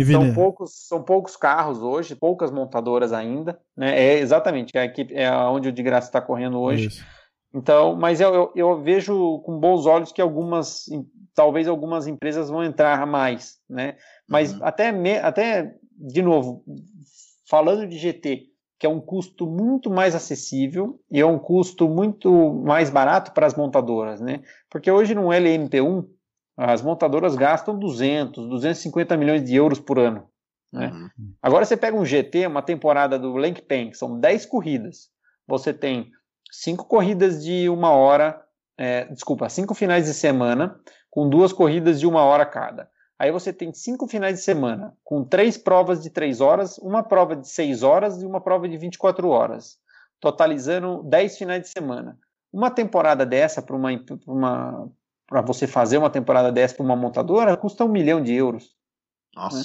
São, 0.05 0.33
poucos, 0.33 0.71
são 0.87 1.03
poucos 1.03 1.35
carros 1.35 1.81
hoje, 1.81 2.15
poucas 2.15 2.51
montadoras 2.51 3.13
ainda, 3.13 3.59
né? 3.75 3.99
É 3.99 4.19
exatamente 4.19 4.75
é 4.75 4.81
a 4.81 4.85
equipe, 4.85 5.13
é 5.13 5.31
onde 5.31 5.69
o 5.69 5.71
de 5.71 5.83
graça 5.83 6.07
está 6.07 6.21
correndo 6.21 6.59
hoje. 6.59 6.87
Isso. 6.87 7.05
Então, 7.53 7.95
mas 7.95 8.21
eu, 8.21 8.33
eu, 8.33 8.51
eu, 8.55 8.81
vejo 8.81 9.39
com 9.39 9.59
bons 9.59 9.85
olhos 9.85 10.11
que 10.11 10.21
algumas, 10.21 10.85
talvez 11.35 11.67
algumas 11.67 12.07
empresas 12.07 12.49
vão 12.49 12.63
entrar 12.63 13.05
mais, 13.05 13.57
né? 13.69 13.97
Mas 14.27 14.53
uhum. 14.53 14.59
até, 14.63 14.91
me, 14.91 15.17
até, 15.17 15.75
de 15.97 16.21
novo, 16.21 16.63
falando 17.49 17.85
de 17.85 17.97
GT, 17.97 18.51
que 18.79 18.85
é 18.85 18.89
um 18.89 19.01
custo 19.01 19.45
muito 19.45 19.91
mais 19.91 20.15
acessível 20.15 20.99
e 21.11 21.19
é 21.19 21.25
um 21.25 21.37
custo 21.37 21.89
muito 21.89 22.53
mais 22.53 22.89
barato 22.89 23.31
para 23.33 23.45
as 23.45 23.53
montadoras, 23.53 24.21
né? 24.21 24.41
Porque 24.69 24.89
hoje 24.89 25.13
no 25.13 25.27
LMP1 25.27 26.07
as 26.63 26.81
montadoras 26.81 27.35
gastam 27.35 27.77
200, 27.77 28.47
250 28.47 29.17
milhões 29.17 29.43
de 29.43 29.55
euros 29.55 29.79
por 29.79 29.97
ano. 29.97 30.27
Né? 30.71 30.91
Uhum. 30.93 31.33
Agora 31.41 31.65
você 31.65 31.75
pega 31.75 31.97
um 31.97 32.05
GT, 32.05 32.47
uma 32.47 32.61
temporada 32.61 33.17
do 33.17 33.33
Pen, 33.67 33.89
que 33.89 33.97
são 33.97 34.19
10 34.19 34.45
corridas. 34.45 35.09
Você 35.47 35.73
tem 35.73 36.11
5 36.51 36.85
corridas 36.85 37.43
de 37.43 37.67
uma 37.67 37.91
hora, 37.91 38.41
é, 38.77 39.05
desculpa, 39.05 39.49
5 39.49 39.73
finais 39.73 40.05
de 40.05 40.13
semana, 40.13 40.79
com 41.09 41.27
duas 41.27 41.51
corridas 41.51 41.99
de 41.99 42.07
uma 42.07 42.23
hora 42.23 42.45
cada. 42.45 42.89
Aí 43.21 43.31
você 43.31 43.53
tem 43.53 43.71
cinco 43.71 44.07
finais 44.07 44.39
de 44.39 44.43
semana, 44.43 44.97
com 45.03 45.23
três 45.23 45.55
provas 45.55 46.01
de 46.01 46.09
3 46.09 46.41
horas, 46.41 46.79
uma 46.79 47.03
prova 47.03 47.35
de 47.35 47.47
6 47.47 47.83
horas 47.83 48.19
e 48.23 48.25
uma 48.25 48.41
prova 48.41 48.67
de 48.67 48.75
24 48.77 49.29
horas, 49.29 49.77
totalizando 50.19 51.03
10 51.03 51.37
finais 51.37 51.61
de 51.61 51.69
semana. 51.69 52.17
Uma 52.51 52.71
temporada 52.71 53.23
dessa 53.23 53.61
para 53.61 53.75
uma, 53.75 53.89
uma, 54.25 54.89
para 55.31 55.39
você 55.39 55.65
fazer 55.65 55.97
uma 55.97 56.09
temporada 56.09 56.51
dessa 56.51 56.75
para 56.75 56.83
uma 56.83 56.95
montadora 56.95 57.55
custa 57.55 57.85
um 57.85 57.87
milhão 57.87 58.21
de 58.21 58.33
euros. 58.33 58.75
Nossa. 59.33 59.59
Né? 59.59 59.63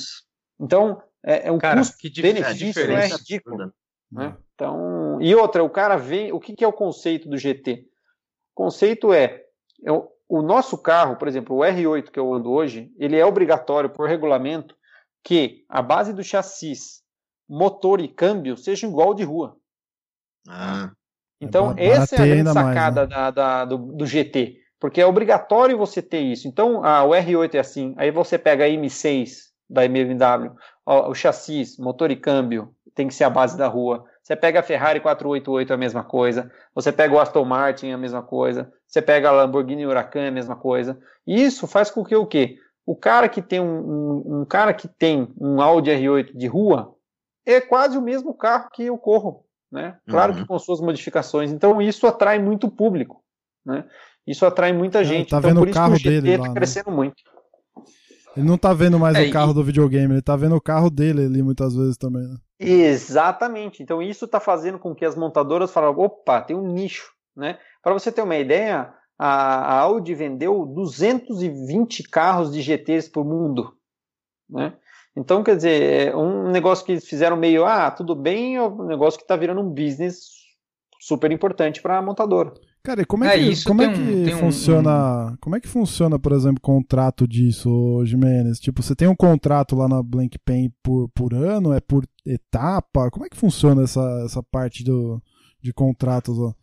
então, 0.61 1.03
é, 1.25 1.49
é 1.49 1.51
um 1.51 1.59
cara, 1.59 1.81
custo-benefício 1.81 2.89
é, 2.89 2.95
é 2.95 3.09
ridículo. 3.09 3.73
Né? 4.13 4.37
Então, 4.55 5.21
e 5.21 5.35
outra, 5.35 5.65
o 5.65 5.69
cara 5.69 5.97
vem. 5.97 6.33
O 6.33 6.39
que, 6.39 6.55
que 6.55 6.63
é 6.63 6.69
o 6.69 6.73
conceito 6.73 7.29
do 7.29 7.37
GT? 7.37 7.85
O 8.55 8.63
conceito 8.63 9.13
é, 9.13 9.43
é 9.85 9.91
o, 9.91 10.09
o 10.29 10.41
nosso 10.41 10.79
carro, 10.79 11.17
por 11.17 11.27
exemplo, 11.27 11.57
o 11.57 11.61
R8 11.63 12.13
que 12.13 12.19
eu 12.21 12.33
ando 12.33 12.53
hoje, 12.53 12.93
ele 12.97 13.17
é 13.17 13.27
obrigatório 13.27 13.91
por 13.91 14.09
regulamento 14.09 14.77
que 15.25 15.65
a 15.69 15.83
base 15.83 16.13
do 16.13 16.23
chassis, 16.23 17.03
motor 17.49 18.01
e 18.01 18.07
câmbio 18.07 18.57
sejam 18.57 18.89
igual 18.89 19.15
de 19.15 19.25
rua. 19.25 19.57
Ah. 20.49 20.93
Então, 21.41 21.75
é 21.77 21.87
essa 21.89 22.15
é 22.15 22.23
a 22.23 22.27
grande 22.27 22.53
sacada 22.53 23.01
mais, 23.01 23.11
né? 23.11 23.17
da, 23.17 23.31
da, 23.33 23.65
do, 23.65 23.79
do 23.79 24.07
GT. 24.07 24.65
Porque 24.79 25.01
é 25.01 25.07
obrigatório 25.07 25.79
você 25.79 26.03
ter 26.03 26.21
isso. 26.21 26.47
Então, 26.49 26.85
ah, 26.85 27.03
o 27.05 27.11
R8 27.11 27.55
é 27.55 27.59
assim. 27.59 27.95
Aí 27.97 28.11
você 28.11 28.39
pega 28.39 28.65
a 28.65 28.69
M6 28.69 29.47
da 29.69 29.87
BMW, 29.87 30.53
o 30.85 31.15
chassis, 31.15 31.79
motor 31.79 32.11
e 32.11 32.17
câmbio, 32.17 32.75
tem 32.95 33.09
que 33.09 33.15
ser 33.15 33.25
a 33.25 33.31
base 33.31 33.57
da 33.57 33.67
rua. 33.67 34.05
Você 34.23 34.35
pega 34.35 34.61
a 34.61 34.63
Ferrari 34.63 35.01
488, 35.01 35.71
é 35.71 35.75
a 35.75 35.79
mesma 35.79 36.03
coisa. 36.03 36.51
Você 36.75 36.91
pega 36.91 37.15
o 37.15 37.21
Aston 37.21 37.45
Martin, 37.45 37.89
é 37.89 37.93
a 37.93 37.99
mesma 37.99 38.23
coisa. 38.23 38.73
Você 38.87 39.03
pega 39.03 39.29
a 39.29 39.33
Lamborghini 39.33 39.87
Huracan, 39.87 40.23
é 40.23 40.29
a 40.29 40.33
mesma 40.33 40.57
coisa. 40.57 40.99
E 41.27 41.43
isso 41.43 41.67
faz 41.67 41.91
com 41.91 42.05
que 42.05 42.17
o 42.17 42.27
quê? 42.27 42.59
O 42.85 42.97
cara 42.97 43.29
que 43.29 43.43
tem 43.43 43.61
um, 43.61 43.65
um, 43.65 44.41
um 44.41 44.45
cara 44.45 44.73
que 44.73 44.89
tem 44.89 45.33
um 45.41 45.61
Audi 45.61 45.91
R8 45.91 46.37
de 46.37 46.47
rua 46.47 46.95
é 47.45 47.61
quase 47.61 47.99
o 47.99 48.03
mesmo 48.03 48.35
carro 48.35 48.71
que 48.73 48.85
eu 48.85 48.97
corro, 48.97 49.45
né? 49.71 49.99
Claro 50.09 50.33
uhum. 50.33 50.39
que 50.41 50.47
com 50.47 50.59
suas 50.59 50.81
modificações. 50.81 51.53
Então 51.53 51.83
isso 51.83 52.07
atrai 52.07 52.39
muito 52.39 52.71
público, 52.71 53.23
né? 53.65 53.85
Isso 54.27 54.45
atrai 54.45 54.73
muita 54.73 55.05
gente. 55.05 55.31
Tá 55.31 55.39
então, 55.39 55.51
vendo 55.51 55.63
o 55.63 55.73
carro 55.73 55.99
dele 55.99 56.39
tá 56.39 56.53
crescendo 56.53 56.91
né? 56.91 56.97
muito. 56.97 57.23
Ele 58.37 58.47
não 58.47 58.59
tá 58.59 58.75
vendo 58.75 58.99
mais 58.99 59.17
é, 59.17 59.29
o 59.29 59.33
carro 59.33 59.53
e... 59.53 59.55
do 59.55 59.65
videogame, 59.65 60.15
ele 60.15 60.23
tá 60.23 60.37
vendo 60.37 60.57
o 60.57 60.61
carro 60.61 60.91
dele 60.91 61.25
ali 61.25 61.43
muitas 61.43 61.75
vezes 61.75 61.97
também, 61.97 62.23
né? 62.23 62.37
Exatamente. 62.59 63.83
Então 63.83 64.03
isso 64.03 64.29
tá 64.29 64.41
fazendo 64.41 64.79
com 64.79 64.95
que 64.95 65.05
as 65.05 65.17
montadoras 65.17 65.71
falem, 65.71 65.91
opa, 65.97 66.43
tem 66.43 66.57
um 66.57 66.67
nicho, 66.67 67.11
né? 67.35 67.59
Para 67.83 67.95
você 67.95 68.13
ter 68.13 68.23
uma 68.23 68.37
ideia, 68.37 68.93
a 69.19 69.79
Audi 69.81 70.15
vendeu 70.15 70.67
220 70.67 72.03
carros 72.05 72.53
de 72.53 72.61
GTs 72.61 73.11
por 73.11 73.25
mundo, 73.25 73.73
né? 74.51 74.75
Então, 75.17 75.43
quer 75.43 75.57
dizer, 75.57 76.09
é 76.09 76.17
um 76.17 76.51
negócio 76.51 76.85
que 76.85 76.93
eles 76.93 77.09
fizeram 77.09 77.39
meio, 77.39 77.65
ah, 77.65 77.91
tudo 77.91 78.15
bem, 78.15 78.57
é 78.57 78.63
um 78.63 78.85
negócio 78.85 79.19
que 79.19 79.25
está 79.25 79.35
virando 79.35 79.63
um 79.63 79.71
business 79.71 80.27
super 81.01 81.33
importante 81.33 81.81
para 81.81 81.97
a 81.97 82.03
montadora. 82.03 82.53
Cara, 82.87 83.03
e 83.03 83.05
como 83.05 83.25
é, 83.25 83.35
é 83.35 83.39
que, 83.51 83.65
como 83.65 83.83
é 83.83 83.93
que 83.93 84.33
um, 84.33 84.39
funciona? 84.39 85.33
Um... 85.33 85.37
Como 85.41 85.57
é 85.57 85.61
que 85.61 85.67
funciona, 85.67 86.21
por 86.21 86.31
exemplo, 86.31 86.61
contrato 86.61 87.27
disso, 87.27 88.05
Jimenez? 88.05 88.61
Tipo, 88.61 88.81
você 88.81 88.95
tem 88.95 89.09
um 89.09 89.17
contrato 89.17 89.75
lá 89.75 89.89
na 89.89 90.01
Blank 90.01 90.39
Pen 90.39 90.73
por, 90.85 91.09
por 91.09 91.35
ano? 91.35 91.73
É 91.73 91.81
por 91.81 92.05
etapa? 92.25 93.11
Como 93.11 93.27
é 93.27 93.29
que 93.29 93.37
funciona 93.37 93.83
essa, 93.83 94.23
essa 94.25 94.41
parte 94.41 94.85
do, 94.85 95.21
de 95.61 95.73
contratos? 95.73 96.39
Ó? 96.39 96.55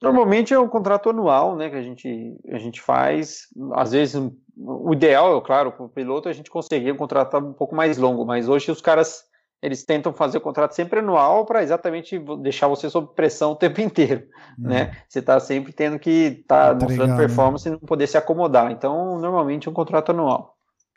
Normalmente 0.00 0.54
é 0.54 0.58
um 0.58 0.66
contrato 0.66 1.10
anual, 1.10 1.54
né, 1.56 1.68
que 1.68 1.76
a 1.76 1.82
gente, 1.82 2.38
a 2.50 2.58
gente 2.58 2.80
faz. 2.80 3.40
Às 3.74 3.92
vezes, 3.92 4.14
o 4.56 4.94
ideal, 4.94 5.36
é 5.36 5.40
claro, 5.42 5.72
para 5.72 5.84
o 5.84 5.90
piloto, 5.90 6.26
a 6.26 6.32
gente 6.32 6.50
conseguir 6.50 6.90
um 6.90 6.96
contrato 6.96 7.36
um 7.36 7.52
pouco 7.52 7.76
mais 7.76 7.98
longo, 7.98 8.24
mas 8.24 8.48
hoje 8.48 8.70
os 8.70 8.80
caras 8.80 9.24
eles 9.62 9.84
tentam 9.84 10.12
fazer 10.12 10.38
o 10.38 10.40
contrato 10.40 10.72
sempre 10.72 10.98
anual 10.98 11.46
para 11.46 11.62
exatamente 11.62 12.18
deixar 12.40 12.68
você 12.68 12.90
sob 12.90 13.14
pressão 13.14 13.52
o 13.52 13.56
tempo 13.56 13.80
inteiro, 13.82 14.24
uhum. 14.58 14.68
né? 14.68 14.96
Você 15.08 15.20
está 15.20 15.40
sempre 15.40 15.72
tendo 15.72 15.98
que 15.98 16.40
estar 16.42 16.74
tá 16.76 16.84
mostrando 16.86 17.12
né? 17.12 17.16
performance 17.16 17.68
né? 17.68 17.76
e 17.76 17.80
não 17.80 17.86
poder 17.86 18.06
se 18.06 18.18
acomodar. 18.18 18.70
Então, 18.70 19.18
normalmente 19.18 19.66
é 19.66 19.70
um 19.70 19.74
contrato 19.74 20.10
anual. 20.10 20.53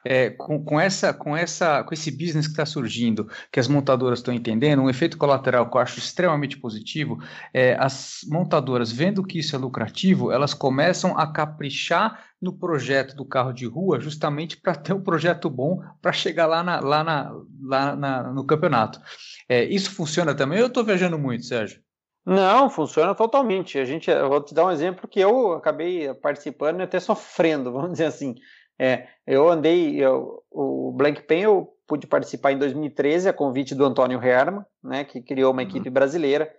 É, 0.09 0.29
com, 0.29 0.63
com, 0.63 0.79
essa, 0.79 1.13
com, 1.13 1.35
essa, 1.35 1.83
com 1.83 1.93
esse 1.93 2.09
business 2.09 2.47
que 2.47 2.53
está 2.53 2.65
surgindo, 2.65 3.29
que 3.51 3.59
as 3.59 3.67
montadoras 3.67 4.19
estão 4.19 4.33
entendendo, 4.33 4.81
um 4.81 4.89
efeito 4.89 5.17
colateral 5.17 5.69
que 5.69 5.75
eu 5.75 5.81
acho 5.81 5.99
extremamente 5.99 6.57
positivo 6.57 7.21
é 7.53 7.75
as 7.79 8.21
montadoras, 8.29 8.91
vendo 8.91 9.23
que 9.23 9.39
isso 9.39 9.55
é 9.55 9.59
lucrativo, 9.59 10.31
elas 10.31 10.53
começam 10.53 11.17
a 11.17 11.27
caprichar 11.27 12.23
no 12.41 12.53
projeto 12.53 13.15
do 13.15 13.25
carro 13.25 13.51
de 13.51 13.65
rua, 13.65 13.99
justamente 13.99 14.55
para 14.55 14.75
ter 14.75 14.93
um 14.93 15.01
projeto 15.01 15.49
bom 15.49 15.81
para 16.01 16.13
chegar 16.13 16.45
lá, 16.45 16.63
na, 16.63 16.79
lá, 16.79 17.03
na, 17.03 17.31
lá 17.61 17.95
na, 17.95 18.23
no 18.31 18.45
campeonato. 18.45 19.01
É, 19.49 19.63
isso 19.65 19.91
funciona 19.91 20.35
também? 20.35 20.59
Eu 20.59 20.67
estou 20.67 20.83
viajando 20.83 21.17
muito, 21.17 21.45
Sérgio. 21.45 21.81
Não, 22.25 22.69
funciona 22.69 23.15
totalmente. 23.15 23.79
A 23.79 23.85
gente, 23.85 24.11
eu 24.11 24.27
vou 24.27 24.43
te 24.43 24.53
dar 24.53 24.65
um 24.65 24.71
exemplo 24.71 25.07
que 25.07 25.17
eu 25.17 25.53
acabei 25.53 26.13
participando 26.13 26.81
e 26.81 26.83
até 26.83 26.99
sofrendo, 26.99 27.71
vamos 27.73 27.93
dizer 27.93 28.05
assim. 28.05 28.35
É, 28.79 29.07
eu 29.25 29.49
andei, 29.49 29.95
eu, 29.95 30.43
o 30.51 30.91
Blank 30.91 31.23
Pen 31.23 31.41
eu 31.41 31.73
pude 31.87 32.05
participar 32.05 32.51
em 32.51 32.57
2013 32.57 33.29
a 33.29 33.33
convite 33.33 33.73
do 33.73 33.85
Antônio 33.85 34.21
Herman, 34.21 34.63
né, 34.83 35.03
que 35.03 35.21
criou 35.21 35.51
uma 35.51 35.61
uhum. 35.61 35.67
equipe 35.67 35.89
brasileira, 35.89 36.51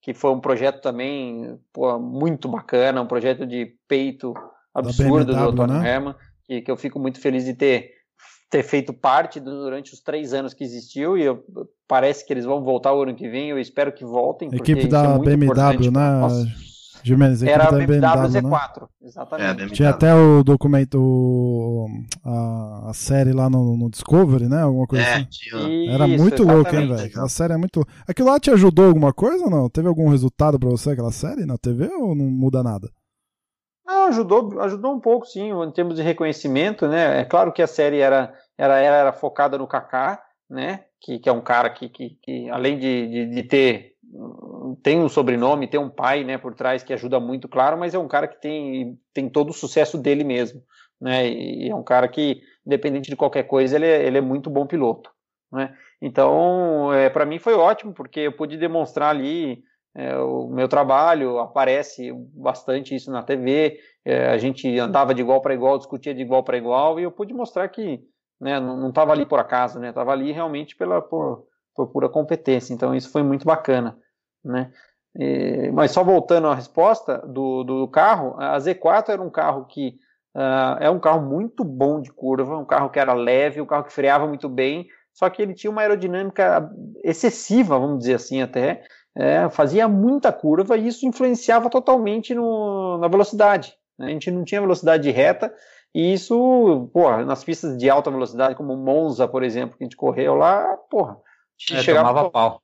que 0.00 0.14
foi 0.14 0.30
um 0.30 0.40
projeto 0.40 0.80
também 0.80 1.58
pô, 1.72 1.98
muito 1.98 2.48
bacana, 2.48 3.02
um 3.02 3.06
projeto 3.06 3.46
de 3.46 3.74
peito 3.88 4.32
absurdo 4.72 5.26
BMW, 5.26 5.52
do 5.52 5.62
Antônio 5.62 5.82
né? 5.82 5.90
Herman, 5.90 6.14
que, 6.44 6.62
que 6.62 6.70
eu 6.70 6.76
fico 6.76 6.98
muito 6.98 7.20
feliz 7.20 7.44
de 7.44 7.54
ter 7.54 7.96
ter 8.48 8.62
feito 8.62 8.92
parte 8.92 9.40
durante 9.40 9.92
os 9.92 10.00
três 10.00 10.32
anos 10.32 10.54
que 10.54 10.62
existiu 10.62 11.18
e 11.18 11.22
eu, 11.22 11.44
parece 11.88 12.24
que 12.24 12.32
eles 12.32 12.44
vão 12.44 12.62
voltar 12.62 12.94
o 12.94 13.02
ano 13.02 13.14
que 13.14 13.28
vem. 13.28 13.50
Eu 13.50 13.58
espero 13.58 13.92
que 13.92 14.04
voltem. 14.04 14.48
Equipe 14.52 14.86
da 14.86 15.14
é 15.14 15.18
BMW, 15.18 15.90
né? 15.90 16.22
Jimenez, 17.06 17.42
Era 17.42 17.70
da 17.70 17.78
BMW, 17.78 17.86
BMW, 17.86 18.42
né? 18.42 18.50
Z4, 18.50 18.88
exatamente. 19.02 19.48
É, 19.50 19.54
BMW. 19.54 19.74
Tinha 19.76 19.90
até 19.90 20.14
o 20.14 20.42
documento, 20.42 20.98
o- 21.00 21.86
a, 22.24 22.90
a 22.90 22.94
série 22.94 23.32
lá 23.32 23.48
no, 23.48 23.76
no 23.76 23.88
Discovery, 23.90 24.48
né? 24.48 24.62
Alguma 24.62 24.86
coisa 24.86 25.04
É, 25.04 25.14
assim. 25.14 25.26
tinha. 25.30 25.92
Era 25.94 26.06
Isso, 26.06 26.22
muito 26.22 26.42
louco, 26.42 26.74
hein, 26.74 26.88
velho? 26.88 27.06
Aquela 27.06 27.28
série 27.28 27.52
é 27.52 27.56
muito. 27.56 27.84
Aquilo 28.08 28.28
lá 28.28 28.40
te 28.40 28.50
ajudou 28.50 28.86
alguma 28.88 29.12
coisa 29.12 29.44
ou 29.44 29.50
não? 29.50 29.68
Teve 29.70 29.88
algum 29.88 30.08
resultado 30.08 30.58
pra 30.58 30.68
você, 30.68 30.90
aquela 30.90 31.12
série 31.12 31.46
na 31.46 31.56
TV 31.56 31.88
ou 31.94 32.14
não 32.14 32.24
muda 32.26 32.62
nada? 32.62 32.90
Ah, 33.86 34.06
ajudou, 34.06 34.60
ajudou 34.62 34.92
um 34.94 35.00
pouco, 35.00 35.26
sim, 35.26 35.50
em 35.52 35.70
termos 35.70 35.94
de 35.96 36.02
reconhecimento, 36.02 36.88
né? 36.88 37.20
É 37.20 37.24
claro 37.24 37.52
que 37.52 37.62
a 37.62 37.66
série 37.68 38.00
era, 38.00 38.34
era, 38.58 38.78
era 38.80 39.12
focada 39.12 39.56
no 39.56 39.66
Kaká, 39.66 40.20
né? 40.50 40.84
Que, 41.00 41.20
que 41.20 41.28
é 41.28 41.32
um 41.32 41.40
cara 41.40 41.70
que, 41.70 41.88
que, 41.88 42.18
que 42.22 42.50
além 42.50 42.78
de, 42.78 43.08
de, 43.08 43.30
de 43.34 43.42
ter 43.44 43.92
tem 44.82 45.00
um 45.00 45.08
sobrenome, 45.08 45.68
tem 45.68 45.80
um 45.80 45.90
pai, 45.90 46.24
né, 46.24 46.38
por 46.38 46.54
trás 46.54 46.82
que 46.82 46.92
ajuda 46.92 47.20
muito, 47.20 47.48
claro, 47.48 47.78
mas 47.78 47.94
é 47.94 47.98
um 47.98 48.08
cara 48.08 48.28
que 48.28 48.40
tem, 48.40 48.98
tem 49.12 49.28
todo 49.28 49.50
o 49.50 49.54
sucesso 49.54 49.98
dele 49.98 50.24
mesmo, 50.24 50.62
né? 51.00 51.28
E 51.28 51.68
é 51.68 51.74
um 51.74 51.82
cara 51.82 52.08
que, 52.08 52.40
independente 52.66 53.10
de 53.10 53.16
qualquer 53.16 53.44
coisa, 53.44 53.76
ele 53.76 53.86
é, 53.86 54.06
ele 54.06 54.18
é 54.18 54.20
muito 54.20 54.50
bom 54.50 54.66
piloto, 54.66 55.10
né? 55.52 55.74
Então, 56.00 56.92
é, 56.92 57.08
para 57.08 57.26
mim 57.26 57.38
foi 57.38 57.54
ótimo 57.54 57.92
porque 57.92 58.20
eu 58.20 58.32
pude 58.32 58.56
demonstrar 58.56 59.10
ali 59.10 59.62
é, 59.94 60.16
o 60.18 60.48
meu 60.48 60.68
trabalho, 60.68 61.38
aparece 61.38 62.12
bastante 62.34 62.94
isso 62.94 63.10
na 63.10 63.22
TV, 63.22 63.78
é, 64.04 64.28
a 64.28 64.36
gente 64.36 64.78
andava 64.78 65.14
de 65.14 65.22
igual 65.22 65.40
para 65.40 65.54
igual, 65.54 65.78
discutia 65.78 66.14
de 66.14 66.20
igual 66.20 66.44
para 66.44 66.58
igual, 66.58 67.00
e 67.00 67.02
eu 67.02 67.10
pude 67.10 67.32
mostrar 67.32 67.66
que 67.68 68.00
né, 68.38 68.60
não 68.60 68.90
estava 68.90 69.12
ali 69.12 69.24
por 69.24 69.38
acaso, 69.38 69.78
né, 69.78 69.88
estava 69.88 70.12
ali 70.12 70.32
realmente 70.32 70.76
pela, 70.76 71.00
por, 71.00 71.46
por 71.74 71.88
pura 71.88 72.08
competência, 72.08 72.74
então 72.74 72.94
isso 72.94 73.10
foi 73.10 73.22
muito 73.22 73.46
bacana. 73.46 73.98
Né? 74.46 74.70
E, 75.18 75.70
mas 75.72 75.90
só 75.90 76.04
voltando 76.04 76.46
à 76.46 76.54
resposta 76.54 77.18
do, 77.18 77.64
do 77.64 77.88
carro, 77.88 78.34
a 78.38 78.56
Z4 78.58 79.08
era 79.10 79.22
um 79.22 79.30
carro 79.30 79.64
que 79.64 79.98
uh, 80.36 80.76
é 80.78 80.90
um 80.90 81.00
carro 81.00 81.22
muito 81.22 81.64
bom 81.64 82.00
de 82.00 82.12
curva, 82.12 82.56
um 82.56 82.64
carro 82.64 82.90
que 82.90 82.98
era 82.98 83.12
leve, 83.12 83.60
um 83.60 83.66
carro 83.66 83.84
que 83.84 83.92
freava 83.92 84.26
muito 84.26 84.48
bem, 84.48 84.86
só 85.12 85.28
que 85.30 85.40
ele 85.40 85.54
tinha 85.54 85.70
uma 85.70 85.80
aerodinâmica 85.80 86.70
excessiva, 87.02 87.78
vamos 87.78 88.00
dizer 88.00 88.14
assim 88.14 88.42
até, 88.42 88.84
é, 89.16 89.48
fazia 89.48 89.88
muita 89.88 90.30
curva 90.30 90.76
e 90.76 90.86
isso 90.86 91.06
influenciava 91.06 91.70
totalmente 91.70 92.34
no, 92.34 92.98
na 92.98 93.08
velocidade. 93.08 93.74
Né? 93.98 94.08
A 94.08 94.10
gente 94.10 94.30
não 94.30 94.44
tinha 94.44 94.60
velocidade 94.60 95.02
de 95.04 95.10
reta 95.10 95.52
e 95.94 96.12
isso, 96.12 96.90
porra, 96.92 97.24
nas 97.24 97.42
pistas 97.42 97.78
de 97.78 97.88
alta 97.88 98.10
velocidade, 98.10 98.54
como 98.54 98.76
Monza, 98.76 99.26
por 99.26 99.42
exemplo, 99.42 99.78
que 99.78 99.84
a 99.84 99.86
gente 99.86 99.96
correu 99.96 100.34
lá, 100.34 100.76
porra, 100.90 101.16
É, 101.72 101.78
chegava 101.78 102.08
tomava 102.08 102.26
a- 102.26 102.30
pau. 102.30 102.62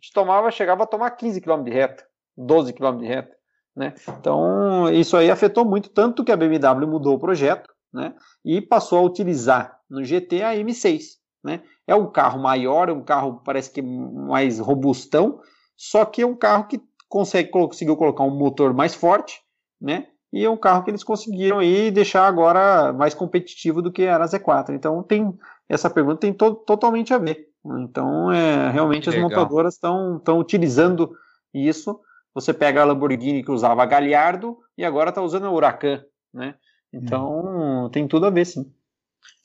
Gente 0.00 0.12
tomava, 0.12 0.50
chegava 0.50 0.84
a 0.84 0.86
tomar 0.86 1.10
15 1.10 1.40
km 1.40 1.62
de 1.62 1.70
reta, 1.70 2.04
12 2.36 2.72
km 2.72 2.96
de 2.96 3.06
reta, 3.06 3.36
né? 3.76 3.94
Então, 4.08 4.88
isso 4.90 5.16
aí 5.16 5.30
afetou 5.30 5.64
muito, 5.64 5.90
tanto 5.90 6.24
que 6.24 6.32
a 6.32 6.36
BMW 6.36 6.86
mudou 6.86 7.14
o 7.14 7.18
projeto, 7.18 7.70
né? 7.92 8.14
E 8.44 8.60
passou 8.60 8.98
a 8.98 9.02
utilizar 9.02 9.78
no 9.88 10.02
GT 10.02 10.42
a 10.42 10.54
M6, 10.56 11.02
né? 11.44 11.62
É 11.86 11.94
um 11.94 12.10
carro 12.10 12.40
maior, 12.40 12.88
é 12.88 12.92
um 12.92 13.04
carro 13.04 13.42
parece 13.44 13.70
que 13.70 13.82
mais 13.82 14.58
robustão, 14.58 15.40
só 15.76 16.04
que 16.04 16.22
é 16.22 16.26
um 16.26 16.36
carro 16.36 16.66
que 16.66 16.80
consegue, 17.08 17.50
conseguiu 17.50 17.96
colocar 17.96 18.24
um 18.24 18.36
motor 18.36 18.72
mais 18.72 18.94
forte, 18.94 19.40
né? 19.80 20.06
E 20.32 20.44
é 20.44 20.50
um 20.50 20.56
carro 20.56 20.84
que 20.84 20.90
eles 20.90 21.02
conseguiram 21.02 21.58
aí 21.58 21.90
deixar 21.90 22.24
agora 22.24 22.92
mais 22.92 23.14
competitivo 23.14 23.82
do 23.82 23.90
que 23.90 24.02
era 24.02 24.24
a 24.24 24.28
Z4. 24.28 24.70
Então 24.70 25.02
tem 25.02 25.36
essa 25.68 25.90
pergunta 25.90 26.20
tem 26.20 26.32
to 26.32 26.54
totalmente 26.54 27.12
a 27.12 27.18
ver. 27.18 27.49
Então 27.64 28.32
é 28.32 28.70
realmente 28.70 29.08
as 29.08 29.14
Legal. 29.14 29.30
montadoras 29.30 29.74
estão 29.74 30.16
estão 30.16 30.38
utilizando 30.38 31.14
isso. 31.52 32.00
Você 32.34 32.54
pega 32.54 32.80
a 32.82 32.84
Lamborghini 32.84 33.42
que 33.44 33.50
usava 33.50 33.82
a 33.82 33.86
Gallardo 33.86 34.58
e 34.78 34.84
agora 34.84 35.10
está 35.10 35.20
usando 35.20 35.46
a 35.46 35.50
Huracan, 35.50 36.04
né? 36.32 36.54
Então 36.92 37.88
tem 37.92 38.06
tudo 38.08 38.26
a 38.26 38.30
ver, 38.30 38.44
sim. 38.46 38.72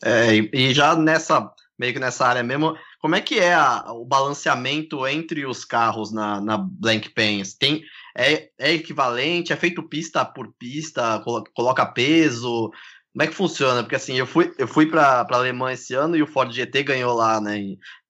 É, 0.04 0.36
e, 0.36 0.50
e 0.54 0.74
já 0.74 0.96
nessa, 0.96 1.52
meio 1.78 1.94
que 1.94 2.00
nessa 2.00 2.26
área 2.26 2.44
mesmo, 2.44 2.76
como 3.02 3.16
é 3.16 3.22
que 3.22 3.40
é 3.40 3.54
a- 3.54 3.86
o 3.92 4.06
balanceamento 4.06 5.06
entre 5.08 5.46
os 5.46 5.66
carros 5.66 6.12
na, 6.12 6.40
na 6.42 6.58
Blank 6.58 7.10
Pens? 7.10 7.54
Tem, 7.56 7.84
é, 8.18 8.50
é 8.58 8.74
equivalente? 8.74 9.52
É 9.54 9.56
feito 9.56 9.84
pista 9.88 10.24
por 10.26 10.54
pista? 10.58 11.20
colo- 11.24 11.44
Coloca 11.56 11.86
peso? 11.86 12.72
Como 13.14 13.24
é 13.24 13.28
que 13.28 13.34
funciona? 13.34 13.82
Porque 13.82 13.96
assim, 13.96 14.16
eu 14.16 14.28
fui, 14.28 14.54
eu 14.58 14.68
fui 14.68 14.88
para 14.88 15.22
a 15.22 15.36
Alemanha 15.36 15.74
esse 15.74 15.94
ano 15.94 16.16
e 16.18 16.22
o 16.22 16.28
Ford 16.28 16.52
GT 16.52 16.84
ganhou 16.84 17.14
lá, 17.14 17.40
né, 17.40 17.58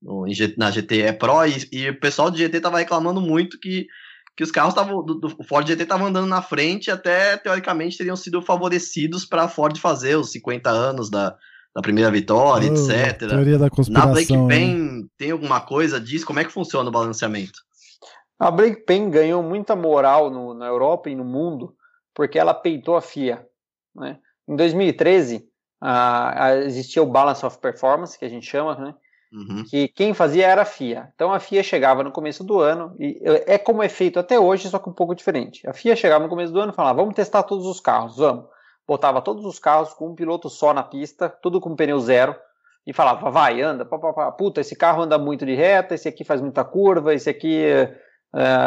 no- 0.06 0.26
na 0.58 0.72
GT 0.72 1.14
Pro, 1.14 1.46
e, 1.46 1.68
e 1.72 1.90
o 1.90 2.00
pessoal 2.00 2.30
do 2.30 2.38
GT 2.38 2.62
tava 2.62 2.78
reclamando 2.78 3.20
muito 3.20 3.60
que, 3.60 3.88
que 4.38 4.44
os 4.44 4.52
carros 4.52 4.74
estavam. 4.74 5.04
do- 5.04 5.16
do- 5.16 5.36
O 5.40 5.44
Ford 5.44 5.68
GT 5.68 5.86
tava 5.86 6.06
andando 6.06 6.28
na 6.28 6.42
frente, 6.42 6.88
e 6.88 6.92
até 6.92 7.36
teoricamente 7.38 7.98
teriam 7.98 8.16
sido 8.16 8.42
favorecidos 8.42 9.26
para 9.26 9.44
a 9.44 9.48
Ford 9.50 9.76
fazer 9.80 10.16
os 10.16 10.32
50 10.32 10.70
anos 10.70 11.10
da, 11.10 11.36
da 11.76 11.82
primeira 11.82 12.12
vitória, 12.12 12.70
Oh, 12.72 12.74
etc. 12.76 13.18
Teoria 13.30 13.58
da 13.58 13.66
Na 13.66 13.70
conspiração. 13.70 14.12
Blake 14.14 14.38
né? 14.38 14.48
Pen 14.48 15.10
tem 15.18 15.32
alguma 15.32 15.60
coisa 15.60 16.00
disso? 16.00 16.26
Como 16.26 16.40
é 16.40 16.46
que 16.46 16.52
funciona 16.52 16.88
o 16.88 16.92
balanceamento? 16.92 17.60
A 18.38 18.52
Blake 18.52 18.86
Pen 18.86 19.10
ganhou 19.10 19.42
muita 19.42 19.76
moral 19.76 20.30
no- 20.30 20.54
na 20.54 20.68
Europa 20.68 21.10
e 21.10 21.16
no 21.16 21.24
mundo 21.26 21.74
porque 22.14 22.38
ela 22.38 22.54
peitou 22.54 22.96
a 22.96 23.02
FIA. 23.02 23.46
Né? 23.96 24.20
Em 24.48 24.56
2013, 24.56 25.46
a- 25.82 26.46
a- 26.48 26.58
existia 26.58 27.02
o 27.02 27.06
Balance 27.06 27.46
of 27.46 27.58
Performance, 27.60 28.20
que 28.20 28.26
a 28.26 28.30
gente 28.30 28.46
chama, 28.46 28.76
né? 28.76 28.94
Uhum. 29.32 29.66
que 29.70 29.88
quem 29.90 30.14
fazia 30.14 30.48
era 30.48 30.62
a 30.62 30.66
FIA. 30.66 31.10
Então 31.14 31.34
a 31.34 31.40
FIA 31.40 31.62
chegava 31.62 32.04
no 32.04 32.12
começo 32.12 32.44
do 32.44 32.60
ano, 32.60 32.96
e 33.00 33.20
é 33.46 33.58
como 33.58 33.84
é 33.84 33.90
feito 33.90 34.20
até 34.20 34.40
hoje, 34.40 34.70
só 34.70 34.80
que 34.80 34.90
um 34.90 34.94
pouco 34.94 35.16
diferente. 35.16 35.68
A 35.68 35.74
FIA 35.74 35.96
chegava 35.96 36.24
no 36.24 36.30
começo 36.30 36.54
do 36.54 36.60
ano 36.60 36.72
e 36.72 36.76
falava: 36.76 37.02
vamos 37.02 37.16
testar 37.16 37.44
todos 37.44 37.66
os 37.66 37.80
carros, 37.80 38.18
vamos. 38.18 38.46
Botava 38.88 39.22
todos 39.22 39.44
os 39.46 39.60
carros 39.60 39.94
com 39.94 40.10
um 40.10 40.16
piloto 40.16 40.50
só 40.50 40.74
na 40.74 40.84
pista, 40.84 41.28
tudo 41.28 41.60
com 41.60 41.76
pneu 41.76 42.00
zero, 42.00 42.36
e 42.86 42.94
falava: 42.94 43.30
vai, 43.30 43.62
anda, 43.62 43.84
pá, 43.84 43.98
pá, 43.98 44.14
pá. 44.14 44.32
puta, 44.32 44.62
esse 44.62 44.76
carro 44.76 45.02
anda 45.02 45.18
muito 45.18 45.46
de 45.46 45.56
reta, 45.56 45.96
esse 45.96 46.08
aqui 46.08 46.24
faz 46.24 46.40
muita 46.40 46.64
curva, 46.64 47.14
esse 47.14 47.30
aqui 47.30 47.64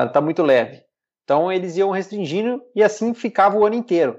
está 0.06 0.20
muito 0.20 0.42
leve. 0.42 0.82
Então 1.24 1.52
eles 1.52 1.76
iam 1.76 1.90
restringindo 1.90 2.62
e 2.74 2.82
assim 2.82 3.14
ficava 3.14 3.56
o 3.56 3.64
ano 3.64 3.76
inteiro. 3.76 4.18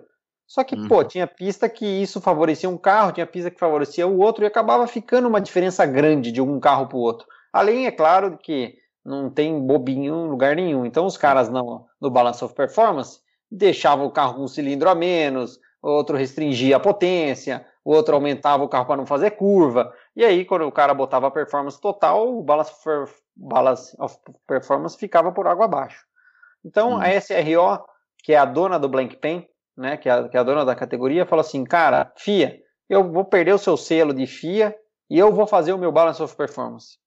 Só 0.49 0.63
que, 0.63 0.73
Uhum. 0.75 0.87
pô, 0.87 1.03
tinha 1.03 1.27
pista 1.27 1.69
que 1.69 1.85
isso 1.85 2.19
favorecia 2.19 2.67
um 2.67 2.75
carro, 2.77 3.11
tinha 3.11 3.27
pista 3.27 3.51
que 3.51 3.59
favorecia 3.59 4.07
o 4.07 4.17
outro, 4.17 4.43
e 4.43 4.47
acabava 4.47 4.87
ficando 4.87 5.27
uma 5.27 5.39
diferença 5.39 5.85
grande 5.85 6.31
de 6.31 6.41
um 6.41 6.59
carro 6.59 6.87
para 6.87 6.97
o 6.97 7.01
outro. 7.01 7.27
Além, 7.53 7.85
é 7.85 7.91
claro, 7.91 8.35
que 8.35 8.73
não 9.05 9.29
tem 9.29 9.59
bobinho 9.59 10.25
em 10.25 10.27
lugar 10.27 10.55
nenhum. 10.55 10.87
Então, 10.87 11.05
os 11.05 11.15
caras 11.17 11.49
no, 11.49 11.85
no 12.01 12.09
Balance 12.09 12.43
of 12.43 12.55
Performance 12.55 13.19
deixavam 13.49 14.07
o 14.07 14.11
carro 14.11 14.35
com 14.35 14.41
um 14.43 14.47
cilindro 14.47 14.89
a 14.89 14.95
menos, 14.95 15.59
outro 15.83 16.17
restringia 16.17 16.77
a 16.77 16.79
potência, 16.79 17.63
o 17.85 17.93
outro 17.93 18.15
aumentava 18.15 18.63
o 18.63 18.67
carro 18.67 18.85
para 18.87 18.97
não 18.97 19.05
fazer 19.05 19.31
curva. 19.31 19.93
E 20.15 20.25
aí, 20.25 20.45
quando 20.45 20.63
o 20.67 20.71
cara 20.71 20.95
botava 20.95 21.27
a 21.27 21.31
performance 21.31 21.79
total, 21.79 22.27
o 22.35 22.41
Balance 22.41 22.73
Balance 23.35 23.95
of 23.99 24.17
Performance 24.47 24.97
ficava 24.97 25.31
por 25.31 25.47
água 25.47 25.65
abaixo. 25.65 26.03
Então, 26.65 26.95
Hum. 26.95 26.99
a 26.99 27.07
SRO, 27.09 27.79
que 28.23 28.33
é 28.33 28.37
a 28.37 28.45
dona 28.45 28.77
do 28.79 28.89
Blank 28.89 29.15
Pen, 29.17 29.47
né, 29.79 29.95
que 29.95 30.09
é, 30.09 30.11
a, 30.11 30.27
que 30.27 30.35
é 30.35 30.39
a 30.39 30.43
dona 30.43 30.65
da 30.65 30.75
categoria, 30.75 31.25
falou 31.25 31.41
assim, 31.41 31.63
cara, 31.63 32.11
FIA, 32.17 32.59
eu 32.89 33.09
vou 33.09 33.23
perder 33.23 33.53
o 33.53 33.57
seu 33.57 33.77
selo 33.77 34.13
de 34.13 34.27
FIA 34.27 34.75
e 35.09 35.17
eu 35.17 35.31
vou 35.31 35.47
fazer 35.47 35.71
o 35.71 35.77
meu 35.77 35.91
Balance 35.91 36.21
of 36.21 36.35
Performance. 36.35 36.97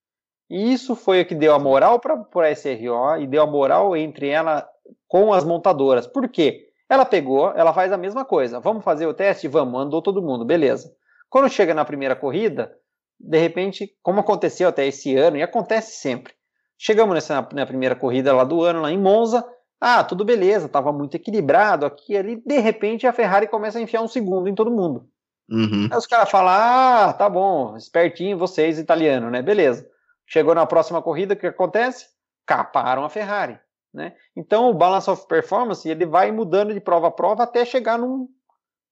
E 0.48 0.72
isso 0.72 0.96
foi 0.96 1.20
o 1.20 1.26
que 1.26 1.34
deu 1.34 1.54
a 1.54 1.58
moral 1.58 2.00
para 2.00 2.48
a 2.48 2.54
SRO 2.54 3.20
e 3.20 3.26
deu 3.26 3.42
a 3.42 3.46
moral 3.46 3.96
entre 3.96 4.28
ela 4.28 4.66
com 5.06 5.32
as 5.32 5.44
montadoras. 5.44 6.06
Por 6.06 6.28
quê? 6.28 6.68
Ela 6.88 7.04
pegou, 7.04 7.52
ela 7.52 7.72
faz 7.72 7.92
a 7.92 7.96
mesma 7.96 8.24
coisa. 8.24 8.60
Vamos 8.60 8.84
fazer 8.84 9.06
o 9.06 9.14
teste? 9.14 9.48
Vamos, 9.48 9.80
andou 9.80 10.02
todo 10.02 10.22
mundo, 10.22 10.44
beleza. 10.44 10.94
Quando 11.28 11.48
chega 11.48 11.72
na 11.72 11.84
primeira 11.84 12.16
corrida, 12.16 12.74
de 13.18 13.38
repente, 13.38 13.90
como 14.02 14.20
aconteceu 14.20 14.68
até 14.68 14.86
esse 14.86 15.16
ano, 15.16 15.36
e 15.36 15.42
acontece 15.42 15.96
sempre, 15.96 16.34
chegamos 16.76 17.14
nessa 17.14 17.48
na 17.52 17.66
primeira 17.66 17.94
corrida 17.94 18.34
lá 18.34 18.44
do 18.44 18.62
ano, 18.62 18.82
lá 18.82 18.90
em 18.90 18.98
Monza, 18.98 19.44
ah, 19.84 20.04
tudo 20.04 20.24
beleza, 20.24 20.66
estava 20.66 20.92
muito 20.92 21.16
equilibrado 21.16 21.84
aqui 21.84 22.12
e 22.12 22.16
ali, 22.16 22.36
de 22.46 22.58
repente 22.60 23.04
a 23.04 23.12
Ferrari 23.12 23.48
começa 23.48 23.78
a 23.78 23.82
enfiar 23.82 24.00
um 24.00 24.06
segundo 24.06 24.48
em 24.48 24.54
todo 24.54 24.70
mundo. 24.70 25.08
Uhum. 25.50 25.88
Aí 25.90 25.98
os 25.98 26.06
caras 26.06 26.30
falam, 26.30 26.52
ah, 26.54 27.12
tá 27.12 27.28
bom, 27.28 27.76
espertinho 27.76 28.38
vocês, 28.38 28.78
italiano, 28.78 29.28
né? 29.28 29.42
Beleza. 29.42 29.84
Chegou 30.24 30.54
na 30.54 30.64
próxima 30.66 31.02
corrida, 31.02 31.34
o 31.34 31.36
que 31.36 31.48
acontece? 31.48 32.06
Caparam 32.46 33.04
a 33.04 33.08
Ferrari, 33.08 33.58
né? 33.92 34.14
Então 34.36 34.70
o 34.70 34.74
Balance 34.74 35.10
of 35.10 35.26
Performance, 35.26 35.88
ele 35.88 36.06
vai 36.06 36.30
mudando 36.30 36.72
de 36.72 36.80
prova 36.80 37.08
a 37.08 37.10
prova 37.10 37.42
até 37.42 37.64
chegar 37.64 37.98
num, 37.98 38.28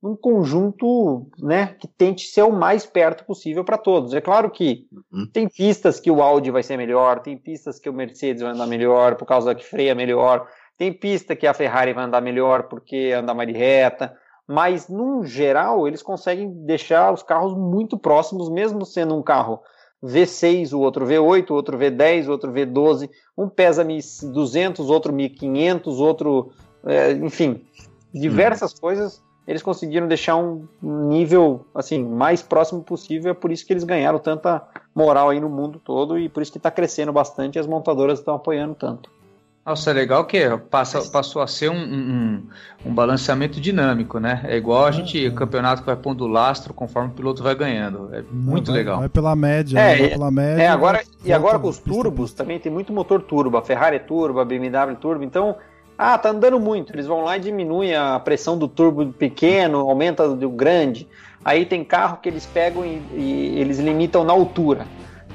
num 0.02 0.16
conjunto, 0.16 1.30
né, 1.38 1.76
que 1.78 1.86
tente 1.86 2.26
ser 2.26 2.42
o 2.42 2.52
mais 2.52 2.84
perto 2.84 3.24
possível 3.24 3.64
para 3.64 3.78
todos. 3.78 4.12
É 4.12 4.20
claro 4.20 4.50
que 4.50 4.88
Uhum. 5.12 5.26
tem 5.32 5.48
pistas 5.48 6.00
que 6.00 6.10
o 6.10 6.20
Audi 6.20 6.50
vai 6.50 6.64
ser 6.64 6.76
melhor, 6.76 7.20
tem 7.20 7.38
pistas 7.38 7.78
que 7.78 7.88
o 7.88 7.92
Mercedes 7.92 8.42
vai 8.42 8.52
andar 8.52 8.66
melhor 8.66 9.14
por 9.14 9.26
causa 9.26 9.54
que 9.54 9.64
freia 9.64 9.94
melhor, 9.94 10.48
tem 10.80 10.94
pista 10.94 11.36
que 11.36 11.46
a 11.46 11.52
Ferrari 11.52 11.92
vai 11.92 12.04
andar 12.04 12.22
melhor 12.22 12.62
porque 12.62 13.12
anda 13.14 13.34
mais 13.34 13.46
de 13.46 13.54
reta, 13.54 14.16
mas 14.48 14.88
no 14.88 15.22
geral 15.26 15.86
eles 15.86 16.02
conseguem 16.02 16.50
deixar 16.64 17.12
os 17.12 17.22
carros 17.22 17.54
muito 17.54 17.98
próximos, 17.98 18.48
mesmo 18.48 18.86
sendo 18.86 19.14
um 19.14 19.22
carro 19.22 19.60
V6, 20.02 20.72
o 20.72 20.80
outro 20.80 21.04
V8, 21.04 21.50
o 21.50 21.52
outro 21.52 21.76
V10, 21.76 22.28
o 22.28 22.30
outro 22.30 22.50
V12, 22.50 23.10
um 23.36 23.46
pesa 23.46 23.84
1.200, 23.84 24.88
outro 24.88 25.12
1.500, 25.12 25.98
outro 25.98 26.50
é, 26.86 27.12
enfim, 27.12 27.62
diversas 28.10 28.72
uhum. 28.72 28.80
coisas 28.80 29.22
eles 29.46 29.62
conseguiram 29.62 30.08
deixar 30.08 30.36
um 30.36 30.66
nível 30.82 31.66
assim 31.74 32.02
mais 32.02 32.40
próximo 32.40 32.82
possível, 32.82 33.32
é 33.32 33.34
por 33.34 33.52
isso 33.52 33.66
que 33.66 33.72
eles 33.74 33.84
ganharam 33.84 34.18
tanta 34.18 34.66
moral 34.94 35.28
aí 35.28 35.40
no 35.40 35.50
mundo 35.50 35.78
todo 35.78 36.18
e 36.18 36.26
por 36.30 36.42
isso 36.42 36.52
que 36.52 36.58
está 36.58 36.70
crescendo 36.70 37.12
bastante 37.12 37.56
e 37.56 37.58
as 37.58 37.66
montadoras 37.66 38.18
estão 38.18 38.34
apoiando 38.34 38.74
tanto. 38.74 39.19
Nossa, 39.64 39.90
é 39.90 39.92
legal 39.92 40.24
que 40.24 40.38
passa, 40.70 41.02
passou 41.10 41.42
a 41.42 41.46
ser 41.46 41.70
um, 41.70 41.76
um, 41.76 42.42
um, 42.86 42.94
balanceamento 42.94 43.60
dinâmico, 43.60 44.18
né? 44.18 44.40
É 44.44 44.56
igual 44.56 44.86
a 44.86 44.90
gente, 44.90 45.28
o 45.28 45.34
campeonato 45.34 45.82
que 45.82 45.86
vai 45.86 45.96
pondo 45.96 46.26
lastro 46.26 46.72
conforme 46.72 47.10
o 47.10 47.12
piloto 47.12 47.42
vai 47.42 47.54
ganhando. 47.54 48.08
É 48.12 48.22
muito 48.32 48.68
vai, 48.68 48.76
legal. 48.76 48.98
Vai 49.00 49.08
pela 49.10 49.36
média, 49.36 49.78
é, 49.78 49.98
vai 49.98 50.08
pela 50.08 50.30
média. 50.30 50.62
É, 50.62 50.68
agora, 50.68 51.02
e 51.22 51.32
agora 51.32 51.58
com 51.58 51.68
os 51.68 51.78
turbos 51.78 52.32
também 52.32 52.58
tem 52.58 52.72
muito 52.72 52.90
motor 52.90 53.20
turbo. 53.20 53.58
A 53.58 53.62
Ferrari 53.62 53.96
é 53.96 53.98
turbo, 53.98 54.40
a 54.40 54.44
BMW 54.46 54.92
é 54.92 54.94
turbo. 54.94 55.24
Então, 55.24 55.54
ah, 55.98 56.16
tá 56.16 56.30
andando 56.30 56.58
muito. 56.58 56.94
Eles 56.94 57.06
vão 57.06 57.22
lá 57.22 57.36
e 57.36 57.40
diminuem 57.40 57.94
a 57.94 58.18
pressão 58.18 58.56
do 58.56 58.66
turbo 58.66 59.12
pequeno, 59.12 59.80
aumenta 59.80 60.26
do 60.26 60.48
grande. 60.48 61.06
Aí 61.44 61.66
tem 61.66 61.84
carro 61.84 62.18
que 62.22 62.30
eles 62.30 62.46
pegam 62.46 62.82
e, 62.84 63.02
e 63.14 63.60
eles 63.60 63.78
limitam 63.78 64.24
na 64.24 64.32
altura. 64.32 64.86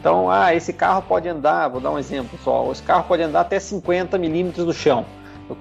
Então, 0.06 0.30
ah, 0.30 0.54
esse 0.54 0.72
carro 0.72 1.02
pode 1.02 1.28
andar, 1.28 1.68
vou 1.68 1.82
dar 1.82 1.90
um 1.90 1.98
exemplo 1.98 2.38
só, 2.44 2.72
esse 2.72 2.84
carro 2.84 3.06
pode 3.08 3.24
andar 3.24 3.42
até 3.42 3.60
50 3.60 4.20
milímetros 4.20 4.64
do 4.64 4.72
chão, 4.72 5.04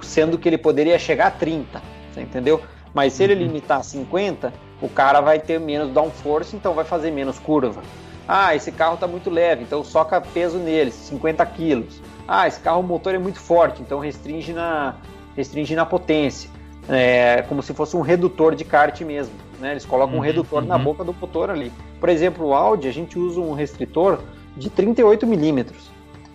sendo 0.03 0.37
que 0.37 0.47
ele 0.47 0.59
poderia 0.59 0.99
chegar 0.99 1.29
a 1.29 1.31
30, 1.31 1.81
você 2.13 2.21
entendeu? 2.21 2.61
Mas 2.93 3.15
se 3.15 3.25
ele 3.25 3.33
uhum. 3.33 3.41
limitar 3.41 3.81
a 3.81 3.83
50, 3.83 4.53
o 4.83 4.89
cara 4.91 5.23
vai 5.23 5.39
ter 5.39 5.59
menos 5.59 5.95
downforce, 5.95 6.55
então 6.55 6.75
vai 6.75 6.85
fazer 6.85 7.11
menos 7.11 7.39
curva. 7.39 7.81
Ah, 8.29 8.55
esse 8.55 8.71
carro 8.71 8.97
está 8.97 9.07
muito 9.07 9.31
leve, 9.31 9.63
então 9.63 9.83
soca 9.83 10.21
peso 10.21 10.59
nele, 10.59 10.91
50 10.91 11.47
quilos. 11.47 12.03
Ah, 12.29 12.47
esse 12.47 12.61
carro 12.61 12.81
o 12.81 12.83
motor 12.83 13.15
é 13.15 13.19
muito 13.19 13.41
forte, 13.41 13.81
então 13.81 13.99
restringe 13.99 14.53
na, 14.53 14.97
restringe 15.35 15.75
na 15.75 15.87
potência. 15.87 16.51
É 16.89 17.43
como 17.49 17.63
se 17.63 17.73
fosse 17.73 17.97
um 17.97 18.01
redutor 18.01 18.55
de 18.55 18.65
kart 18.65 19.01
mesmo. 19.03 19.33
Né? 19.59 19.73
Eles 19.73 19.85
colocam 19.85 20.15
um 20.15 20.19
uhum, 20.19 20.25
redutor 20.25 20.63
uhum. 20.63 20.69
na 20.69 20.79
boca 20.79 21.03
do 21.03 21.15
motor 21.15 21.51
ali. 21.51 21.73
Por 21.99 22.09
exemplo, 22.09 22.47
o 22.47 22.55
Audi, 22.55 22.89
a 22.89 22.93
gente 22.93 23.19
usa 23.19 23.41
um 23.41 23.55
restritor 23.55 24.21
de 24.57 24.69
38 24.69 25.27
milímetros. 25.27 25.95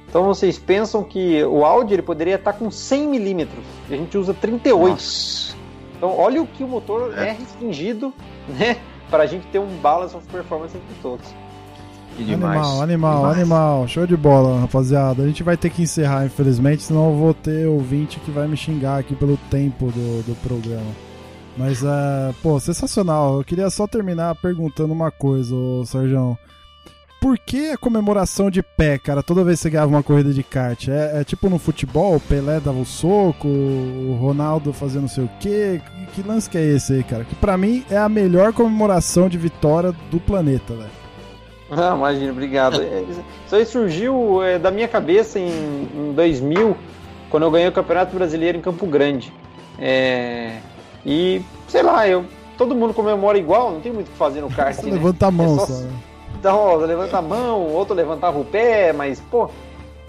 Então 0.09 0.23
vocês 0.23 0.57
pensam 0.57 1.03
que 1.03 1.43
o 1.43 1.63
Audi 1.63 1.93
ele 1.93 2.01
poderia 2.01 2.35
estar 2.35 2.53
com 2.53 2.71
100 2.71 3.07
milímetros, 3.07 3.63
a 3.87 3.95
gente 3.95 4.17
usa 4.17 4.33
38. 4.33 4.89
Nossa. 4.89 5.55
Então 5.95 6.17
olha 6.17 6.41
o 6.41 6.47
que 6.47 6.63
o 6.63 6.67
motor 6.67 7.13
é, 7.15 7.27
é 7.27 7.31
restringido, 7.33 8.11
né, 8.47 8.77
para 9.09 9.23
a 9.23 9.25
gente 9.27 9.45
ter 9.47 9.59
um 9.59 9.77
balance 9.77 10.15
of 10.15 10.25
performance 10.27 10.75
entre 10.75 10.95
todos. 11.01 11.27
Animal, 12.17 12.81
animal, 12.81 13.17
demais. 13.19 13.37
animal. 13.37 13.87
Show 13.87 14.05
de 14.05 14.17
bola, 14.17 14.61
rapaziada. 14.61 15.23
A 15.23 15.27
gente 15.27 15.43
vai 15.43 15.55
ter 15.55 15.69
que 15.69 15.81
encerrar, 15.81 16.25
infelizmente, 16.25 16.83
senão 16.83 17.11
eu 17.11 17.15
vou 17.15 17.33
ter 17.33 17.67
ouvinte 17.67 18.19
que 18.19 18.31
vai 18.31 18.47
me 18.47 18.57
xingar 18.57 18.99
aqui 18.99 19.15
pelo 19.15 19.37
tempo 19.49 19.85
do, 19.91 20.23
do 20.23 20.35
programa. 20.41 20.91
Mas, 21.57 21.83
é, 21.83 22.33
pô, 22.41 22.59
sensacional. 22.59 23.37
Eu 23.37 23.43
queria 23.43 23.69
só 23.69 23.87
terminar 23.87 24.35
perguntando 24.35 24.93
uma 24.93 25.11
coisa, 25.11 25.55
ô 25.55 25.85
Sérgio 25.85 26.37
por 27.19 27.37
que 27.37 27.71
a 27.71 27.77
comemoração 27.77 28.49
de 28.49 28.63
pé, 28.63 28.97
cara, 28.97 29.21
toda 29.21 29.43
vez 29.43 29.59
que 29.59 29.63
você 29.63 29.69
ganhava 29.71 29.91
uma 29.91 30.03
corrida 30.03 30.33
de 30.33 30.41
kart? 30.41 30.87
É, 30.87 31.19
é 31.19 31.23
tipo 31.23 31.49
no 31.49 31.59
futebol, 31.59 32.15
o 32.15 32.19
Pelé 32.19 32.59
dava 32.59 32.79
o 32.79 32.85
soco, 32.85 33.47
o 33.47 34.17
Ronaldo 34.19 34.71
fazendo 34.71 35.01
não 35.01 35.09
sei 35.09 35.25
o 35.25 35.29
quê? 35.39 35.81
Que, 36.13 36.21
que 36.21 36.27
lance 36.27 36.49
que 36.49 36.57
é 36.57 36.63
esse 36.63 36.93
aí, 36.93 37.03
cara? 37.03 37.25
Que 37.25 37.35
pra 37.35 37.57
mim 37.57 37.83
é 37.89 37.97
a 37.97 38.07
melhor 38.07 38.53
comemoração 38.53 39.27
de 39.27 39.37
vitória 39.37 39.93
do 40.09 40.19
planeta, 40.19 40.73
velho. 40.73 40.89
Ah, 41.77 41.93
imagina, 41.95 42.31
obrigado. 42.31 42.81
É, 42.81 43.03
isso 43.45 43.55
aí 43.55 43.65
surgiu 43.65 44.43
é, 44.43 44.57
da 44.57 44.71
minha 44.71 44.87
cabeça 44.87 45.37
em, 45.37 45.87
em 45.93 46.13
2000, 46.13 46.75
quando 47.29 47.43
eu 47.43 47.51
ganhei 47.51 47.67
o 47.67 47.71
Campeonato 47.71 48.15
Brasileiro 48.15 48.57
em 48.57 48.61
Campo 48.61 48.87
Grande. 48.87 49.31
É, 49.77 50.57
e, 51.05 51.41
sei 51.67 51.83
lá, 51.83 52.07
eu, 52.07 52.25
todo 52.57 52.75
mundo 52.75 52.93
comemora 52.93 53.37
igual, 53.37 53.71
não 53.71 53.79
tem 53.79 53.91
muito 53.91 54.07
o 54.07 54.11
que 54.11 54.17
fazer 54.17 54.41
no 54.41 54.49
kart. 54.49 54.81
Né? 54.83 54.91
levanta 54.93 55.27
a 55.27 55.31
mão 55.31 55.55
é 55.55 55.59
só. 55.59 55.65
só 55.67 55.73
né? 55.73 55.91
Então, 56.39 56.75
levanta 56.77 57.17
a 57.17 57.21
mão, 57.21 57.67
outro 57.67 57.93
levantava 57.93 58.39
o 58.39 58.45
pé, 58.45 58.93
mas, 58.93 59.19
pô. 59.19 59.49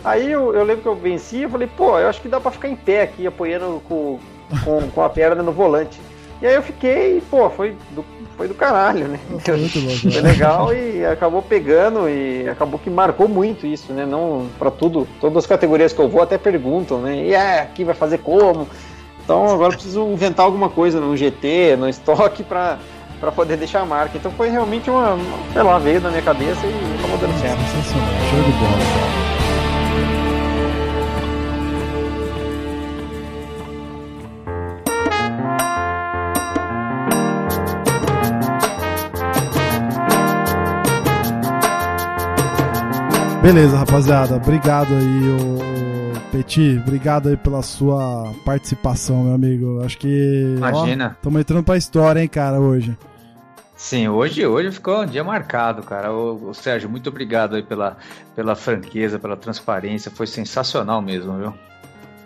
Aí 0.02 0.30
eu, 0.30 0.54
eu 0.54 0.64
lembro 0.64 0.82
que 0.82 0.88
eu 0.88 0.94
venci 0.94 1.42
eu 1.42 1.50
falei, 1.50 1.68
pô, 1.76 1.98
eu 1.98 2.08
acho 2.08 2.22
que 2.22 2.28
dá 2.28 2.40
pra 2.40 2.50
ficar 2.50 2.68
em 2.68 2.76
pé 2.76 3.02
aqui, 3.02 3.26
apoiando 3.26 3.82
com, 3.86 4.18
com, 4.64 4.88
com 4.90 5.02
a 5.02 5.11
perna 5.11 5.42
no 5.42 5.52
volante. 5.52 6.00
E 6.40 6.46
aí 6.46 6.54
eu 6.54 6.62
fiquei, 6.62 7.22
pô, 7.30 7.50
foi 7.50 7.76
do, 7.90 8.02
foi 8.41 8.49
do 8.49 8.55
caralho, 8.55 9.07
né? 9.07 9.20
Foi, 9.45 9.55
muito 9.55 9.78
louco, 9.80 10.11
foi 10.11 10.20
legal 10.22 10.72
e 10.72 11.05
acabou 11.05 11.43
pegando 11.43 12.09
e 12.09 12.49
acabou 12.49 12.78
que 12.78 12.88
marcou 12.88 13.28
muito 13.28 13.66
isso, 13.66 13.93
né? 13.93 14.07
Não 14.07 14.47
para 14.59 14.70
tudo, 14.70 15.07
todas 15.20 15.36
as 15.36 15.47
categorias 15.47 15.93
que 15.93 16.01
eu 16.01 16.09
vou 16.09 16.22
até 16.22 16.38
perguntam, 16.38 17.03
né? 17.03 17.16
E 17.16 17.34
é, 17.34 17.61
aqui 17.61 17.84
vai 17.84 17.95
fazer 17.95 18.16
como? 18.16 18.66
Então 19.22 19.45
agora 19.45 19.74
eu 19.74 19.76
preciso 19.76 20.07
inventar 20.11 20.47
alguma 20.47 20.70
coisa 20.70 20.99
no 20.99 21.14
GT, 21.14 21.76
no 21.78 21.86
estoque 21.86 22.43
para 22.43 22.78
para 23.20 23.30
poder 23.30 23.59
deixar 23.59 23.82
a 23.82 23.84
marca. 23.84 24.16
Então 24.16 24.32
foi 24.32 24.49
realmente 24.49 24.88
uma, 24.88 25.18
sei 25.53 25.62
lá, 25.62 25.78
veio 25.78 26.01
na 26.01 26.09
minha 26.09 26.22
cabeça 26.22 26.66
e 26.66 26.99
acabou 26.99 27.18
dando 27.18 27.38
certo. 27.38 27.59
Sensacional, 27.59 28.09
show 28.30 28.43
de 28.43 28.53
bola. 28.53 29.19
Beleza, 43.43 43.74
rapaziada. 43.78 44.36
Obrigado 44.36 44.93
aí, 44.95 45.18
o 45.30 46.30
Petit. 46.30 46.78
Obrigado 46.78 47.30
aí 47.30 47.38
pela 47.38 47.62
sua 47.62 48.30
participação, 48.45 49.24
meu 49.24 49.34
amigo. 49.34 49.82
Acho 49.82 49.97
que. 49.97 50.55
Imagina. 50.59 51.16
Estamos 51.16 51.41
entrando 51.41 51.64
pra 51.64 51.76
história, 51.78 52.20
hein, 52.20 52.28
cara, 52.28 52.61
hoje. 52.61 52.95
Sim, 53.74 54.09
hoje, 54.09 54.47
hoje 54.47 54.70
ficou 54.72 55.01
um 55.01 55.07
dia 55.07 55.24
marcado, 55.24 55.82
cara. 55.82 56.12
O, 56.12 56.53
Sérgio, 56.53 56.91
muito 56.91 57.09
obrigado 57.09 57.57
aí 57.57 57.62
pela, 57.62 57.97
pela 58.36 58.55
franqueza, 58.55 59.18
pela 59.18 59.38
transparência. 59.38 60.11
Foi 60.11 60.26
sensacional 60.26 61.01
mesmo, 61.01 61.38
viu? 61.38 61.55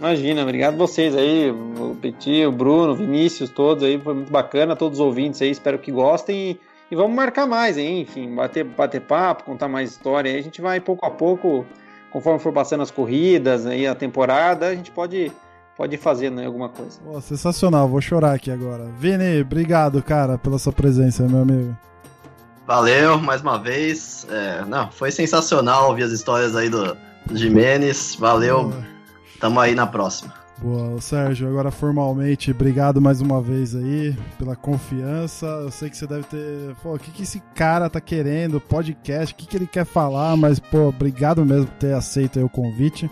Imagina, 0.01 0.43
obrigado 0.43 0.77
vocês 0.77 1.15
aí, 1.17 1.49
o 1.51 1.97
Petit, 2.03 2.45
o 2.45 2.51
Bruno, 2.51 2.93
o 2.93 2.97
Vinícius, 2.97 3.51
todos 3.51 3.85
aí. 3.85 4.01
Foi 4.01 4.15
muito 4.15 4.33
bacana, 4.33 4.75
todos 4.75 4.99
os 4.99 5.07
ouvintes 5.07 5.41
aí. 5.41 5.51
Espero 5.51 5.79
que 5.79 5.93
gostem 5.93 6.51
e, 6.51 6.61
e 6.95 6.97
vamos 6.97 7.17
marcar 7.17 7.45
mais, 7.45 7.77
hein? 7.77 8.03
Enfim, 8.03 8.33
bater, 8.33 8.63
bater 8.63 9.01
papo, 9.01 9.43
contar 9.43 9.67
mais 9.67 9.91
história 9.91 10.31
aí. 10.31 10.39
A 10.39 10.43
gente 10.43 10.61
vai 10.61 10.79
pouco 10.79 11.05
a 11.05 11.11
pouco, 11.11 11.67
conforme 12.13 12.39
for 12.39 12.53
passando 12.53 12.85
as 12.85 12.91
corridas 12.91 13.67
aí, 13.67 13.85
a 13.85 13.97
temporada, 13.97 14.69
a 14.69 14.75
gente 14.75 14.93
pode 14.93 15.33
pode 15.77 15.97
fazer 15.97 16.31
né, 16.31 16.47
alguma 16.47 16.69
coisa. 16.69 17.01
Pô, 17.05 17.21
sensacional, 17.21 17.89
vou 17.89 18.01
chorar 18.01 18.33
aqui 18.33 18.49
agora. 18.49 18.85
Vini, 18.97 19.41
obrigado, 19.41 20.01
cara, 20.05 20.39
pela 20.39 20.57
sua 20.57 20.73
presença, 20.73 21.27
meu 21.27 21.43
amigo. 21.43 21.77
Valeu, 22.65 23.19
mais 23.19 23.43
uma 23.43 23.59
vez. 23.59 24.25
É, 24.31 24.65
não, 24.65 24.89
foi 24.93 25.11
sensacional 25.11 25.89
ouvir 25.89 26.05
as 26.05 26.13
histórias 26.13 26.55
aí 26.55 26.69
do, 26.71 26.97
do 27.27 27.37
Jimenez. 27.37 28.15
Valeu, 28.15 28.73
tamo 29.41 29.59
aí 29.59 29.75
na 29.75 29.87
próxima. 29.87 30.33
Boa, 30.59 31.01
Sérgio, 31.01 31.49
agora 31.49 31.71
formalmente, 31.71 32.53
obrigado 32.53 33.01
mais 33.01 33.21
uma 33.21 33.43
vez 33.43 33.75
aí 33.75 34.17
pela 34.39 34.55
confiança. 34.55 35.47
Eu 35.47 35.71
sei 35.71 35.91
que 35.91 35.97
você 35.97 36.07
deve 36.07 36.23
ter. 36.25 36.75
Pô, 36.83 36.95
o 36.95 36.99
que, 36.99 37.11
que 37.11 37.25
esse 37.25 37.43
cara 37.55 37.91
tá 37.91 38.01
querendo? 38.01 38.61
Podcast, 38.61 39.35
o 39.35 39.37
que, 39.37 39.47
que 39.47 39.57
ele 39.57 39.67
quer 39.67 39.85
falar? 39.85 40.37
Mas, 40.37 40.61
pô, 40.61 40.89
obrigado 40.89 41.45
mesmo 41.45 41.67
por 41.67 41.77
ter 41.77 41.95
aceito 41.95 42.41
o 42.41 42.49
convite. 42.49 43.11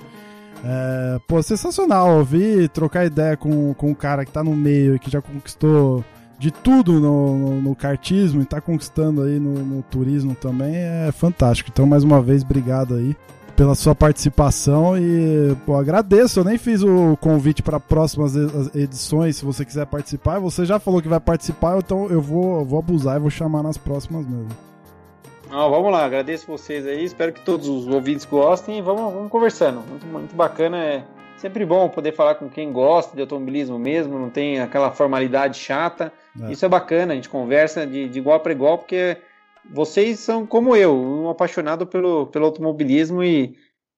É, 0.64 1.18
pô, 1.26 1.42
sensacional 1.42 2.18
ouvir, 2.18 2.68
trocar 2.68 3.04
ideia 3.04 3.36
com, 3.36 3.74
com 3.74 3.90
um 3.90 3.94
cara 3.94 4.24
que 4.24 4.30
tá 4.30 4.44
no 4.44 4.54
meio 4.54 4.94
e 4.94 4.98
que 4.98 5.10
já 5.10 5.20
conquistou 5.20 6.04
de 6.38 6.52
tudo 6.52 7.00
no, 7.00 7.38
no, 7.38 7.60
no 7.60 7.74
kartismo 7.74 8.42
e 8.42 8.44
tá 8.44 8.60
conquistando 8.60 9.22
aí 9.22 9.40
no, 9.40 9.54
no, 9.64 9.82
turismo 9.82 10.34
também 10.36 10.76
é 10.76 11.10
fantástico. 11.12 11.70
Então, 11.72 11.86
mais 11.86 12.04
uma 12.04 12.22
vez, 12.22 12.42
obrigado 12.42 12.94
aí 12.94 13.16
pela 13.56 13.74
sua 13.74 13.94
participação 13.94 14.96
e 14.96 15.54
pô, 15.66 15.76
agradeço. 15.76 16.40
Eu 16.40 16.44
nem 16.44 16.58
fiz 16.58 16.82
o 16.82 17.16
convite 17.20 17.62
para 17.62 17.78
próximas 17.78 18.34
edições, 18.74 19.36
se 19.36 19.44
você 19.44 19.64
quiser 19.64 19.86
participar. 19.86 20.38
Você 20.38 20.64
já 20.64 20.78
falou 20.78 21.02
que 21.02 21.08
vai 21.08 21.20
participar, 21.20 21.78
então 21.78 22.08
eu 22.08 22.20
vou, 22.20 22.64
vou 22.64 22.78
abusar 22.78 23.16
e 23.16 23.20
vou 23.20 23.30
chamar 23.30 23.62
nas 23.62 23.76
próximas 23.76 24.26
mesmo. 24.26 24.48
Não, 25.50 25.70
vamos 25.70 25.92
lá, 25.92 26.06
agradeço 26.06 26.46
vocês 26.46 26.86
aí, 26.86 27.04
espero 27.04 27.30
que 27.30 27.44
todos 27.44 27.68
os 27.68 27.86
ouvintes 27.86 28.24
gostem 28.24 28.78
e 28.78 28.82
vamos, 28.82 29.12
vamos 29.12 29.30
conversando. 29.30 29.82
Muito, 29.86 30.06
muito 30.06 30.34
bacana, 30.34 30.78
é 30.78 31.04
sempre 31.36 31.66
bom 31.66 31.90
poder 31.90 32.12
falar 32.12 32.36
com 32.36 32.48
quem 32.48 32.72
gosta 32.72 33.14
de 33.14 33.20
automobilismo 33.20 33.78
mesmo, 33.78 34.18
não 34.18 34.30
tem 34.30 34.60
aquela 34.60 34.90
formalidade 34.92 35.58
chata. 35.58 36.10
É. 36.40 36.50
Isso 36.50 36.64
é 36.64 36.68
bacana, 36.70 37.12
a 37.12 37.16
gente 37.16 37.28
conversa 37.28 37.86
de, 37.86 38.08
de 38.08 38.18
igual 38.18 38.40
para 38.40 38.52
igual, 38.52 38.78
porque 38.78 39.18
vocês 39.70 40.18
são 40.18 40.46
como 40.46 40.74
eu, 40.76 40.94
um 40.94 41.28
apaixonado 41.28 41.86
pelo, 41.86 42.26
pelo 42.26 42.46
automobilismo 42.46 43.22
e, 43.22 43.54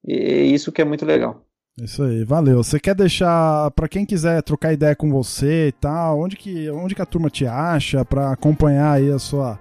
e 0.07 0.53
isso 0.53 0.73
que 0.73 0.83
é 0.83 0.85
muito 0.85 1.05
legal. 1.05 1.45
Isso 1.81 2.05
aí, 2.05 2.25
valeu. 2.25 2.63
Você 2.63 2.79
quer 2.79 2.95
deixar 2.95 3.71
para 3.73 3.89
quem 3.89 4.07
quiser 4.07 4.43
trocar 4.43 4.73
ideia 4.73 4.95
com 4.95 5.11
você 5.11 5.69
e 5.69 5.73
tal, 5.73 6.21
onde 6.21 6.37
que 6.37 6.71
onde 6.71 6.95
que 6.95 7.03
a 7.03 7.07
turma 7.07 7.29
te 7.29 7.47
acha 7.47 8.05
para 8.05 8.31
acompanhar 8.31 8.93
aí 8.93 9.11
a 9.11 9.19
sua 9.19 9.59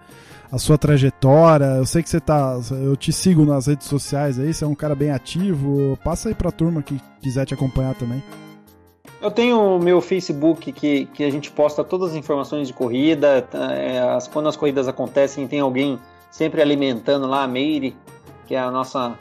a 0.51 0.59
sua 0.59 0.77
trajetória. 0.77 1.65
Eu 1.65 1.85
sei 1.87 2.03
que 2.03 2.09
você 2.09 2.19
tá. 2.19 2.59
Eu 2.83 2.95
te 2.95 3.11
sigo 3.11 3.43
nas 3.43 3.65
redes 3.65 3.87
sociais 3.87 4.37
aí, 4.39 4.53
você 4.53 4.63
é 4.63 4.67
um 4.67 4.75
cara 4.75 4.93
bem 4.93 5.09
ativo. 5.09 5.97
Passa 6.03 6.29
aí 6.29 6.35
pra 6.35 6.51
turma 6.51 6.83
que 6.83 7.01
quiser 7.19 7.45
te 7.45 7.55
acompanhar 7.55 7.95
também. 7.95 8.21
Eu 9.23 9.31
tenho 9.31 9.77
o 9.77 9.79
meu 9.79 10.01
Facebook 10.01 10.71
que, 10.73 11.05
que 11.05 11.23
a 11.23 11.31
gente 11.31 11.49
posta 11.49 11.81
todas 11.81 12.11
as 12.11 12.15
informações 12.15 12.67
de 12.67 12.73
corrida. 12.73 13.47
É, 13.53 13.99
as, 13.99 14.27
quando 14.27 14.49
as 14.49 14.57
corridas 14.57 14.85
acontecem, 14.85 15.47
tem 15.47 15.61
alguém 15.61 15.97
sempre 16.29 16.61
alimentando 16.61 17.25
lá, 17.25 17.43
a 17.43 17.47
Meire, 17.47 17.95
que 18.45 18.53
é 18.53 18.59
a 18.59 18.69
nossa. 18.69 19.17